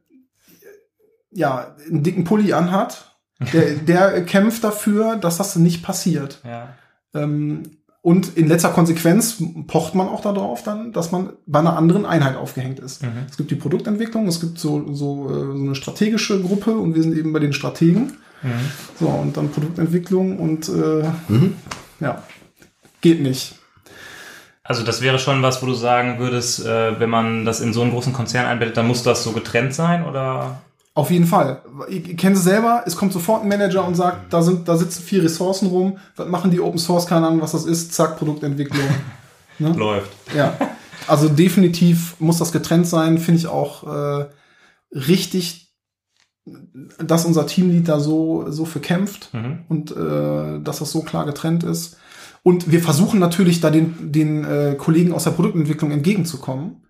ja, 1.31 1.75
einen 1.89 2.03
dicken 2.03 2.25
Pulli 2.25 2.53
anhat, 2.53 3.17
der, 3.53 3.75
der 3.75 4.25
kämpft 4.25 4.63
dafür, 4.63 5.17
dass 5.17 5.39
das 5.39 5.57
nicht 5.57 5.83
passiert. 5.83 6.41
Ja. 6.45 6.75
Ähm, 7.13 7.63
und 8.01 8.37
in 8.37 8.49
letzter 8.49 8.69
Konsequenz 8.69 9.43
pocht 9.67 9.95
man 9.95 10.09
auch 10.09 10.21
darauf 10.21 10.63
dann, 10.63 10.93
dass 10.93 11.11
man 11.11 11.33
bei 11.47 11.61
einer 11.61 11.77
anderen 11.77 12.05
Einheit 12.05 12.37
aufgehängt 12.37 12.79
ist. 12.79 13.03
Mhm. 13.03 13.25
Es 13.31 13.39
gibt 13.39 13.51
die 13.51 13.55
Produktentwicklung, 13.55 14.27
es 14.27 14.41
gibt 14.41 14.59
so, 14.59 14.93
so, 14.93 15.31
äh, 15.31 15.57
so 15.57 15.63
eine 15.63 15.75
strategische 15.75 16.41
Gruppe 16.43 16.77
und 16.77 16.95
wir 16.95 17.03
sind 17.03 17.17
eben 17.17 17.33
bei 17.33 17.39
den 17.39 17.55
Strategen. 17.55 18.19
Mhm. 18.43 18.71
So, 18.99 19.07
und 19.09 19.37
dann 19.37 19.51
Produktentwicklung 19.51 20.39
und 20.39 20.69
äh, 20.69 21.09
Mhm. 21.29 21.57
ja, 22.01 22.23
geht 23.01 23.21
nicht. 23.23 23.57
Also 24.63 24.83
das 24.83 25.03
wäre 25.03 25.19
schon 25.19 25.43
was, 25.43 25.63
wo 25.63 25.67
du 25.67 25.75
sagen 25.75 26.19
würdest, 26.19 26.65
äh, 26.65 26.99
wenn 26.99 27.11
man 27.11 27.45
das 27.45 27.61
in 27.61 27.73
so 27.75 27.83
einen 27.83 27.91
großen 27.91 28.13
Konzern 28.15 28.47
einbettet, 28.47 28.77
dann 28.79 28.89
muss 28.89 29.03
das 29.03 29.23
so 29.23 29.33
getrennt 29.33 29.75
sein 29.75 30.05
oder? 30.07 30.63
Auf 30.95 31.11
jeden 31.11 31.27
Fall. 31.27 31.61
Ich, 31.89 32.09
ich 32.09 32.17
kenne 32.17 32.37
es 32.37 32.45
selber, 32.45 32.85
es 32.87 32.97
kommt 32.97 33.13
sofort 33.13 33.43
ein 33.43 33.49
Manager 33.49 33.85
und 33.87 33.95
sagt, 33.95 34.33
da 34.33 34.41
sind, 34.43 34.69
da 34.69 34.77
sitzen 34.77 35.03
vier 35.03 35.25
Ressourcen 35.25 35.67
rum, 35.69 35.99
was 36.17 36.29
machen 36.29 36.51
die 36.51 36.61
Open 36.61 36.79
Source, 36.79 37.07
keine 37.07 37.27
Ahnung, 37.27 37.41
was 37.43 37.53
das 37.53 37.65
ist, 37.65 37.93
zack, 37.93 38.17
Produktentwicklung. 38.17 38.87
Läuft. 39.59 40.11
Ja. 40.35 40.57
Also 41.07 41.29
definitiv 41.29 42.15
muss 42.19 42.39
das 42.39 42.53
getrennt 42.53 42.87
sein, 42.87 43.19
finde 43.19 43.41
ich 43.41 43.47
auch 43.49 43.85
äh, 44.23 44.27
richtig, 44.93 45.64
dass 46.99 47.25
unser 47.25 47.47
Teamlead 47.47 47.89
da 47.89 48.01
so, 48.01 48.51
so 48.51 48.65
für 48.65 48.81
kämpft 48.81 49.33
Mhm. 49.33 49.61
und 49.69 49.97
äh, 49.97 50.61
dass 50.61 50.79
das 50.81 50.91
so 50.91 51.03
klar 51.03 51.25
getrennt 51.25 51.65
ist. 51.65 51.97
Und 52.43 52.71
wir 52.71 52.81
versuchen 52.81 53.19
natürlich 53.19 53.61
da 53.61 53.71
den, 53.71 54.13
den 54.13 54.45
äh, 54.45 54.75
Kollegen 54.77 55.13
aus 55.13 55.25
der 55.25 55.31
Produktentwicklung 55.31 55.91
entgegenzukommen 55.91 56.83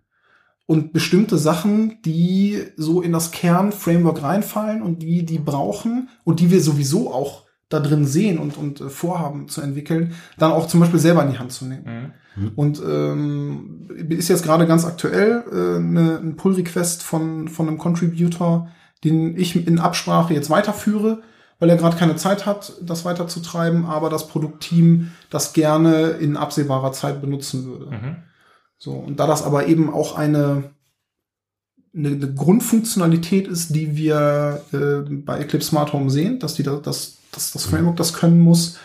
und 0.66 0.92
bestimmte 0.92 1.38
Sachen, 1.38 2.02
die 2.04 2.64
so 2.76 3.00
in 3.02 3.12
das 3.12 3.30
Kern-Framework 3.30 4.22
reinfallen 4.22 4.82
und 4.82 5.02
die 5.02 5.24
die 5.24 5.38
brauchen 5.38 6.08
und 6.24 6.40
die 6.40 6.50
wir 6.50 6.60
sowieso 6.60 7.12
auch 7.12 7.44
da 7.68 7.80
drin 7.80 8.06
sehen 8.06 8.38
und, 8.38 8.56
und 8.56 8.80
äh, 8.80 8.88
vorhaben 8.88 9.48
zu 9.48 9.60
entwickeln, 9.60 10.14
dann 10.38 10.52
auch 10.52 10.66
zum 10.66 10.80
Beispiel 10.80 10.98
selber 11.00 11.22
in 11.24 11.30
die 11.30 11.38
Hand 11.38 11.52
zu 11.52 11.64
nehmen. 11.66 12.12
Mhm. 12.36 12.50
Und 12.56 12.82
ähm, 12.84 13.88
ist 14.08 14.28
jetzt 14.28 14.44
gerade 14.44 14.66
ganz 14.66 14.84
aktuell 14.84 15.44
äh, 15.52 15.78
ne, 15.78 16.18
ein 16.20 16.36
Pull-Request 16.36 17.02
von, 17.04 17.48
von 17.48 17.68
einem 17.68 17.78
Contributor, 17.78 18.68
den 19.04 19.38
ich 19.38 19.66
in 19.66 19.78
Absprache 19.78 20.34
jetzt 20.34 20.50
weiterführe, 20.50 21.22
weil 21.58 21.70
er 21.70 21.76
gerade 21.76 21.96
keine 21.96 22.16
Zeit 22.16 22.46
hat, 22.46 22.72
das 22.82 23.04
weiterzutreiben, 23.04 23.86
aber 23.86 24.10
das 24.10 24.28
Produktteam 24.28 25.12
das 25.30 25.52
gerne 25.52 26.08
in 26.08 26.36
absehbarer 26.36 26.92
Zeit 26.92 27.20
benutzen 27.20 27.64
würde. 27.64 27.86
Mhm. 27.86 28.16
So, 28.78 28.92
und 28.92 29.20
da 29.20 29.26
das 29.26 29.42
aber 29.42 29.66
eben 29.66 29.92
auch 29.92 30.16
eine, 30.16 30.74
eine, 31.94 32.08
eine 32.08 32.34
Grundfunktionalität 32.34 33.46
ist, 33.46 33.74
die 33.74 33.96
wir 33.96 34.62
äh, 34.72 35.08
bei 35.10 35.38
Eclipse 35.38 35.68
Smart 35.68 35.92
Home 35.92 36.10
sehen, 36.10 36.40
dass, 36.40 36.54
die 36.54 36.64
da, 36.64 36.76
dass, 36.76 37.18
dass 37.30 37.52
das 37.52 37.66
Framework 37.66 37.96
das 37.96 38.14
können 38.14 38.40
muss, 38.40 38.78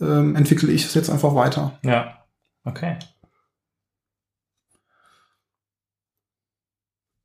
ähm, 0.00 0.36
entwickle 0.36 0.72
ich 0.72 0.84
es 0.84 0.94
jetzt 0.94 1.10
einfach 1.10 1.34
weiter. 1.34 1.78
Ja. 1.82 2.24
Okay. 2.64 2.98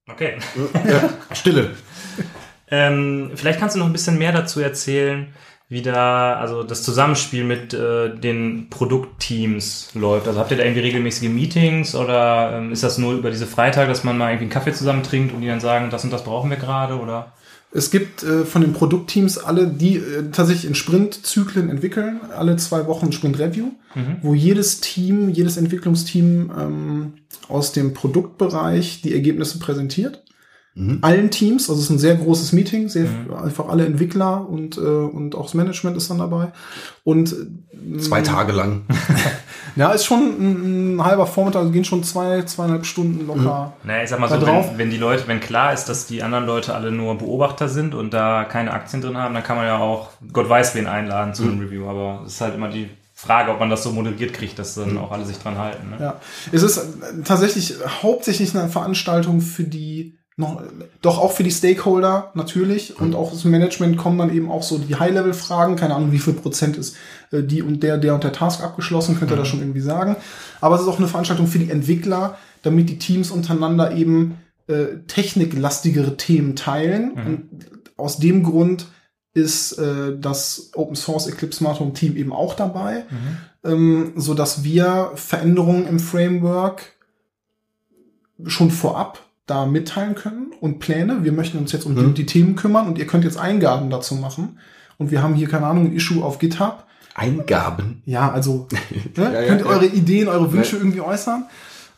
Okay. 0.07 0.37
Ja, 0.85 1.09
Stille. 1.33 1.75
Ähm, 2.71 3.31
vielleicht 3.35 3.59
kannst 3.59 3.75
du 3.75 3.79
noch 3.79 3.85
ein 3.85 3.91
bisschen 3.93 4.17
mehr 4.17 4.31
dazu 4.31 4.61
erzählen, 4.61 5.27
wie 5.69 5.81
da 5.81 6.33
also 6.33 6.63
das 6.63 6.83
Zusammenspiel 6.83 7.43
mit 7.43 7.73
äh, 7.73 8.15
den 8.17 8.67
Produktteams 8.69 9.89
läuft. 9.93 10.27
Also 10.27 10.39
habt 10.39 10.51
ihr 10.51 10.57
da 10.57 10.63
irgendwie 10.63 10.81
regelmäßige 10.81 11.29
Meetings 11.29 11.95
oder 11.95 12.53
ähm, 12.57 12.71
ist 12.71 12.83
das 12.83 12.97
nur 12.97 13.13
über 13.13 13.29
diese 13.29 13.47
Freitag, 13.47 13.87
dass 13.87 14.03
man 14.03 14.17
mal 14.17 14.29
irgendwie 14.29 14.45
einen 14.45 14.51
Kaffee 14.51 14.73
zusammen 14.73 15.03
trinkt 15.03 15.33
und 15.33 15.41
die 15.41 15.47
dann 15.47 15.59
sagen, 15.59 15.89
das 15.89 16.03
und 16.03 16.11
das 16.11 16.23
brauchen 16.23 16.49
wir 16.49 16.57
gerade 16.57 16.99
oder? 16.99 17.33
Es 17.73 17.89
gibt 17.89 18.21
äh, 18.23 18.43
von 18.43 18.61
den 18.61 18.73
Produktteams 18.73 19.37
alle, 19.37 19.65
die 19.67 19.95
äh, 19.95 20.29
tatsächlich 20.31 20.65
in 20.65 20.75
Sprintzyklen 20.75 21.69
entwickeln, 21.69 22.19
alle 22.37 22.57
zwei 22.57 22.85
Wochen 22.87 23.07
ein 23.07 23.11
Sprint-Review, 23.13 23.71
Mhm. 23.93 24.17
wo 24.21 24.33
jedes 24.33 24.79
Team, 24.79 25.29
jedes 25.29 25.57
Entwicklungsteam 25.57 26.49
ähm, 26.57 27.13
aus 27.49 27.73
dem 27.73 27.93
Produktbereich 27.93 29.01
die 29.01 29.13
Ergebnisse 29.13 29.59
präsentiert. 29.59 30.23
Mhm. 30.73 30.99
Allen 31.01 31.29
Teams, 31.31 31.69
also 31.69 31.79
es 31.79 31.85
ist 31.85 31.89
ein 31.89 31.99
sehr 31.99 32.15
großes 32.15 32.53
Meeting, 32.53 32.87
sehr 32.87 33.03
Mhm. 33.05 33.33
einfach 33.33 33.67
alle 33.67 33.85
Entwickler 33.85 34.47
und, 34.47 34.77
äh, 34.77 34.79
und 34.79 35.35
auch 35.35 35.43
das 35.43 35.53
Management 35.53 35.97
ist 35.97 36.09
dann 36.09 36.19
dabei. 36.19 36.53
Und 37.03 37.33
äh, 37.33 37.97
Zwei 37.99 38.21
Tage 38.21 38.51
lang. 38.53 38.83
Ja, 39.77 39.91
ist 39.91 40.03
schon 40.03 40.19
ein, 40.19 40.95
ein 40.97 41.03
halber 41.05 41.25
Vormittag, 41.25 41.59
also 41.61 41.71
gehen 41.71 41.85
schon 41.85 42.03
zwei, 42.03 42.41
zweieinhalb 42.41 42.85
Stunden 42.85 43.25
locker. 43.25 43.71
Naja, 43.85 44.03
ich 44.03 44.09
sag 44.09 44.19
mal 44.19 44.27
so, 44.27 44.37
drauf. 44.37 44.71
wenn, 44.71 44.77
wenn 44.79 44.89
die 44.89 44.97
Leute, 44.97 45.29
wenn 45.29 45.39
klar 45.39 45.71
ist, 45.71 45.85
dass 45.85 46.07
die 46.07 46.23
anderen 46.23 46.45
Leute 46.45 46.75
alle 46.75 46.91
nur 46.91 47.17
Beobachter 47.17 47.69
sind 47.69 47.95
und 47.95 48.13
da 48.13 48.43
keine 48.43 48.73
Aktien 48.73 49.01
drin 49.01 49.15
haben, 49.15 49.33
dann 49.33 49.43
kann 49.43 49.55
man 49.55 49.65
ja 49.67 49.77
auch 49.77 50.09
Gott 50.33 50.49
weiß 50.49 50.75
wen 50.75 50.87
einladen 50.87 51.33
zu 51.33 51.43
einem 51.43 51.59
Review. 51.59 51.87
Aber 51.87 52.23
es 52.25 52.33
ist 52.33 52.41
halt 52.41 52.55
immer 52.55 52.67
die 52.67 52.89
Frage, 53.13 53.51
ob 53.51 53.61
man 53.61 53.69
das 53.69 53.83
so 53.83 53.91
moderiert 53.91 54.33
kriegt, 54.33 54.59
dass 54.59 54.75
dann 54.75 54.97
auch 54.97 55.11
alle 55.11 55.23
sich 55.23 55.37
dran 55.39 55.57
halten. 55.57 55.91
Ne? 55.91 55.97
Ja, 56.01 56.15
es 56.51 56.63
ist 56.63 56.77
äh, 56.77 56.81
tatsächlich 57.23 57.75
hauptsächlich 58.03 58.53
eine 58.53 58.67
Veranstaltung 58.67 59.39
für 59.39 59.63
die 59.63 60.17
noch, 60.41 60.61
doch 61.01 61.17
auch 61.19 61.31
für 61.31 61.43
die 61.43 61.51
Stakeholder 61.51 62.31
natürlich 62.33 62.99
und 62.99 63.15
auch 63.15 63.31
das 63.31 63.45
Management 63.45 63.97
kommen 63.97 64.17
dann 64.17 64.33
eben 64.35 64.51
auch 64.51 64.63
so 64.63 64.77
die 64.77 64.95
High-Level-Fragen, 64.95 65.77
keine 65.77 65.95
Ahnung, 65.95 66.11
wie 66.11 66.19
viel 66.19 66.33
Prozent 66.33 66.75
ist 66.75 66.97
äh, 67.31 67.41
die 67.43 67.61
und 67.61 67.81
der, 67.81 67.97
der 67.97 68.13
und 68.13 68.25
der 68.25 68.33
Task 68.33 68.61
abgeschlossen, 68.61 69.17
könnt 69.17 69.31
ihr 69.31 69.37
das 69.37 69.47
schon 69.47 69.59
irgendwie 69.59 69.79
sagen. 69.79 70.17
Aber 70.59 70.75
es 70.75 70.81
ist 70.81 70.87
auch 70.89 70.99
eine 70.99 71.07
Veranstaltung 71.07 71.47
für 71.47 71.59
die 71.59 71.71
Entwickler, 71.71 72.37
damit 72.63 72.89
die 72.89 72.99
Teams 72.99 73.31
untereinander 73.31 73.95
eben 73.95 74.37
äh, 74.67 74.97
techniklastigere 75.07 76.17
Themen 76.17 76.55
teilen. 76.55 77.11
Und 77.11 77.49
aus 77.97 78.17
dem 78.17 78.43
Grund 78.43 78.87
ist 79.33 79.73
äh, 79.73 80.17
das 80.19 80.71
Open 80.75 80.95
Source 80.95 81.27
Eclipse 81.27 81.59
Smart 81.59 81.79
Home 81.79 81.93
Team 81.93 82.17
eben 82.17 82.33
auch 82.33 82.53
dabei, 82.53 83.05
ähm, 83.63 84.13
so 84.15 84.33
dass 84.33 84.63
wir 84.63 85.11
Veränderungen 85.15 85.87
im 85.87 85.99
Framework 85.99 86.93
schon 88.45 88.71
vorab 88.71 89.19
da 89.47 89.65
mitteilen 89.65 90.15
können 90.15 90.53
und 90.61 90.79
Pläne. 90.79 91.23
Wir 91.23 91.31
möchten 91.31 91.57
uns 91.57 91.71
jetzt 91.71 91.85
um 91.85 91.95
die, 91.95 92.01
Mhm. 92.03 92.13
die 92.13 92.25
Themen 92.25 92.55
kümmern 92.55 92.87
und 92.87 92.97
ihr 92.97 93.07
könnt 93.07 93.23
jetzt 93.23 93.37
Eingaben 93.37 93.89
dazu 93.89 94.15
machen. 94.15 94.59
Und 94.97 95.11
wir 95.11 95.21
haben 95.23 95.33
hier, 95.35 95.47
keine 95.49 95.65
Ahnung, 95.67 95.87
ein 95.87 95.93
Issue 95.95 96.23
auf 96.23 96.39
GitHub. 96.39 96.85
Eingaben. 97.15 98.01
Ja, 98.05 98.31
also 98.31 98.67
ne, 99.17 99.23
Ja, 99.23 99.31
ja, 99.41 99.47
könnt 99.47 99.61
ihr 99.61 99.65
ja. 99.67 99.71
eure 99.71 99.85
Ideen, 99.87 100.27
eure 100.27 100.51
Wünsche 100.53 100.77
irgendwie 100.77 101.01
äußern. 101.01 101.45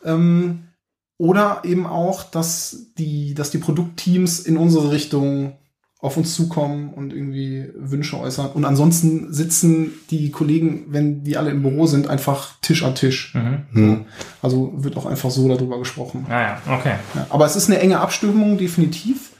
Ähm, 0.04 0.64
oder 1.18 1.60
eben 1.64 1.86
auch, 1.86 2.24
dass 2.24 2.86
die, 2.98 3.34
dass 3.34 3.50
die 3.50 3.58
Produktteams 3.58 4.40
in 4.40 4.56
unsere 4.56 4.90
Richtung 4.90 5.52
auf 6.04 6.18
uns 6.18 6.34
zukommen 6.34 6.92
und 6.92 7.14
irgendwie 7.14 7.72
Wünsche 7.74 8.20
äußern. 8.20 8.50
Und 8.52 8.66
ansonsten 8.66 9.32
sitzen 9.32 9.94
die 10.10 10.30
Kollegen, 10.30 10.84
wenn 10.88 11.24
die 11.24 11.38
alle 11.38 11.50
im 11.50 11.62
Büro 11.62 11.86
sind, 11.86 12.08
einfach 12.08 12.60
Tisch 12.60 12.84
an 12.84 12.94
Tisch. 12.94 13.34
Mhm. 13.34 13.62
Hm. 13.72 14.04
Also 14.42 14.72
wird 14.84 14.98
auch 14.98 15.06
einfach 15.06 15.30
so 15.30 15.48
darüber 15.48 15.78
gesprochen. 15.78 16.26
Ah 16.28 16.42
ja, 16.42 16.62
okay. 16.70 16.96
Ja, 17.14 17.26
aber 17.30 17.46
es 17.46 17.56
ist 17.56 17.70
eine 17.70 17.78
enge 17.78 18.00
Abstimmung, 18.00 18.58
definitiv. 18.58 19.30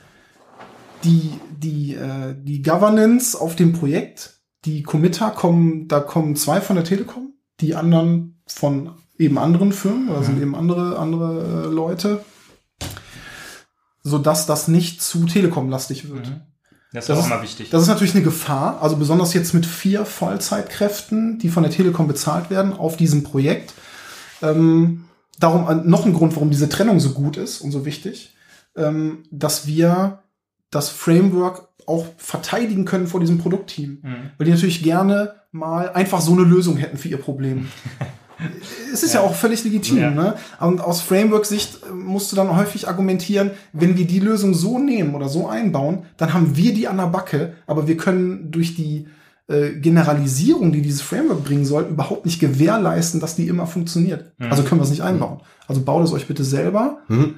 Die, 1.05 1.33
die, 1.59 1.97
äh, 1.97 2.35
die 2.35 2.63
Governance 2.63 3.39
auf 3.39 3.57
dem 3.57 3.75
Projekt, 3.75 4.41
die 4.65 4.83
Committer 4.83 5.33
kommen, 5.33 5.87
da 5.87 6.01
kommen 6.01 6.35
zwei 6.35 6.63
von 6.63 6.77
der 6.77 6.87
Telekom, 6.87 7.35
die 7.61 7.75
anderen 7.75 8.43
von 8.47 8.93
eben 9.19 9.37
anderen 9.37 9.73
Firmen, 9.73 10.09
oder 10.09 10.23
sind 10.23 10.41
eben 10.41 10.55
andere, 10.55 10.99
andere 10.99 11.67
äh, 11.67 11.69
Leute. 11.69 12.25
so 14.03 14.17
dass 14.17 14.47
das 14.47 14.67
nicht 14.67 15.03
zu 15.03 15.27
telekomlastig 15.27 16.09
wird. 16.09 16.31
Mhm. 16.31 16.54
Das 16.95 17.05
ist 17.05 17.09
Das 17.11 17.19
auch 17.19 17.23
ist- 17.27 17.31
immer 17.33 17.43
wichtig. 17.43 17.71
Das 17.71 17.83
ist 17.83 17.89
natürlich 17.89 18.15
eine 18.15 18.25
Gefahr, 18.25 18.81
also 18.81 18.97
besonders 18.97 19.35
jetzt 19.35 19.53
mit 19.53 19.67
vier 19.67 20.07
Vollzeitkräften, 20.07 21.39
die 21.39 21.49
von 21.51 21.63
der 21.63 21.73
Telekom 21.73 22.09
bezahlt 22.09 22.49
werden 22.51 22.73
auf 22.73 22.97
diesem 22.97 23.23
Projekt. 23.25 23.75
Ähm, 24.43 25.05
darum 25.39 25.67
ein- 25.67 25.87
noch 25.89 26.07
ein 26.07 26.15
Grund, 26.15 26.35
warum 26.37 26.51
diese 26.51 26.69
Trennung 26.69 27.01
so 27.01 27.11
gut 27.11 27.37
ist 27.37 27.61
und 27.61 27.73
so 27.73 27.85
wichtig, 27.85 28.35
ähm, 28.77 29.25
dass 29.31 29.67
wir 29.67 30.21
das 30.71 30.89
Framework 30.89 31.69
auch 31.87 32.07
verteidigen 32.17 32.85
können 32.87 33.07
vor 33.07 33.21
diesem 33.21 33.39
Produktteam. 33.39 33.99
Mhm. 34.03 34.15
Weil 34.39 34.47
die 34.47 34.53
natürlich 34.53 34.83
gerne 34.83 35.35
mal 35.53 35.91
einfach 35.91 36.21
so 36.21 36.33
eine 36.33 36.43
Lösung 36.43 36.77
hätten 36.79 36.97
für 36.97 37.09
ihr 37.09 37.19
Problem. 37.19 37.69
es 38.95 39.03
ist 39.03 39.15
ja. 39.15 39.21
Ja. 39.21 39.27
auch 39.27 39.35
völlig 39.35 39.65
legitim. 39.65 39.99
Ja. 39.99 40.11
Ne? 40.11 40.35
Und 40.61 40.81
aus 40.81 41.01
Framework-Sicht 41.03 41.83
äh, 41.83 41.93
musst 41.93 42.33
du 42.33 42.37
dann 42.37 42.57
häufig 42.57 42.89
argumentieren, 42.89 43.51
wenn 43.73 43.99
wir 43.99 44.07
die 44.07 44.21
Lösung 44.21 44.55
so 44.55 44.79
nehmen 44.79 45.15
oder 45.15 45.29
so 45.29 45.49
einbauen, 45.49 46.05
dann 46.17 46.33
haben 46.33 46.57
wir 46.57 46.73
die 46.73 46.89
an 46.89 46.97
der 46.97 47.07
Backe, 47.07 47.55
aber 47.67 47.87
wir 47.87 47.97
können 47.97 48.51
durch 48.51 48.75
die 48.75 49.07
äh, 49.49 49.73
Generalisierung, 49.73 50.73
die 50.73 50.81
dieses 50.81 51.03
Framework 51.03 51.45
bringen 51.45 51.67
soll, 51.67 51.83
überhaupt 51.85 52.25
nicht 52.25 52.41
gewährleisten, 52.41 53.21
dass 53.21 53.37
die 53.37 53.49
immer 53.49 53.67
funktioniert. 53.67 54.33
Mhm. 54.39 54.51
Also 54.51 54.63
können 54.63 54.81
wir 54.81 54.85
es 54.85 54.91
nicht 54.91 55.03
einbauen. 55.03 55.41
Also 55.69 55.83
baut 55.83 56.05
es 56.05 56.13
euch 56.13 56.27
bitte 56.27 56.45
selber. 56.45 56.99
Hm? 57.09 57.35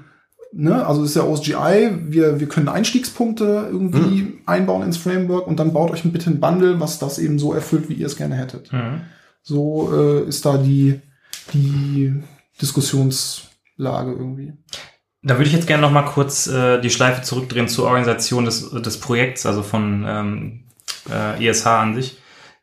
Ne? 0.52 0.86
Also 0.86 1.02
ist 1.02 1.16
ja 1.16 1.24
OSGI, 1.24 1.90
wir, 2.06 2.40
wir 2.40 2.48
können 2.48 2.68
Einstiegspunkte 2.68 3.68
irgendwie 3.70 4.38
einbauen 4.46 4.82
ins 4.82 4.96
Framework 4.96 5.46
und 5.46 5.58
dann 5.58 5.72
baut 5.72 5.90
euch 5.90 6.02
bitte 6.04 6.30
ein 6.30 6.40
Bundle, 6.40 6.80
was 6.80 6.98
das 6.98 7.18
eben 7.18 7.38
so 7.38 7.52
erfüllt, 7.52 7.88
wie 7.88 7.94
ihr 7.94 8.06
es 8.06 8.16
gerne 8.16 8.36
hättet. 8.36 8.72
Mhm. 8.72 9.00
So 9.42 9.92
äh, 9.92 10.28
ist 10.28 10.46
da 10.46 10.56
die, 10.58 11.00
die 11.52 12.22
Diskussionslage 12.60 14.12
irgendwie. 14.12 14.52
Da 15.22 15.34
würde 15.34 15.48
ich 15.48 15.52
jetzt 15.52 15.66
gerne 15.66 15.82
noch 15.82 15.90
mal 15.90 16.02
kurz 16.02 16.46
äh, 16.46 16.80
die 16.80 16.90
Schleife 16.90 17.22
zurückdrehen 17.22 17.68
zur 17.68 17.86
Organisation 17.86 18.44
des, 18.44 18.70
des 18.70 19.00
Projekts, 19.00 19.44
also 19.44 19.62
von 19.62 20.04
ähm, 20.06 20.64
äh, 21.10 21.48
ESH 21.48 21.66
an 21.66 21.94
sich. 21.94 22.18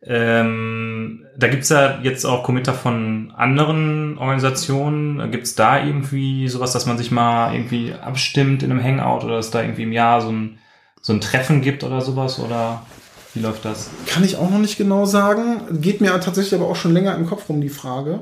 Ähm, 0.06 1.26
da 1.38 1.48
gibt's 1.48 1.70
ja 1.70 2.00
jetzt 2.02 2.26
auch 2.26 2.44
Committer 2.44 2.74
von 2.74 3.34
anderen 3.36 4.18
Organisationen. 4.18 5.32
Gibt's 5.32 5.56
da 5.56 5.84
irgendwie 5.84 6.48
sowas, 6.48 6.74
dass 6.74 6.86
man 6.86 6.98
sich 6.98 7.12
mal 7.12 7.54
irgendwie 7.54 7.94
abstimmt 7.94 8.64
in 8.64 8.72
einem 8.72 8.84
Hangout 8.84 9.26
oder 9.26 9.38
dass 9.38 9.52
da 9.52 9.62
irgendwie 9.62 9.84
im 9.84 9.92
Jahr 9.94 10.22
so 10.22 10.30
ein, 10.30 10.60
so 11.02 11.14
ein 11.14 11.22
Treffen 11.22 11.62
gibt 11.62 11.84
oder 11.84 12.02
sowas? 12.02 12.40
Oder 12.40 12.86
wie 13.34 13.40
läuft 13.40 13.66
das? 13.66 13.90
Kann 14.06 14.24
ich 14.24 14.38
auch 14.38 14.50
noch 14.50 14.60
nicht 14.60 14.78
genau 14.78 15.06
sagen. 15.06 15.82
Geht 15.82 16.02
mir 16.02 16.12
tatsächlich 16.20 16.56
aber 16.60 16.70
auch 16.70 16.76
schon 16.76 16.94
länger 16.94 17.16
im 17.16 17.26
Kopf 17.26 17.48
rum 17.50 17.62
die 17.62 17.70
Frage. 17.70 18.20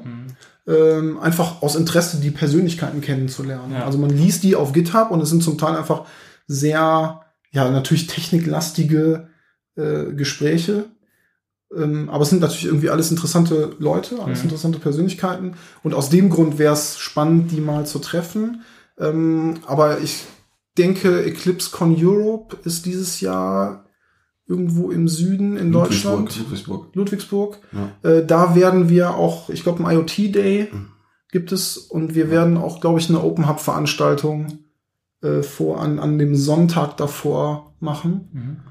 Ähm, 0.67 1.19
einfach 1.19 1.61
aus 1.63 1.75
Interesse, 1.75 2.17
die 2.19 2.29
Persönlichkeiten 2.29 3.01
kennenzulernen. 3.01 3.73
Ja. 3.73 3.85
Also 3.85 3.97
man 3.97 4.11
liest 4.11 4.43
die 4.43 4.55
auf 4.55 4.73
GitHub 4.73 5.09
und 5.09 5.19
es 5.21 5.29
sind 5.29 5.41
zum 5.43 5.57
Teil 5.57 5.75
einfach 5.75 6.05
sehr, 6.45 7.21
ja, 7.51 7.69
natürlich 7.71 8.07
techniklastige 8.07 9.27
äh, 9.75 10.13
Gespräche. 10.13 10.85
Ähm, 11.75 12.09
aber 12.09 12.23
es 12.23 12.29
sind 12.29 12.41
natürlich 12.41 12.65
irgendwie 12.65 12.89
alles 12.89 13.09
interessante 13.09 13.75
Leute, 13.79 14.19
alles 14.21 14.39
Mhm. 14.39 14.45
interessante 14.45 14.79
Persönlichkeiten. 14.79 15.55
Und 15.83 15.93
aus 15.93 16.09
dem 16.09 16.29
Grund 16.29 16.59
wäre 16.59 16.73
es 16.73 16.99
spannend, 16.99 17.51
die 17.51 17.61
mal 17.61 17.85
zu 17.85 17.99
treffen. 17.99 18.61
Ähm, 18.99 19.55
aber 19.65 19.99
ich 19.99 20.25
denke, 20.77 21.23
EclipseCon 21.23 21.95
Europe 21.97 22.57
ist 22.65 22.85
dieses 22.85 23.19
Jahr 23.21 23.85
irgendwo 24.51 24.91
im 24.91 25.07
Süden 25.07 25.57
in 25.57 25.71
Deutschland. 25.71 26.37
Ludwigsburg. 26.37 26.87
Ludwigsburg. 26.93 27.57
Ja. 27.71 28.09
Äh, 28.09 28.25
da 28.25 28.53
werden 28.55 28.89
wir 28.89 29.15
auch, 29.15 29.49
ich 29.49 29.63
glaube, 29.63 29.83
ein 29.83 29.91
IoT-Day 29.95 30.69
Mhm. 30.71 30.87
gibt 31.31 31.51
es 31.51 31.77
und 31.77 32.13
wir 32.15 32.29
werden 32.29 32.57
auch, 32.57 32.81
glaube 32.81 32.99
ich, 32.99 33.09
eine 33.09 33.23
Open 33.23 33.47
Hub-Veranstaltung 33.47 34.59
äh, 35.23 35.41
vor 35.43 35.79
an, 35.81 35.99
an 35.99 36.17
dem 36.19 36.35
Sonntag 36.35 36.97
davor 36.97 37.75
machen. 37.79 38.63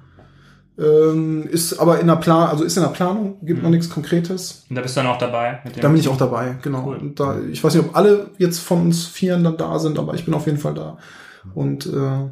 Ähm, 0.79 1.47
ist 1.47 1.79
aber 1.79 2.01
in 2.01 2.07
der 2.07 2.17
Plan, 2.17 2.49
also 2.49 2.65
ist 2.65 2.77
in 2.77 2.83
der 2.83 2.91
Planung, 2.91 3.39
gibt 3.45 3.59
Mhm. 3.59 3.65
noch 3.65 3.71
nichts 3.71 3.91
Konkretes. 3.91 4.65
Und 4.71 4.77
da 4.77 4.83
bist 4.83 4.97
du 4.97 5.01
dann 5.03 5.11
auch 5.11 5.19
dabei? 5.19 5.61
Mit 5.65 5.77
dem 5.77 5.83
Da 5.83 5.89
bin 5.89 5.99
ich 5.99 6.09
auch 6.09 6.17
dabei, 6.17 6.57
genau. 6.63 6.87
Cool. 6.87 6.97
Und 6.97 7.21
da, 7.21 7.39
ich 7.41 7.63
weiß 7.63 7.75
nicht, 7.75 7.85
ob 7.87 7.95
alle 7.97 8.31
jetzt 8.39 8.61
von 8.61 8.81
uns 8.83 9.05
Vieren 9.07 9.45
dann 9.45 9.57
da 9.59 9.79
sind, 9.79 9.99
aber 9.99 10.15
ich 10.15 10.25
bin 10.25 10.33
auf 10.35 10.47
jeden 10.47 10.59
Fall 10.59 10.75
da. 10.75 10.97
Und 11.55 11.87
äh, 11.87 12.31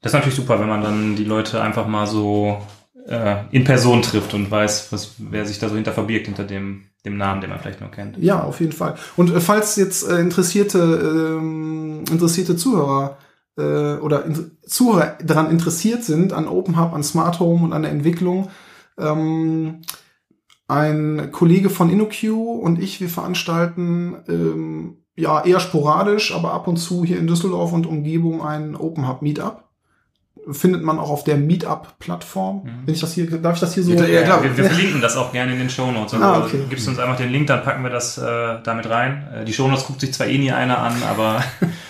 Das 0.00 0.12
ist 0.12 0.14
natürlich 0.14 0.36
super, 0.36 0.60
wenn 0.60 0.68
man 0.68 0.82
dann 0.82 1.16
die 1.16 1.24
Leute 1.24 1.60
einfach 1.60 1.86
mal 1.86 2.06
so 2.06 2.62
äh, 3.06 3.44
in 3.50 3.64
Person 3.64 4.02
trifft 4.02 4.34
und 4.34 4.50
weiß, 4.50 4.92
was, 4.92 5.14
wer 5.18 5.44
sich 5.46 5.58
da 5.58 5.68
so 5.68 5.74
hinter 5.74 5.92
verbirgt, 5.92 6.26
hinter 6.26 6.44
dem, 6.44 6.84
dem 7.04 7.16
Namen, 7.16 7.40
den 7.40 7.50
man 7.50 7.58
vielleicht 7.58 7.80
nur 7.80 7.90
kennt. 7.90 8.16
Ja, 8.18 8.42
auf 8.42 8.60
jeden 8.60 8.72
Fall. 8.72 8.96
Und 9.16 9.34
äh, 9.34 9.40
falls 9.40 9.76
jetzt 9.76 10.08
äh, 10.08 10.20
interessierte, 10.20 10.78
ähm, 10.78 12.04
interessierte 12.10 12.56
Zuhörer 12.56 13.18
äh, 13.56 13.96
oder 13.96 14.24
in, 14.24 14.58
Zuhörer 14.66 15.18
daran 15.24 15.50
interessiert 15.50 16.04
sind, 16.04 16.32
an 16.32 16.46
Open 16.46 16.78
Hub, 16.78 16.92
an 16.92 17.02
Smart 17.02 17.40
Home 17.40 17.64
und 17.64 17.72
an 17.72 17.82
der 17.82 17.90
Entwicklung, 17.90 18.50
ähm, 18.98 19.82
ein 20.68 21.30
Kollege 21.32 21.70
von 21.70 21.90
InnoQ 21.90 22.24
und 22.62 22.80
ich, 22.80 23.00
wir 23.00 23.08
veranstalten 23.08 24.16
ähm, 24.28 24.97
ja 25.18 25.44
eher 25.44 25.60
sporadisch, 25.60 26.34
aber 26.34 26.52
ab 26.52 26.68
und 26.68 26.76
zu 26.76 27.04
hier 27.04 27.18
in 27.18 27.26
Düsseldorf 27.26 27.72
und 27.72 27.86
Umgebung 27.86 28.42
ein 28.44 28.76
Open 28.76 29.08
Hub 29.08 29.20
Meetup. 29.22 29.64
Findet 30.50 30.82
man 30.82 30.98
auch 30.98 31.10
auf 31.10 31.24
der 31.24 31.36
Meetup-Plattform. 31.36 32.62
Mhm. 32.64 32.70
Wenn 32.86 32.94
ich 32.94 33.00
das 33.00 33.12
hier, 33.12 33.26
darf 33.30 33.54
ich 33.56 33.60
das 33.60 33.74
hier 33.74 33.82
so? 33.82 33.92
Ja, 33.92 34.06
ja, 34.06 34.22
klar. 34.22 34.42
Wir, 34.42 34.56
wir 34.56 34.64
verlinken 34.64 35.02
das 35.02 35.16
auch 35.16 35.30
gerne 35.32 35.52
in 35.52 35.58
den 35.58 35.68
Shownotes. 35.68 36.14
Also 36.14 36.24
Ah, 36.24 36.38
okay. 36.38 36.60
gibst 36.70 36.86
du 36.86 36.90
uns 36.92 36.98
einfach 36.98 37.16
den 37.16 37.30
Link, 37.30 37.48
dann 37.48 37.62
packen 37.62 37.82
wir 37.82 37.90
das 37.90 38.16
äh, 38.16 38.56
damit 38.64 38.88
rein. 38.88 39.26
Äh, 39.34 39.44
die 39.44 39.52
Shownotes 39.52 39.84
guckt 39.84 40.00
sich 40.00 40.14
zwar 40.14 40.26
eh 40.28 40.38
nie 40.38 40.52
einer 40.52 40.78
an, 40.78 40.94
aber 41.02 41.42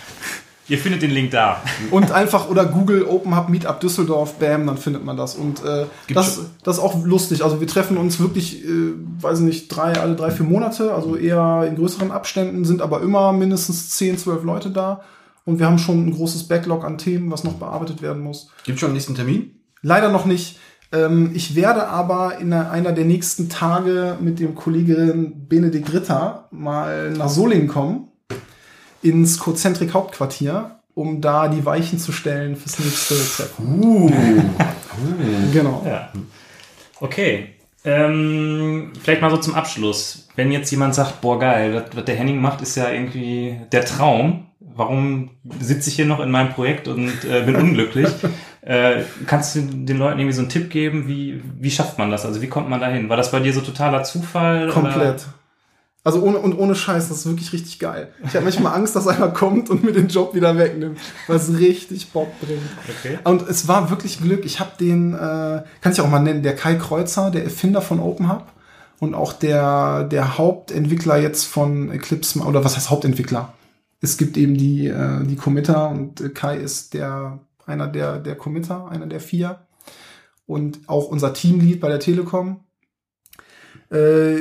ihr 0.68 0.78
findet 0.78 1.02
den 1.02 1.10
Link 1.10 1.30
da. 1.30 1.62
Und 1.90 2.12
einfach 2.12 2.48
oder 2.48 2.64
Google 2.66 3.04
Open 3.04 3.36
Hub 3.36 3.48
Meetup 3.48 3.80
Düsseldorf, 3.80 4.34
bam, 4.38 4.66
dann 4.66 4.76
findet 4.76 5.04
man 5.04 5.16
das. 5.16 5.34
Und 5.34 5.64
äh, 5.64 5.86
das, 6.12 6.40
das 6.62 6.76
ist 6.76 6.82
auch 6.82 7.04
lustig. 7.04 7.42
Also 7.42 7.60
wir 7.60 7.66
treffen 7.66 7.96
uns 7.96 8.20
wirklich, 8.20 8.64
äh, 8.64 8.92
weiß 9.20 9.40
nicht, 9.40 9.68
drei, 9.68 9.92
alle 9.94 10.14
drei, 10.14 10.30
vier 10.30 10.46
Monate, 10.46 10.92
also 10.94 11.16
eher 11.16 11.64
in 11.68 11.76
größeren 11.76 12.10
Abständen, 12.10 12.64
sind 12.64 12.82
aber 12.82 13.00
immer 13.02 13.32
mindestens 13.32 13.90
10, 13.90 14.18
12 14.18 14.44
Leute 14.44 14.70
da. 14.70 15.02
Und 15.44 15.58
wir 15.58 15.66
haben 15.66 15.78
schon 15.78 16.06
ein 16.06 16.12
großes 16.12 16.46
Backlog 16.48 16.84
an 16.84 16.98
Themen, 16.98 17.30
was 17.30 17.42
noch 17.44 17.54
bearbeitet 17.54 18.02
werden 18.02 18.22
muss. 18.22 18.50
Gibt 18.64 18.78
schon 18.80 18.88
einen 18.88 18.94
nächsten 18.94 19.14
Termin? 19.14 19.52
Leider 19.80 20.10
noch 20.10 20.26
nicht. 20.26 20.58
Ähm, 20.92 21.30
ich 21.34 21.54
werde 21.54 21.88
aber 21.88 22.38
in 22.38 22.52
einer- 22.52 22.70
einer 22.70 22.92
der 22.92 23.04
nächsten 23.06 23.48
Tage 23.48 24.16
mit 24.20 24.40
dem 24.40 24.54
Kollegen 24.54 25.46
Benedikt 25.48 25.92
Ritter 25.92 26.48
mal 26.50 27.12
nach 27.12 27.28
Solingen 27.28 27.68
kommen, 27.68 28.07
ins 29.02 29.38
Cozentrik 29.38 29.94
Hauptquartier, 29.94 30.78
um 30.94 31.20
da 31.20 31.48
die 31.48 31.64
Weichen 31.64 31.98
zu 31.98 32.12
stellen 32.12 32.56
fürs 32.56 32.78
nächste 32.78 33.14
Treffen. 33.14 33.82
Uh. 33.82 34.10
Genau. 35.52 35.84
Ja. 35.86 36.10
Okay. 37.00 37.50
Ähm, 37.84 38.92
vielleicht 39.00 39.22
mal 39.22 39.30
so 39.30 39.36
zum 39.36 39.54
Abschluss. 39.54 40.28
Wenn 40.34 40.50
jetzt 40.50 40.70
jemand 40.70 40.94
sagt, 40.94 41.20
boah 41.20 41.38
geil, 41.38 41.84
was 41.94 42.04
der 42.04 42.16
Henning 42.16 42.40
macht, 42.40 42.60
ist 42.60 42.76
ja 42.76 42.90
irgendwie 42.90 43.60
der 43.72 43.84
Traum. 43.84 44.46
Warum 44.60 45.30
sitze 45.60 45.88
ich 45.88 45.96
hier 45.96 46.04
noch 46.04 46.20
in 46.20 46.30
meinem 46.30 46.50
Projekt 46.50 46.88
und 46.88 47.24
äh, 47.24 47.42
bin 47.42 47.56
unglücklich? 47.56 48.08
äh, 48.62 49.02
kannst 49.26 49.56
du 49.56 49.60
den 49.60 49.98
Leuten 49.98 50.18
irgendwie 50.18 50.34
so 50.34 50.42
einen 50.42 50.50
Tipp 50.50 50.70
geben, 50.70 51.08
wie, 51.08 51.40
wie 51.58 51.70
schafft 51.70 51.98
man 51.98 52.10
das? 52.10 52.26
Also 52.26 52.42
wie 52.42 52.48
kommt 52.48 52.68
man 52.68 52.80
da 52.80 52.88
hin? 52.88 53.08
War 53.08 53.16
das 53.16 53.30
bei 53.30 53.40
dir 53.40 53.52
so 53.52 53.60
totaler 53.60 54.02
Zufall? 54.02 54.68
Komplett. 54.68 55.26
Also 56.04 56.22
ohne 56.22 56.38
und 56.38 56.56
ohne 56.56 56.74
Scheiß, 56.74 57.08
das 57.08 57.18
ist 57.18 57.26
wirklich 57.26 57.52
richtig 57.52 57.78
geil. 57.78 58.12
Ich 58.24 58.34
habe 58.34 58.44
manchmal 58.44 58.74
Angst, 58.74 58.96
dass 58.96 59.06
einer 59.08 59.28
kommt 59.28 59.68
und 59.68 59.84
mir 59.84 59.92
den 59.92 60.08
Job 60.08 60.34
wieder 60.34 60.56
wegnimmt, 60.56 60.98
was 61.26 61.52
richtig 61.58 62.12
Bock 62.12 62.28
bringt. 62.40 62.62
Okay. 62.88 63.18
Und 63.24 63.46
es 63.48 63.68
war 63.68 63.90
wirklich 63.90 64.20
Glück. 64.20 64.44
Ich 64.44 64.60
habe 64.60 64.70
den, 64.78 65.12
äh, 65.12 65.64
kann 65.80 65.92
ich 65.92 66.00
auch 66.00 66.08
mal 66.08 66.20
nennen, 66.20 66.42
der 66.42 66.54
Kai 66.54 66.76
Kreuzer, 66.76 67.30
der 67.30 67.44
Erfinder 67.44 67.82
von 67.82 68.00
Open 68.00 68.30
Hub 68.32 68.46
und 69.00 69.14
auch 69.14 69.32
der, 69.32 70.04
der 70.04 70.38
Hauptentwickler 70.38 71.18
jetzt 71.18 71.44
von 71.44 71.90
Eclipse, 71.90 72.40
oder 72.40 72.64
was 72.64 72.76
heißt 72.76 72.90
Hauptentwickler? 72.90 73.52
Es 74.00 74.16
gibt 74.16 74.36
eben 74.36 74.56
die, 74.56 74.86
äh, 74.86 75.24
die 75.24 75.36
Committer 75.36 75.90
und 75.90 76.20
äh, 76.20 76.28
Kai 76.30 76.56
ist 76.56 76.94
der, 76.94 77.40
einer 77.66 77.88
der, 77.88 78.18
der 78.18 78.36
Committer, 78.36 78.88
einer 78.88 79.06
der 79.06 79.20
vier. 79.20 79.60
Und 80.46 80.80
auch 80.86 81.08
unser 81.08 81.34
Teamlead 81.34 81.80
bei 81.80 81.88
der 81.88 82.00
Telekom. 82.00 82.60
Äh, 83.90 84.40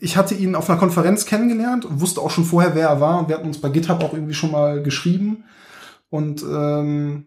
ich 0.00 0.16
hatte 0.16 0.34
ihn 0.34 0.54
auf 0.54 0.68
einer 0.68 0.78
Konferenz 0.78 1.24
kennengelernt 1.24 1.84
und 1.84 2.00
wusste 2.00 2.20
auch 2.20 2.30
schon 2.30 2.44
vorher, 2.44 2.74
wer 2.74 2.88
er 2.88 3.00
war. 3.00 3.18
Und 3.18 3.28
wir 3.28 3.36
hatten 3.36 3.46
uns 3.46 3.60
bei 3.60 3.68
GitHub 3.68 4.02
auch 4.02 4.12
irgendwie 4.12 4.34
schon 4.34 4.50
mal 4.50 4.82
geschrieben. 4.82 5.44
Und 6.10 6.42
ähm, 6.42 7.26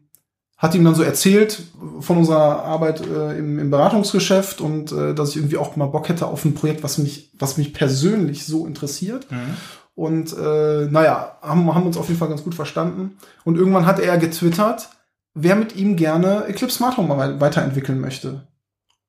hat 0.58 0.74
ihm 0.74 0.84
dann 0.84 0.95
so 0.95 1.04
erzählt 1.04 1.64
von 2.00 2.18
unserer 2.18 2.64
Arbeit 2.64 3.02
äh, 3.06 3.38
im, 3.38 3.60
im 3.60 3.70
Beratungsgeschäft 3.70 4.60
und 4.60 4.91
äh, 4.91 5.14
dass 5.14 5.30
ich 5.30 5.38
irgendwie 5.38 5.58
auch 5.58 5.76
mal 5.76 5.86
Bock 5.86 6.10
hätte 6.10 6.26
auf 6.26 6.45
ein 6.45 6.56
Projekt, 6.56 6.84
was 6.84 6.98
mich, 6.98 7.32
was 7.38 7.58
mich 7.58 7.74
persönlich 7.74 8.45
so 8.45 8.66
interessiert. 8.66 9.30
Mhm. 9.30 9.58
Und 9.93 10.38
äh, 10.38 10.88
naja, 10.89 11.38
haben, 11.41 11.74
haben 11.74 11.86
uns 11.86 11.98
auf 11.98 12.08
jeden 12.08 12.20
Fall 12.20 12.30
ganz 12.30 12.43
gut 12.43 12.56
verstanden. 12.56 13.18
Und 13.43 13.56
irgendwann 13.56 13.86
hat 13.86 14.00
er 14.00 14.18
getwittert, 14.18 14.89
wer 15.34 15.56
mit 15.56 15.76
ihm 15.76 15.95
gerne 15.95 16.45
Eclipse 16.45 16.78
Smart 16.78 16.98
Home 16.98 17.39
weiterentwickeln 17.39 18.00
möchte. 18.00 18.48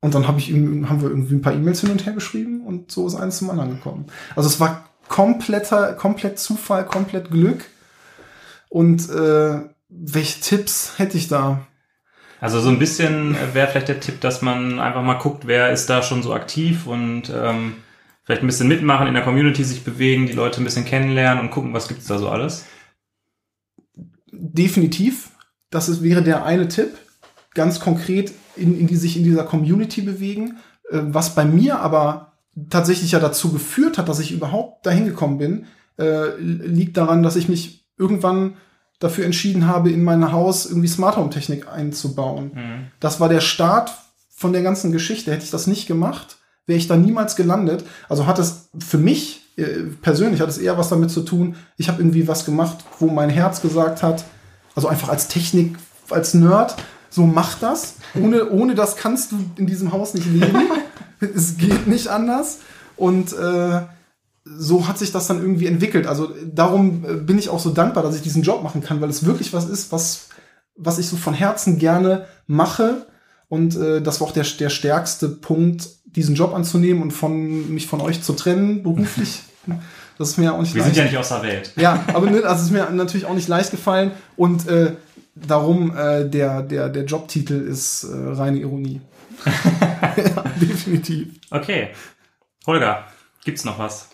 Und 0.01 0.14
dann 0.14 0.28
habe 0.28 0.38
ich 0.38 0.51
ihm, 0.51 0.88
haben 0.88 1.03
wir 1.03 1.11
irgendwie 1.11 1.34
ein 1.34 1.42
paar 1.42 1.55
E-Mails 1.55 1.80
hin 1.80 1.90
und 1.90 2.07
her 2.07 2.12
geschrieben 2.12 2.64
und 2.66 2.92
so 2.92 3.07
ist 3.07 3.16
eins 3.16 3.38
zum 3.38 3.51
anderen 3.51 3.70
gekommen. 3.70 4.07
Also 4.36 4.49
es 4.49 4.61
war 4.61 4.88
kompletter, 5.09 5.94
komplett 5.94 6.38
Zufall, 6.38 6.86
komplett 6.86 7.30
Glück. 7.30 7.64
Und 8.68 9.11
äh, 9.11 9.61
welche 9.88 10.40
Tipps 10.40 10.99
hätte 10.99 11.16
ich 11.16 11.28
da? 11.28 11.66
Also 12.40 12.61
so 12.61 12.68
ein 12.68 12.78
bisschen 12.78 13.36
wäre 13.53 13.66
vielleicht 13.66 13.88
der 13.88 14.01
Tipp, 14.01 14.20
dass 14.20 14.42
man 14.42 14.78
einfach 14.78 15.03
mal 15.03 15.14
guckt, 15.14 15.46
wer 15.46 15.72
ist 15.72 15.90
da 15.90 16.03
schon 16.03 16.22
so 16.22 16.32
aktiv 16.32 16.86
und 16.86 17.32
ähm, 17.34 17.74
vielleicht 18.22 18.42
ein 18.42 18.46
bisschen 18.46 18.68
mitmachen, 18.68 19.09
in 19.09 19.14
der 19.14 19.24
Community 19.24 19.64
sich 19.64 19.82
bewegen, 19.82 20.26
die 20.26 20.34
Leute 20.34 20.61
ein 20.61 20.64
bisschen 20.64 20.84
kennenlernen 20.84 21.42
und 21.42 21.51
gucken, 21.51 21.72
was 21.72 21.88
gibt's 21.88 22.07
da 22.07 22.18
so 22.18 22.28
alles. 22.28 22.66
Definitiv. 24.30 25.30
Das 25.70 25.88
ist, 25.88 26.03
wäre 26.03 26.22
der 26.22 26.44
eine 26.44 26.68
Tipp. 26.68 26.96
Ganz 27.55 27.80
konkret 27.80 28.32
in, 28.59 28.78
in 28.78 28.86
die 28.86 28.96
sich 28.96 29.16
in 29.16 29.24
dieser 29.24 29.44
Community 29.44 30.02
bewegen. 30.02 30.59
Äh, 30.90 31.00
was 31.09 31.34
bei 31.34 31.44
mir 31.44 31.80
aber 31.80 32.32
tatsächlich 32.70 33.12
ja 33.12 33.20
dazu 33.20 33.52
geführt 33.52 33.98
hat, 33.98 34.09
dass 34.09 34.20
ich 34.20 34.32
überhaupt 34.32 34.84
dahin 34.86 35.04
gekommen 35.04 35.38
bin, 35.38 35.66
äh, 35.98 36.36
liegt 36.38 36.96
daran, 36.96 37.22
dass 37.22 37.36
ich 37.36 37.48
mich 37.48 37.86
irgendwann 37.96 38.54
dafür 38.98 39.24
entschieden 39.24 39.66
habe, 39.66 39.90
in 39.90 40.02
mein 40.02 40.32
Haus 40.32 40.66
irgendwie 40.66 40.88
Smart 40.88 41.16
Home 41.16 41.30
Technik 41.30 41.68
einzubauen. 41.68 42.52
Mhm. 42.54 42.86
Das 43.00 43.20
war 43.20 43.28
der 43.28 43.40
Start 43.40 43.92
von 44.28 44.52
der 44.52 44.62
ganzen 44.62 44.92
Geschichte. 44.92 45.32
Hätte 45.32 45.44
ich 45.44 45.50
das 45.50 45.66
nicht 45.66 45.86
gemacht, 45.86 46.38
wäre 46.66 46.78
ich 46.78 46.88
da 46.88 46.96
niemals 46.96 47.36
gelandet. 47.36 47.84
Also 48.09 48.26
hat 48.26 48.38
es 48.38 48.70
für 48.78 48.98
mich 48.98 49.42
äh, 49.59 49.90
persönlich 50.00 50.40
hat 50.40 50.48
es 50.48 50.59
eher 50.59 50.78
was 50.78 50.88
damit 50.88 51.11
zu 51.11 51.22
tun. 51.22 51.56
Ich 51.76 51.88
habe 51.88 52.00
irgendwie 52.00 52.28
was 52.28 52.44
gemacht, 52.44 52.78
wo 53.00 53.09
mein 53.09 53.28
Herz 53.28 53.61
gesagt 53.61 54.02
hat, 54.02 54.24
also 54.74 54.86
einfach 54.86 55.09
als 55.09 55.26
Technik, 55.26 55.76
als 56.11 56.34
Nerd, 56.34 56.76
so 57.11 57.26
mach 57.26 57.59
das. 57.59 57.94
Ohne, 58.14 58.50
ohne 58.50 58.74
das 58.74 58.96
kannst 58.96 59.32
du 59.32 59.36
in 59.56 59.66
diesem 59.66 59.92
Haus 59.92 60.14
nicht 60.14 60.26
leben. 60.26 60.56
es 61.20 61.56
geht 61.56 61.86
nicht 61.86 62.09
anders. 62.09 62.59
Und 62.96 63.32
äh, 63.32 63.80
so 64.44 64.88
hat 64.88 64.98
sich 64.98 65.12
das 65.12 65.26
dann 65.26 65.40
irgendwie 65.40 65.66
entwickelt. 65.66 66.06
Also 66.06 66.30
darum 66.44 67.04
äh, 67.04 67.14
bin 67.14 67.38
ich 67.38 67.48
auch 67.48 67.61
so 67.61 67.70
dankbar, 67.70 68.02
dass 68.02 68.16
ich 68.16 68.22
diesen 68.22 68.42
Job 68.42 68.62
machen 68.62 68.82
kann, 68.82 69.00
weil 69.00 69.11
es 69.11 69.24
wirklich 69.24 69.52
was 69.52 69.68
ist, 69.68 69.92
was, 69.92 70.28
was 70.76 70.98
ich 70.98 71.06
so 71.06 71.16
von 71.16 71.34
Herzen 71.34 71.78
gerne 71.78 72.26
mache. 72.46 73.06
Und 73.48 73.76
äh, 73.76 74.02
das 74.02 74.20
war 74.20 74.28
auch 74.28 74.32
der, 74.32 74.44
der 74.59 74.68
stärkste 74.68 75.28
Punkt, 75.28 75.88
diesen 76.04 76.34
Job 76.34 76.54
anzunehmen 76.54 77.02
und 77.02 77.12
von 77.12 77.72
mich 77.72 77.86
von 77.86 78.00
euch 78.00 78.22
zu 78.22 78.32
trennen, 78.32 78.82
beruflich. 78.82 79.42
Das 80.18 80.30
ist 80.30 80.38
mir 80.38 80.52
auch 80.52 80.61
nicht 80.61 80.74
Wir 80.74 80.82
leicht. 80.82 80.94
sind 80.94 81.04
ja 81.04 81.11
nicht 81.11 81.18
aus 81.18 81.28
der 81.28 81.42
Welt. 81.42 81.72
Ja, 81.76 82.04
aber 82.12 82.30
ne, 82.30 82.42
also 82.42 82.61
es 82.61 82.62
ist 82.62 82.70
mir 82.72 82.88
natürlich 82.90 83.26
auch 83.26 83.34
nicht 83.34 83.48
leicht 83.48 83.70
gefallen 83.70 84.11
und 84.36 84.66
äh, 84.66 84.92
darum 85.47 85.95
äh, 85.97 86.28
der 86.28 86.62
der 86.62 86.89
der 86.89 87.05
Jobtitel 87.05 87.55
ist 87.61 88.05
äh, 88.05 88.14
reine 88.32 88.59
Ironie. 88.59 89.01
ja, 90.16 90.45
definitiv. 90.61 91.28
Okay. 91.51 91.91
Holger, 92.66 93.05
gibt's 93.45 93.64
noch 93.64 93.78
was? 93.78 94.09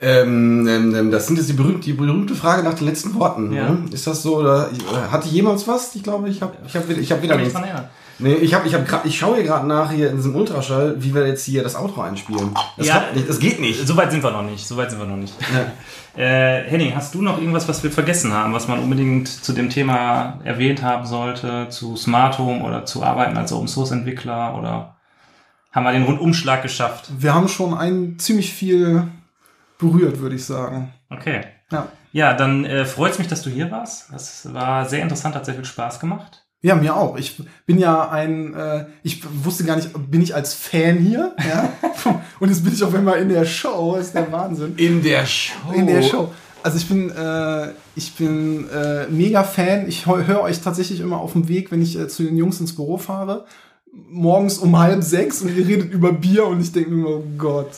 Ähm, 0.00 0.66
ähm, 0.66 0.94
ähm, 0.94 1.10
das 1.10 1.26
sind 1.28 1.36
jetzt 1.36 1.48
die 1.48 1.52
berühmte, 1.54 1.80
die 1.84 1.92
berühmte 1.92 2.34
Frage 2.34 2.62
nach 2.62 2.74
den 2.74 2.86
letzten 2.88 3.14
Worten. 3.14 3.52
Ja. 3.52 3.70
Ne? 3.70 3.84
Ist 3.92 4.06
das 4.06 4.22
so? 4.22 4.38
Oder 4.38 4.70
äh, 4.70 5.10
hatte 5.10 5.28
ich 5.28 5.32
jemals 5.32 5.68
was? 5.68 5.94
Ich 5.94 6.02
glaube, 6.02 6.28
ich 6.28 6.42
habe 6.42 6.56
ich 6.66 6.74
hab, 6.76 6.88
wieder- 6.88 7.00
ich 7.00 7.12
hab 7.12 7.22
wieder 7.22 7.36
Kann 7.36 7.44
mich 7.44 7.54
nichts. 7.54 7.70
Nee, 8.18 8.34
ich 8.34 8.54
habe 8.54 8.66
ich 8.68 8.74
hab 8.74 8.86
grad, 8.86 9.04
ich 9.06 9.18
schaue 9.18 9.36
hier 9.36 9.44
gerade 9.44 9.66
nach 9.66 9.90
hier 9.90 10.10
in 10.10 10.16
diesem 10.16 10.36
Ultraschall, 10.36 10.94
wie 10.98 11.14
wir 11.14 11.26
jetzt 11.26 11.44
hier 11.44 11.62
das 11.62 11.74
Outro 11.74 12.02
einspielen. 12.02 12.54
Das, 12.76 12.86
Ja. 12.86 13.04
nicht, 13.12 13.28
das 13.28 13.38
geht 13.38 13.60
nicht. 13.60 13.86
So 13.86 13.96
weit 13.96 14.12
sind 14.12 14.22
wir 14.22 14.30
noch 14.30 14.42
nicht. 14.42 14.66
So 14.66 14.76
weit 14.76 14.90
sind 14.90 15.00
wir 15.00 15.06
noch 15.06 15.16
nicht. 15.16 15.34
Ja. 15.52 15.72
Äh, 16.16 16.62
Henning, 16.70 16.94
hast 16.94 17.12
du 17.14 17.22
noch 17.22 17.38
irgendwas, 17.38 17.66
was 17.68 17.82
wir 17.82 17.90
vergessen 17.90 18.32
haben, 18.32 18.52
was 18.54 18.68
man 18.68 18.78
unbedingt 18.78 19.26
zu 19.26 19.52
dem 19.52 19.68
Thema 19.68 20.38
erwähnt 20.44 20.80
haben 20.80 21.06
sollte, 21.06 21.68
zu 21.70 21.96
Smart 21.96 22.38
Home 22.38 22.62
oder 22.62 22.84
zu 22.84 23.02
Arbeiten 23.02 23.36
als 23.36 23.52
Open 23.52 23.66
Source 23.66 23.90
Entwickler 23.90 24.56
oder 24.56 24.94
haben 25.72 25.82
wir 25.82 25.90
den 25.92 26.04
Rundumschlag 26.04 26.62
geschafft? 26.62 27.10
Wir 27.18 27.34
haben 27.34 27.48
schon 27.48 27.74
ein 27.76 28.16
ziemlich 28.20 28.52
viel 28.54 29.08
berührt, 29.76 30.20
würde 30.20 30.36
ich 30.36 30.44
sagen. 30.44 30.94
Okay. 31.10 31.40
Ja. 31.72 31.88
Ja, 32.12 32.32
dann 32.32 32.64
äh, 32.64 32.84
freut 32.84 33.10
es 33.10 33.18
mich, 33.18 33.26
dass 33.26 33.42
du 33.42 33.50
hier 33.50 33.72
warst. 33.72 34.12
Das 34.12 34.54
war 34.54 34.84
sehr 34.88 35.02
interessant, 35.02 35.34
hat 35.34 35.44
sehr 35.44 35.54
viel 35.54 35.64
Spaß 35.64 35.98
gemacht. 35.98 36.43
Ja, 36.64 36.74
mir 36.76 36.96
auch. 36.96 37.18
Ich 37.18 37.36
bin 37.66 37.78
ja 37.78 38.08
ein, 38.08 38.54
äh, 38.54 38.86
ich 39.02 39.22
wusste 39.44 39.64
gar 39.64 39.76
nicht, 39.76 39.90
bin 40.10 40.22
ich 40.22 40.34
als 40.34 40.54
Fan 40.54 40.96
hier, 40.96 41.32
ja? 41.46 41.70
Und 42.40 42.48
jetzt 42.48 42.64
bin 42.64 42.72
ich 42.72 42.82
auf 42.82 42.94
einmal 42.94 43.18
in 43.20 43.28
der 43.28 43.44
Show, 43.44 43.96
ist 44.00 44.14
der 44.14 44.32
Wahnsinn. 44.32 44.72
In 44.78 45.02
der 45.02 45.26
Show. 45.26 45.72
In 45.74 45.86
der 45.86 46.02
Show. 46.02 46.32
Also 46.62 46.78
ich 46.78 46.88
bin, 46.88 47.10
äh, 47.10 47.68
ich 47.96 48.14
bin 48.14 48.66
äh, 48.70 49.06
mega 49.08 49.44
Fan. 49.44 49.86
Ich 49.86 50.06
höre 50.06 50.40
euch 50.40 50.62
tatsächlich 50.62 51.00
immer 51.00 51.18
auf 51.18 51.32
dem 51.34 51.48
Weg, 51.48 51.70
wenn 51.70 51.82
ich 51.82 51.98
äh, 51.98 52.08
zu 52.08 52.22
den 52.22 52.38
Jungs 52.38 52.58
ins 52.60 52.74
Büro 52.74 52.96
fahre. 52.96 53.44
Morgens 54.08 54.56
um 54.56 54.78
halb 54.78 55.04
sechs 55.04 55.42
und 55.42 55.54
ihr 55.54 55.66
redet 55.68 55.92
über 55.92 56.12
Bier 56.14 56.46
und 56.46 56.62
ich 56.62 56.72
denke 56.72 56.90
mir, 56.92 57.06
oh 57.08 57.24
Gott. 57.36 57.68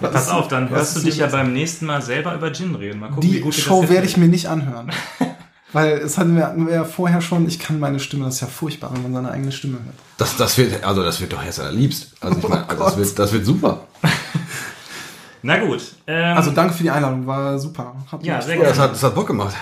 was 0.00 0.12
Pass 0.12 0.22
ist- 0.28 0.32
auf, 0.32 0.48
dann 0.48 0.70
hörst 0.70 0.96
du 0.96 1.00
dich 1.00 1.18
ja 1.18 1.26
beim 1.26 1.52
nächsten 1.52 1.84
Mal 1.84 2.00
selber 2.00 2.34
über 2.34 2.50
Gin 2.54 2.74
reden. 2.74 3.00
Mal 3.00 3.08
gucken, 3.10 3.22
wie 3.24 3.32
Die 3.34 3.40
gut 3.40 3.52
dir 3.52 3.58
das 3.58 3.64
Show 3.66 3.86
werde 3.90 4.06
ich 4.06 4.16
mir 4.16 4.28
nicht 4.28 4.46
anhören. 4.48 4.90
Weil 5.72 5.98
es 5.98 6.18
hatten 6.18 6.34
wir, 6.36 6.46
hatten 6.46 6.66
wir 6.66 6.74
ja 6.74 6.84
vorher 6.84 7.20
schon, 7.20 7.46
ich 7.46 7.58
kann 7.60 7.78
meine 7.78 8.00
Stimme, 8.00 8.24
das 8.24 8.34
ist 8.36 8.40
ja 8.40 8.46
furchtbar, 8.48 8.90
wenn 8.92 9.02
man 9.02 9.12
seine 9.14 9.30
eigene 9.30 9.52
Stimme 9.52 9.74
hört. 9.84 9.94
Das, 10.18 10.36
das 10.36 10.58
wird, 10.58 10.82
also 10.82 11.04
das 11.04 11.20
wird 11.20 11.32
doch 11.32 11.42
Herz 11.42 11.60
allerliebst. 11.60 12.14
Also 12.20 12.38
ich 12.38 12.48
meine, 12.48 12.64
Oh 12.64 12.70
also 12.70 12.84
das 12.84 12.96
wird, 12.96 13.18
das 13.18 13.32
wird 13.32 13.44
super. 13.44 13.86
Na 15.42 15.58
gut. 15.58 15.80
Ähm, 16.06 16.36
Also 16.36 16.50
danke 16.50 16.74
für 16.74 16.82
die 16.82 16.90
Einladung, 16.90 17.26
war 17.26 17.58
super. 17.58 17.94
Hat 18.10 18.24
Ja, 18.24 18.40
sehr 18.42 18.56
gerne. 18.56 18.68
das 18.70 18.78
hat, 18.78 18.92
das 18.92 19.02
hat 19.02 19.14
Bock 19.14 19.28
gemacht. 19.28 19.54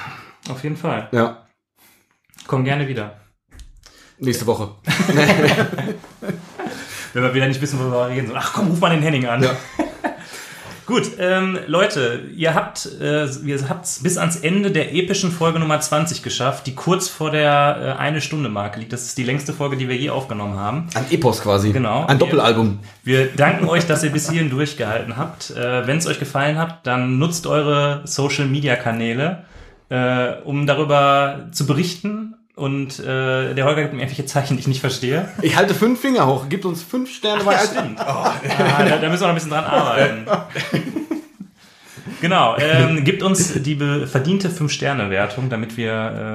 auf 0.50 0.62
jeden 0.62 0.76
Fall. 0.76 1.08
Ja. 1.12 1.46
Komm 2.46 2.64
gerne 2.64 2.88
wieder. 2.88 3.12
Nächste 4.18 4.46
Woche. 4.46 4.70
Wenn 7.12 7.22
wir 7.22 7.34
wieder 7.34 7.46
nicht 7.46 7.60
wissen, 7.60 7.78
worüber 7.78 8.08
wir 8.08 8.14
reden 8.16 8.26
sollen. 8.28 8.40
Ach 8.42 8.52
komm, 8.52 8.68
ruf 8.68 8.80
mal 8.80 8.90
den 8.90 9.02
Henning 9.02 9.26
an. 9.26 9.42
Ja. 9.42 9.50
Gut, 10.88 11.10
ähm, 11.18 11.58
Leute, 11.66 12.22
ihr 12.34 12.54
habt 12.54 12.88
äh, 12.98 13.26
ihr 13.44 13.68
habt's 13.68 14.02
bis 14.02 14.16
ans 14.16 14.36
Ende 14.36 14.70
der 14.70 14.94
epischen 14.94 15.30
Folge 15.30 15.58
Nummer 15.58 15.78
20 15.78 16.22
geschafft, 16.22 16.66
die 16.66 16.74
kurz 16.74 17.10
vor 17.10 17.30
der 17.30 17.96
äh, 17.98 18.00
eine 18.00 18.22
Stunde 18.22 18.48
Marke 18.48 18.80
liegt. 18.80 18.94
Das 18.94 19.02
ist 19.02 19.18
die 19.18 19.24
längste 19.24 19.52
Folge, 19.52 19.76
die 19.76 19.86
wir 19.86 19.96
je 19.96 20.08
aufgenommen 20.08 20.58
haben. 20.58 20.88
Ein 20.94 21.04
Epos 21.10 21.42
quasi. 21.42 21.72
Genau. 21.72 22.06
Ein 22.06 22.18
Doppelalbum. 22.18 22.78
Wir 23.04 23.26
danken 23.26 23.68
euch, 23.68 23.86
dass 23.86 24.02
ihr 24.02 24.08
bis 24.08 24.30
hierhin 24.30 24.48
durchgehalten 24.48 25.18
habt. 25.18 25.50
Äh, 25.50 25.86
Wenn 25.86 25.98
es 25.98 26.06
euch 26.06 26.18
gefallen 26.18 26.56
hat, 26.56 26.86
dann 26.86 27.18
nutzt 27.18 27.46
eure 27.46 28.00
Social 28.04 28.46
Media 28.46 28.74
Kanäle, 28.74 29.44
äh, 29.90 30.40
um 30.44 30.66
darüber 30.66 31.48
zu 31.52 31.66
berichten. 31.66 32.37
Und 32.58 32.98
äh, 32.98 33.54
der 33.54 33.64
Holger 33.64 33.82
gibt 33.82 33.94
mir 33.94 34.00
irgendwelche 34.00 34.26
Zeichen, 34.26 34.56
die 34.56 34.60
ich 34.60 34.66
nicht 34.66 34.80
verstehe. 34.80 35.28
Ich 35.42 35.56
halte 35.56 35.74
fünf 35.74 36.00
Finger 36.00 36.26
hoch. 36.26 36.48
Gibt 36.48 36.64
uns 36.64 36.82
fünf 36.82 37.08
Sterne 37.08 37.44
bei 37.44 37.52
Ja, 37.52 37.60
stimmt. 37.60 38.00
Ah, 38.00 38.34
da, 38.88 38.96
da 38.96 39.08
müssen 39.08 39.22
wir 39.22 39.28
noch 39.28 39.28
ein 39.28 39.34
bisschen 39.34 39.50
dran 39.50 39.64
arbeiten. 39.64 40.26
Genau, 42.20 42.56
ähm, 42.58 43.04
gibt 43.04 43.22
uns 43.22 43.52
die 43.62 43.76
verdiente 44.06 44.48
5-Sterne-Wertung, 44.48 45.48
damit 45.50 45.76
wir 45.76 45.92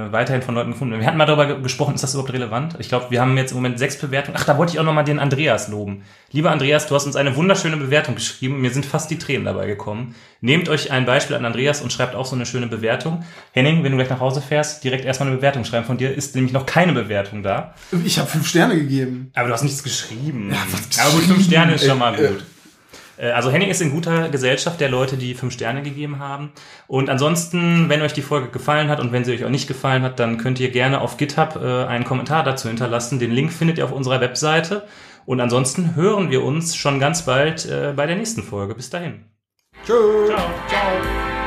äh, 0.09 0.11
weiterhin 0.13 0.41
von 0.41 0.55
Leuten 0.55 0.71
gefunden 0.71 0.91
werden. 0.93 1.01
Wir 1.01 1.07
hatten 1.07 1.17
mal 1.17 1.25
darüber 1.25 1.45
ge- 1.45 1.61
gesprochen, 1.61 1.95
ist 1.95 2.01
das 2.03 2.13
überhaupt 2.13 2.31
relevant? 2.33 2.75
Ich 2.79 2.87
glaube, 2.89 3.07
wir 3.09 3.19
haben 3.19 3.35
jetzt 3.37 3.51
im 3.51 3.57
Moment 3.57 3.79
sechs 3.79 3.97
Bewertungen. 3.97 4.37
Ach, 4.39 4.45
da 4.45 4.57
wollte 4.57 4.73
ich 4.73 4.79
auch 4.79 4.83
nochmal 4.83 5.03
den 5.03 5.19
Andreas 5.19 5.67
loben. 5.67 6.03
Lieber 6.31 6.51
Andreas, 6.51 6.87
du 6.87 6.95
hast 6.95 7.05
uns 7.05 7.15
eine 7.15 7.35
wunderschöne 7.35 7.77
Bewertung 7.77 8.15
geschrieben. 8.15 8.61
Mir 8.61 8.71
sind 8.71 8.85
fast 8.85 9.11
die 9.11 9.17
Tränen 9.17 9.45
dabei 9.45 9.67
gekommen. 9.67 10.15
Nehmt 10.41 10.69
euch 10.69 10.91
ein 10.91 11.05
Beispiel 11.05 11.35
an 11.35 11.45
Andreas 11.45 11.81
und 11.81 11.91
schreibt 11.91 12.15
auch 12.15 12.25
so 12.25 12.35
eine 12.35 12.45
schöne 12.45 12.67
Bewertung. 12.67 13.23
Henning, 13.51 13.83
wenn 13.83 13.91
du 13.91 13.97
gleich 13.97 14.09
nach 14.09 14.19
Hause 14.19 14.41
fährst, 14.41 14.83
direkt 14.83 15.05
erstmal 15.05 15.27
eine 15.27 15.37
Bewertung 15.37 15.63
schreiben. 15.65 15.85
Von 15.85 15.97
dir 15.97 16.13
ist 16.15 16.33
nämlich 16.35 16.53
noch 16.53 16.65
keine 16.65 16.93
Bewertung 16.93 17.43
da. 17.43 17.73
Ich 18.05 18.17
habe 18.19 18.29
fünf 18.29 18.47
Sterne 18.47 18.75
gegeben. 18.75 19.31
Aber 19.35 19.47
du 19.49 19.53
hast 19.53 19.63
nichts 19.63 19.83
geschrieben. 19.83 20.51
was 20.71 20.99
Aber 20.99 21.11
gut, 21.11 21.19
fünf 21.23 21.37
geschrieben? 21.37 21.43
Sterne 21.51 21.73
ist 21.73 21.85
schon 21.85 21.99
mal 21.99 22.15
Äh, 22.15 22.27
gut. 22.29 22.43
Äh, 23.17 23.31
Also 23.31 23.51
Henning 23.51 23.69
ist 23.69 23.81
in 23.81 23.91
guter 23.91 24.29
Gesellschaft 24.29 24.79
der 24.79 24.89
Leute, 24.89 25.17
die 25.17 25.33
fünf 25.33 25.53
Sterne 25.53 25.83
gegeben 25.83 26.19
haben. 26.19 26.51
Und 26.87 27.09
ansonsten, 27.09 27.89
wenn 27.89 28.01
euch 28.01 28.13
die 28.13 28.21
Folge 28.21 28.49
gefallen 28.49 28.89
hat 28.89 28.99
und 28.99 29.11
wenn 29.11 29.23
sie 29.25 29.33
euch 29.33 29.45
auch 29.45 29.49
nicht 29.49 29.67
gefallen 29.67 30.03
hat, 30.03 30.19
dann 30.19 30.37
könnt 30.37 30.59
ihr 30.59 30.71
gerne 30.71 31.01
auf 31.01 31.17
GitHub 31.17 31.59
äh, 31.61 31.85
einen 31.85 32.03
Kommentar 32.05 32.43
dazu 32.43 32.67
hinterlassen. 32.67 33.19
Den 33.19 33.31
Link 33.31 33.51
findet 33.51 33.77
ihr 33.77 33.85
auf 33.85 33.91
unserer 33.91 34.21
Webseite. 34.21 34.87
Und 35.25 35.39
ansonsten 35.39 35.95
hören 35.95 36.31
wir 36.31 36.43
uns 36.43 36.75
schon 36.75 36.99
ganz 36.99 37.25
bald 37.25 37.65
äh, 37.65 37.93
bei 37.95 38.05
der 38.05 38.15
nächsten 38.15 38.43
Folge. 38.43 38.75
Bis 38.75 38.89
dahin. 38.89 39.25
Tschüss. 39.85 40.27
Ciao. 40.27 40.49
Ciao. 40.67 41.42